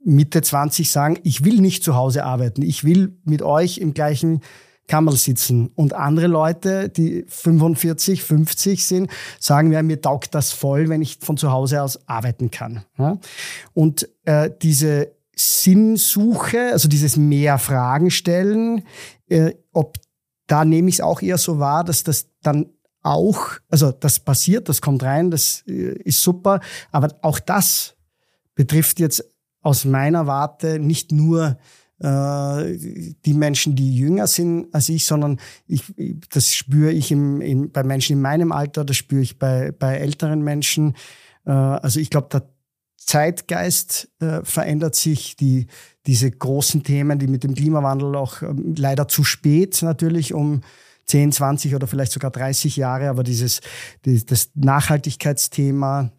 Mitte 0.04 0.42
20 0.42 0.90
sagen, 0.90 1.18
ich 1.22 1.44
will 1.44 1.60
nicht 1.60 1.84
zu 1.84 1.94
Hause 1.94 2.24
arbeiten, 2.24 2.62
ich 2.62 2.82
will 2.82 3.16
mit 3.24 3.42
euch 3.42 3.78
im 3.78 3.94
gleichen 3.94 4.40
Kammerl 4.88 5.16
sitzen. 5.16 5.68
Und 5.74 5.94
andere 5.94 6.26
Leute, 6.26 6.88
die 6.88 7.24
45, 7.28 8.22
50 8.22 8.84
sind, 8.84 9.10
sagen, 9.38 9.72
ja, 9.72 9.82
mir 9.82 10.00
taugt 10.00 10.34
das 10.34 10.52
voll, 10.52 10.88
wenn 10.88 11.02
ich 11.02 11.18
von 11.20 11.36
zu 11.36 11.52
Hause 11.52 11.82
aus 11.82 12.08
arbeiten 12.08 12.50
kann. 12.50 12.84
Und 13.74 14.08
äh, 14.24 14.50
diese 14.60 15.12
Sinnsuche, 15.34 16.72
also 16.72 16.88
dieses 16.88 17.16
mehr 17.16 17.58
Fragen 17.58 18.10
stellen, 18.10 18.84
äh, 19.28 19.54
ob 19.72 19.96
da 20.46 20.64
nehme 20.64 20.88
ich 20.88 20.96
es 20.96 21.00
auch 21.00 21.22
eher 21.22 21.38
so 21.38 21.58
wahr, 21.58 21.84
dass 21.84 22.02
das 22.04 22.28
dann 22.42 22.66
auch, 23.02 23.52
also 23.68 23.90
das 23.92 24.20
passiert, 24.20 24.68
das 24.68 24.80
kommt 24.80 25.02
rein, 25.02 25.30
das 25.30 25.64
äh, 25.66 25.98
ist 26.02 26.22
super, 26.22 26.60
aber 26.90 27.16
auch 27.22 27.38
das 27.38 27.94
betrifft 28.54 29.00
jetzt 29.00 29.24
aus 29.62 29.84
meiner 29.84 30.26
Warte 30.26 30.78
nicht 30.78 31.12
nur 31.12 31.56
äh, 32.00 32.78
die 33.24 33.34
Menschen, 33.34 33.76
die 33.76 33.96
jünger 33.96 34.26
sind 34.26 34.74
als 34.74 34.88
ich, 34.88 35.06
sondern 35.06 35.38
ich, 35.66 35.94
das 36.30 36.52
spüre 36.52 36.90
ich 36.90 37.12
im, 37.12 37.40
im, 37.40 37.70
bei 37.70 37.82
Menschen 37.82 38.14
in 38.14 38.22
meinem 38.22 38.52
Alter, 38.52 38.84
das 38.84 38.96
spüre 38.96 39.22
ich 39.22 39.38
bei, 39.38 39.72
bei 39.72 39.96
älteren 39.96 40.42
Menschen. 40.42 40.96
Äh, 41.46 41.52
also 41.52 42.00
ich 42.00 42.10
glaube, 42.10 42.28
der 42.30 42.51
Zeitgeist 43.06 44.08
äh, 44.20 44.40
verändert 44.42 44.94
sich, 44.94 45.36
die, 45.36 45.66
diese 46.06 46.30
großen 46.30 46.82
Themen, 46.82 47.18
die 47.18 47.26
mit 47.26 47.44
dem 47.44 47.54
Klimawandel 47.54 48.16
auch 48.16 48.42
ähm, 48.42 48.74
leider 48.76 49.08
zu 49.08 49.24
spät 49.24 49.82
natürlich 49.82 50.34
um 50.34 50.62
10, 51.06 51.32
20 51.32 51.74
oder 51.74 51.86
vielleicht 51.86 52.12
sogar 52.12 52.30
30 52.30 52.76
Jahre, 52.76 53.08
aber 53.08 53.22
dieses 53.22 53.60
die, 54.04 54.24
das 54.24 54.50
Nachhaltigkeitsthema, 54.54 56.12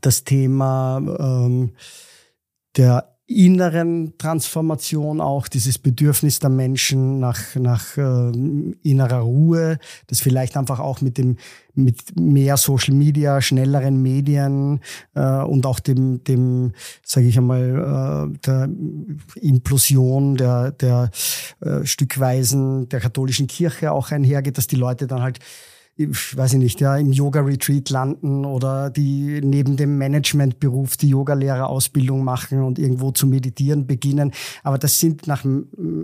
das 0.00 0.24
Thema 0.24 0.98
ähm, 1.18 1.72
der 2.76 3.15
inneren 3.28 4.16
Transformation 4.18 5.20
auch, 5.20 5.48
dieses 5.48 5.78
Bedürfnis 5.78 6.38
der 6.38 6.50
Menschen 6.50 7.18
nach, 7.18 7.56
nach 7.56 7.96
äh, 7.96 8.30
innerer 8.82 9.20
Ruhe, 9.20 9.78
das 10.06 10.20
vielleicht 10.20 10.56
einfach 10.56 10.78
auch 10.78 11.00
mit 11.00 11.18
dem 11.18 11.36
mit 11.74 12.18
mehr 12.18 12.56
Social 12.56 12.94
Media, 12.94 13.42
schnelleren 13.42 14.00
Medien 14.00 14.80
äh, 15.14 15.42
und 15.42 15.66
auch 15.66 15.78
dem, 15.78 16.24
dem 16.24 16.72
sage 17.04 17.26
ich 17.26 17.36
einmal, 17.36 18.30
äh, 18.32 18.38
der 18.46 18.68
Implosion 19.42 20.36
der, 20.36 20.72
der 20.72 21.10
äh, 21.60 21.84
Stückweisen 21.84 22.88
der 22.88 23.00
katholischen 23.00 23.46
Kirche 23.46 23.92
auch 23.92 24.10
einhergeht, 24.10 24.56
dass 24.56 24.68
die 24.68 24.76
Leute 24.76 25.06
dann 25.06 25.20
halt 25.20 25.40
ich 25.96 26.36
weiß 26.36 26.52
ich 26.54 26.58
nicht, 26.58 26.80
ja, 26.80 26.96
im 26.96 27.10
Yoga-Retreat 27.10 27.88
landen 27.88 28.44
oder 28.44 28.90
die 28.90 29.40
neben 29.42 29.76
dem 29.78 29.96
Managementberuf 29.96 30.98
die 30.98 31.08
Yogalehrerausbildung 31.08 32.22
machen 32.22 32.62
und 32.62 32.78
irgendwo 32.78 33.12
zu 33.12 33.26
meditieren 33.26 33.86
beginnen. 33.86 34.32
Aber 34.62 34.76
das 34.76 35.00
sind 35.00 35.26
nach 35.26 35.44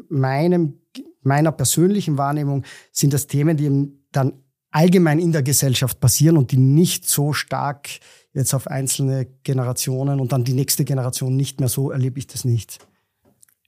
meinem, 0.09 0.74
meiner 1.22 1.53
persönlichen 1.53 2.16
Wahrnehmung, 2.16 2.64
sind 2.90 3.12
das 3.12 3.26
Themen, 3.26 3.59
die 3.59 3.93
dann 4.12 4.32
allgemein 4.70 5.18
in 5.18 5.32
der 5.32 5.43
Gesellschaft 5.43 6.01
passieren 6.01 6.38
und 6.38 6.53
die 6.53 6.57
nicht 6.57 7.07
so 7.07 7.34
stark 7.34 7.88
jetzt 8.32 8.55
auf 8.55 8.66
einzelne 8.66 9.26
Generationen 9.43 10.20
und 10.20 10.32
dann 10.32 10.45
die 10.45 10.55
nächste 10.55 10.86
Generation 10.86 11.36
nicht 11.36 11.61
mehr 11.61 11.68
so 11.68 11.90
erlebe 11.90 12.18
ich 12.18 12.26
das 12.26 12.47
nicht. 12.47 12.78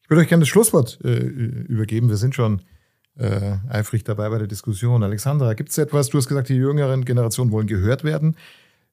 Ich 0.02 0.10
würde 0.10 0.22
euch 0.22 0.28
gerne 0.28 0.42
das 0.42 0.48
Schlusswort 0.48 0.98
äh, 1.04 1.18
übergeben. 1.18 2.08
Wir 2.08 2.16
sind 2.16 2.34
schon 2.34 2.62
äh, 3.16 3.56
eifrig 3.68 4.04
dabei 4.04 4.28
bei 4.28 4.38
der 4.38 4.46
Diskussion. 4.46 5.02
Alexandra, 5.02 5.54
gibt 5.54 5.70
es 5.70 5.78
etwas, 5.78 6.08
du 6.08 6.18
hast 6.18 6.28
gesagt, 6.28 6.48
die 6.48 6.54
jüngeren 6.54 7.04
Generationen 7.04 7.50
wollen 7.52 7.66
gehört 7.66 8.04
werden. 8.04 8.36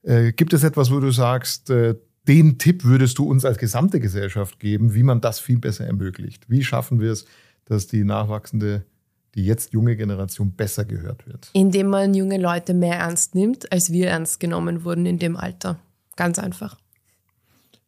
Äh, 0.03 0.33
gibt 0.33 0.53
es 0.53 0.63
etwas, 0.63 0.91
wo 0.91 0.99
du 0.99 1.11
sagst, 1.11 1.69
äh, 1.69 1.95
den 2.27 2.59
Tipp 2.59 2.83
würdest 2.83 3.17
du 3.17 3.27
uns 3.27 3.45
als 3.45 3.57
gesamte 3.57 3.99
Gesellschaft 3.99 4.59
geben, 4.59 4.93
wie 4.93 5.03
man 5.03 5.21
das 5.21 5.39
viel 5.39 5.57
besser 5.57 5.85
ermöglicht? 5.85 6.49
Wie 6.49 6.63
schaffen 6.63 6.99
wir 6.99 7.11
es, 7.11 7.25
dass 7.65 7.87
die 7.87 8.03
nachwachsende, 8.03 8.85
die 9.33 9.45
jetzt 9.45 9.73
junge 9.73 9.95
Generation 9.95 10.51
besser 10.51 10.85
gehört 10.85 11.25
wird? 11.25 11.49
Indem 11.53 11.87
man 11.87 12.13
junge 12.13 12.37
Leute 12.37 12.73
mehr 12.73 12.97
ernst 12.97 13.33
nimmt, 13.33 13.71
als 13.71 13.91
wir 13.91 14.09
ernst 14.09 14.39
genommen 14.39 14.83
wurden 14.83 15.05
in 15.05 15.17
dem 15.17 15.35
Alter. 15.35 15.79
Ganz 16.15 16.37
einfach. 16.37 16.77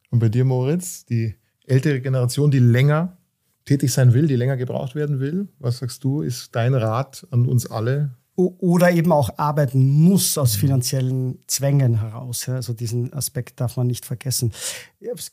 Und 0.09 0.19
bei 0.19 0.29
dir, 0.29 0.45
Moritz, 0.45 1.05
die 1.05 1.35
ältere 1.65 2.01
Generation, 2.01 2.49
die 2.49 2.59
länger 2.59 3.17
tätig 3.65 3.91
sein 3.91 4.13
will, 4.13 4.27
die 4.27 4.35
länger 4.35 4.57
gebraucht 4.57 4.95
werden 4.95 5.19
will? 5.19 5.47
Was 5.59 5.79
sagst 5.79 6.03
du, 6.03 6.21
ist 6.21 6.55
dein 6.55 6.73
Rat 6.73 7.25
an 7.31 7.45
uns 7.45 7.69
alle? 7.69 8.15
Oder 8.35 8.91
eben 8.91 9.11
auch 9.11 9.37
arbeiten 9.37 9.87
muss 9.87 10.39
aus 10.39 10.55
finanziellen 10.55 11.37
Zwängen 11.45 11.99
heraus. 11.99 12.49
Also 12.49 12.73
diesen 12.73 13.13
Aspekt 13.13 13.61
darf 13.61 13.77
man 13.77 13.85
nicht 13.85 14.05
vergessen. 14.05 14.51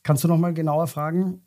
Kannst 0.02 0.22
du 0.24 0.28
noch 0.28 0.36
mal 0.36 0.52
genauer 0.52 0.86
fragen? 0.86 1.40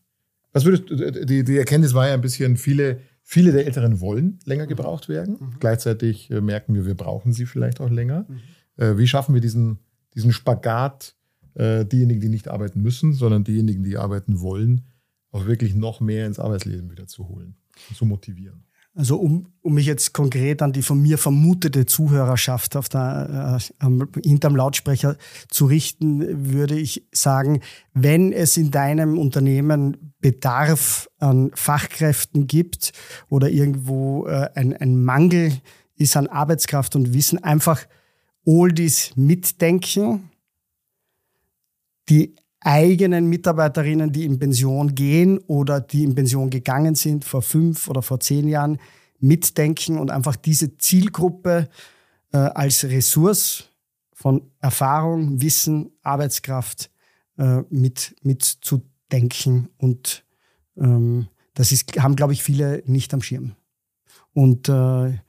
Was 0.51 0.65
würdest 0.65 0.89
du, 0.89 1.25
die, 1.25 1.43
die 1.43 1.57
Erkenntnis 1.57 1.93
war 1.93 2.07
ja 2.07 2.15
ein 2.15 2.21
bisschen, 2.21 2.57
viele, 2.57 3.01
viele 3.21 3.51
der 3.51 3.65
Älteren 3.65 3.99
wollen 4.01 4.39
länger 4.45 4.67
gebraucht 4.67 5.09
werden. 5.09 5.37
Mhm. 5.39 5.55
Gleichzeitig 5.59 6.29
äh, 6.31 6.41
merken 6.41 6.75
wir, 6.75 6.85
wir 6.85 6.95
brauchen 6.95 7.33
sie 7.33 7.45
vielleicht 7.45 7.81
auch 7.81 7.89
länger. 7.89 8.25
Mhm. 8.27 8.39
Äh, 8.83 8.97
wie 8.97 9.07
schaffen 9.07 9.33
wir 9.33 9.41
diesen, 9.41 9.79
diesen 10.13 10.31
Spagat, 10.31 11.15
äh, 11.55 11.85
diejenigen, 11.85 12.21
die 12.21 12.29
nicht 12.29 12.47
arbeiten 12.47 12.81
müssen, 12.81 13.13
sondern 13.13 13.43
diejenigen, 13.43 13.83
die 13.83 13.97
arbeiten 13.97 14.41
wollen, 14.41 14.85
auch 15.33 15.45
wirklich 15.45 15.75
noch 15.75 15.99
mehr 15.99 16.25
ins 16.25 16.39
Arbeitsleben 16.39 16.89
wieder 16.89 17.07
zu 17.07 17.27
holen 17.27 17.57
und 17.89 17.97
zu 17.97 18.05
motivieren. 18.05 18.63
Also 18.95 19.17
um, 19.17 19.47
um 19.61 19.73
mich 19.73 19.87
jetzt 19.87 20.13
konkret 20.13 20.61
an 20.61 20.71
die 20.71 20.83
von 20.83 21.01
mir 21.01 21.17
vermutete 21.17 21.87
Zuhörerschaft 21.87 22.75
auf 22.75 22.89
der, 22.89 23.59
äh, 23.81 24.19
hinterm 24.23 24.55
Lautsprecher 24.55 25.17
zu 25.49 25.65
richten, 25.65 26.53
würde 26.53 26.77
ich 26.77 27.07
sagen, 27.11 27.61
wenn 27.95 28.31
es 28.31 28.55
in 28.55 28.69
deinem 28.69 29.17
Unternehmen 29.17 30.13
Bedarf 30.19 31.09
an 31.17 31.49
Fachkräften 31.55 32.45
gibt 32.45 32.93
oder 33.29 33.49
irgendwo 33.49 34.27
äh, 34.27 34.49
ein, 34.53 34.77
ein 34.77 35.03
Mangel 35.03 35.51
ist 35.95 36.15
an 36.15 36.27
Arbeitskraft 36.27 36.95
und 36.95 37.13
Wissen, 37.13 37.43
einfach 37.43 37.87
Oldies 38.45 39.15
mitdenken, 39.15 40.29
die 42.09 42.35
eigenen 42.63 43.27
Mitarbeiterinnen, 43.27 44.11
die 44.11 44.25
in 44.25 44.39
Pension 44.39 44.95
gehen 44.95 45.37
oder 45.47 45.81
die 45.81 46.03
in 46.03 46.15
Pension 46.15 46.49
gegangen 46.49 46.95
sind 46.95 47.25
vor 47.25 47.41
fünf 47.41 47.87
oder 47.87 48.01
vor 48.01 48.19
zehn 48.19 48.47
Jahren, 48.47 48.79
mitdenken 49.19 49.97
und 49.97 50.11
einfach 50.11 50.35
diese 50.35 50.77
Zielgruppe 50.77 51.69
äh, 52.33 52.37
als 52.37 52.83
Ressource 52.83 53.69
von 54.11 54.51
Erfahrung, 54.59 55.41
Wissen, 55.41 55.91
Arbeitskraft 56.01 56.91
äh, 57.37 57.61
mit, 57.69 58.15
mitzudenken. 58.21 59.69
Und 59.77 60.25
ähm, 60.77 61.27
das 61.53 61.71
ist, 61.71 61.97
haben, 62.01 62.15
glaube 62.15 62.33
ich, 62.33 62.43
viele 62.43 62.83
nicht 62.85 63.13
am 63.13 63.21
Schirm. 63.21 63.55
Und 64.33 64.67
äh, 64.69 65.19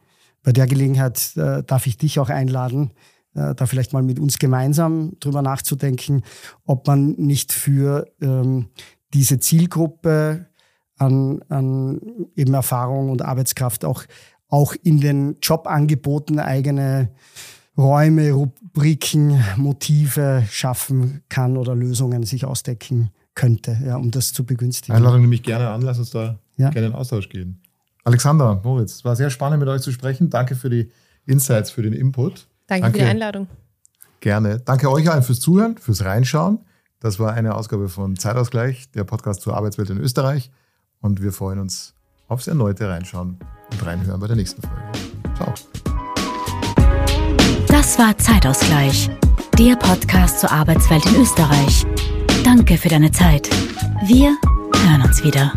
bei 0.43 0.53
der 0.53 0.67
Gelegenheit 0.67 1.37
äh, 1.37 1.63
darf 1.63 1.87
ich 1.87 1.97
dich 1.97 2.19
auch 2.19 2.31
einladen, 2.31 2.93
äh, 3.35 3.55
da 3.55 3.67
vielleicht 3.67 3.93
mal 3.93 4.03
mit 4.03 4.19
uns 4.19 4.39
gemeinsam 4.39 5.13
drüber 5.21 5.43
nachzudenken, 5.43 6.23
ob 6.65 6.87
man 6.87 7.13
nicht 7.13 7.53
für 7.53 8.07
ähm, 8.21 8.69
diese 9.13 9.39
Zielgruppe 9.39 10.47
an, 10.97 11.43
an 11.49 12.01
eben 12.37 12.55
Erfahrung 12.55 13.11
und 13.11 13.23
Arbeitskraft 13.23 13.85
auch, 13.85 14.05
auch 14.49 14.75
in 14.83 15.01
den 15.01 15.37
Jobangeboten 15.43 16.39
eigene 16.39 17.11
Räume, 17.77 18.31
Rubriken, 18.31 19.43
Motive 19.57 20.45
schaffen 20.49 21.23
kann 21.29 21.57
oder 21.57 21.75
Lösungen 21.75 22.23
sich 22.23 22.45
ausdecken 22.45 23.11
könnte, 23.35 23.77
ja, 23.85 23.97
um 23.97 24.13
das 24.13 24.33
zu 24.33 24.45
begünstigen. 24.45 24.95
Einladung 24.95 25.23
nehme 25.23 25.35
ich 25.35 25.43
gerne 25.43 25.71
an, 25.71 25.83
lass 25.83 25.99
uns 25.99 26.11
da 26.11 26.39
ja. 26.57 26.71
gerne 26.71 26.89
in 26.89 26.95
Austausch 26.95 27.29
gehen. 27.29 27.61
Alexander, 28.05 28.61
Moritz, 28.63 28.97
es 28.97 29.05
war 29.05 29.17
sehr 29.17 29.31
spannend 29.31 29.61
mit 29.61 29.69
euch 29.69 29.83
zu 29.83 29.91
sprechen. 29.91 30.31
Danke 30.31 30.55
für 30.55 30.71
die 30.71 30.91
Insights, 31.27 31.71
für 31.71 31.83
den 31.83 31.95
Input. 31.95 32.47
Danke, 32.67 32.83
Danke, 32.83 32.99
für 32.99 33.05
die 33.05 33.11
Einladung. 33.11 33.49
Gerne. 34.21 34.61
Danke 34.61 34.91
euch 34.91 35.11
allen 35.11 35.23
fürs 35.23 35.41
Zuhören, 35.41 35.77
fürs 35.77 36.05
Reinschauen. 36.05 36.61
Das 37.01 37.19
war 37.19 37.35
eine 37.35 37.55
Ausgabe 37.55 37.91
von 37.91 38.17
Zeitausgleich, 38.17 38.91
der 38.93 39.05
Podcast 39.05 39.43
zur 39.43 39.55
Arbeitswelt 39.55 39.91
in 39.91 39.99
Österreich. 39.99 40.51
Und 41.01 41.21
wir 41.23 41.33
freuen 41.33 41.59
uns 41.59 41.95
aufs 42.29 42.47
erneute 42.47 42.89
Reinschauen 42.89 43.39
und 43.71 43.87
Reinhören 43.87 44.21
bei 44.21 44.27
der 44.27 44.37
nächsten 44.37 44.63
Folge. 44.63 44.83
Ciao. 45.37 45.55
Das 47.69 47.99
war 47.99 48.17
Zeitausgleich, 48.17 49.11
der 49.59 49.77
Podcast 49.77 50.41
zur 50.41 50.51
Arbeitswelt 50.51 51.05
in 51.07 51.21
Österreich. 51.21 51.85
Danke 52.43 52.79
für 52.79 52.89
deine 52.89 53.13
Zeit. 53.13 53.51
Wir 54.07 54.37
hören 54.75 55.03
uns 55.03 55.23
wieder. 55.23 55.53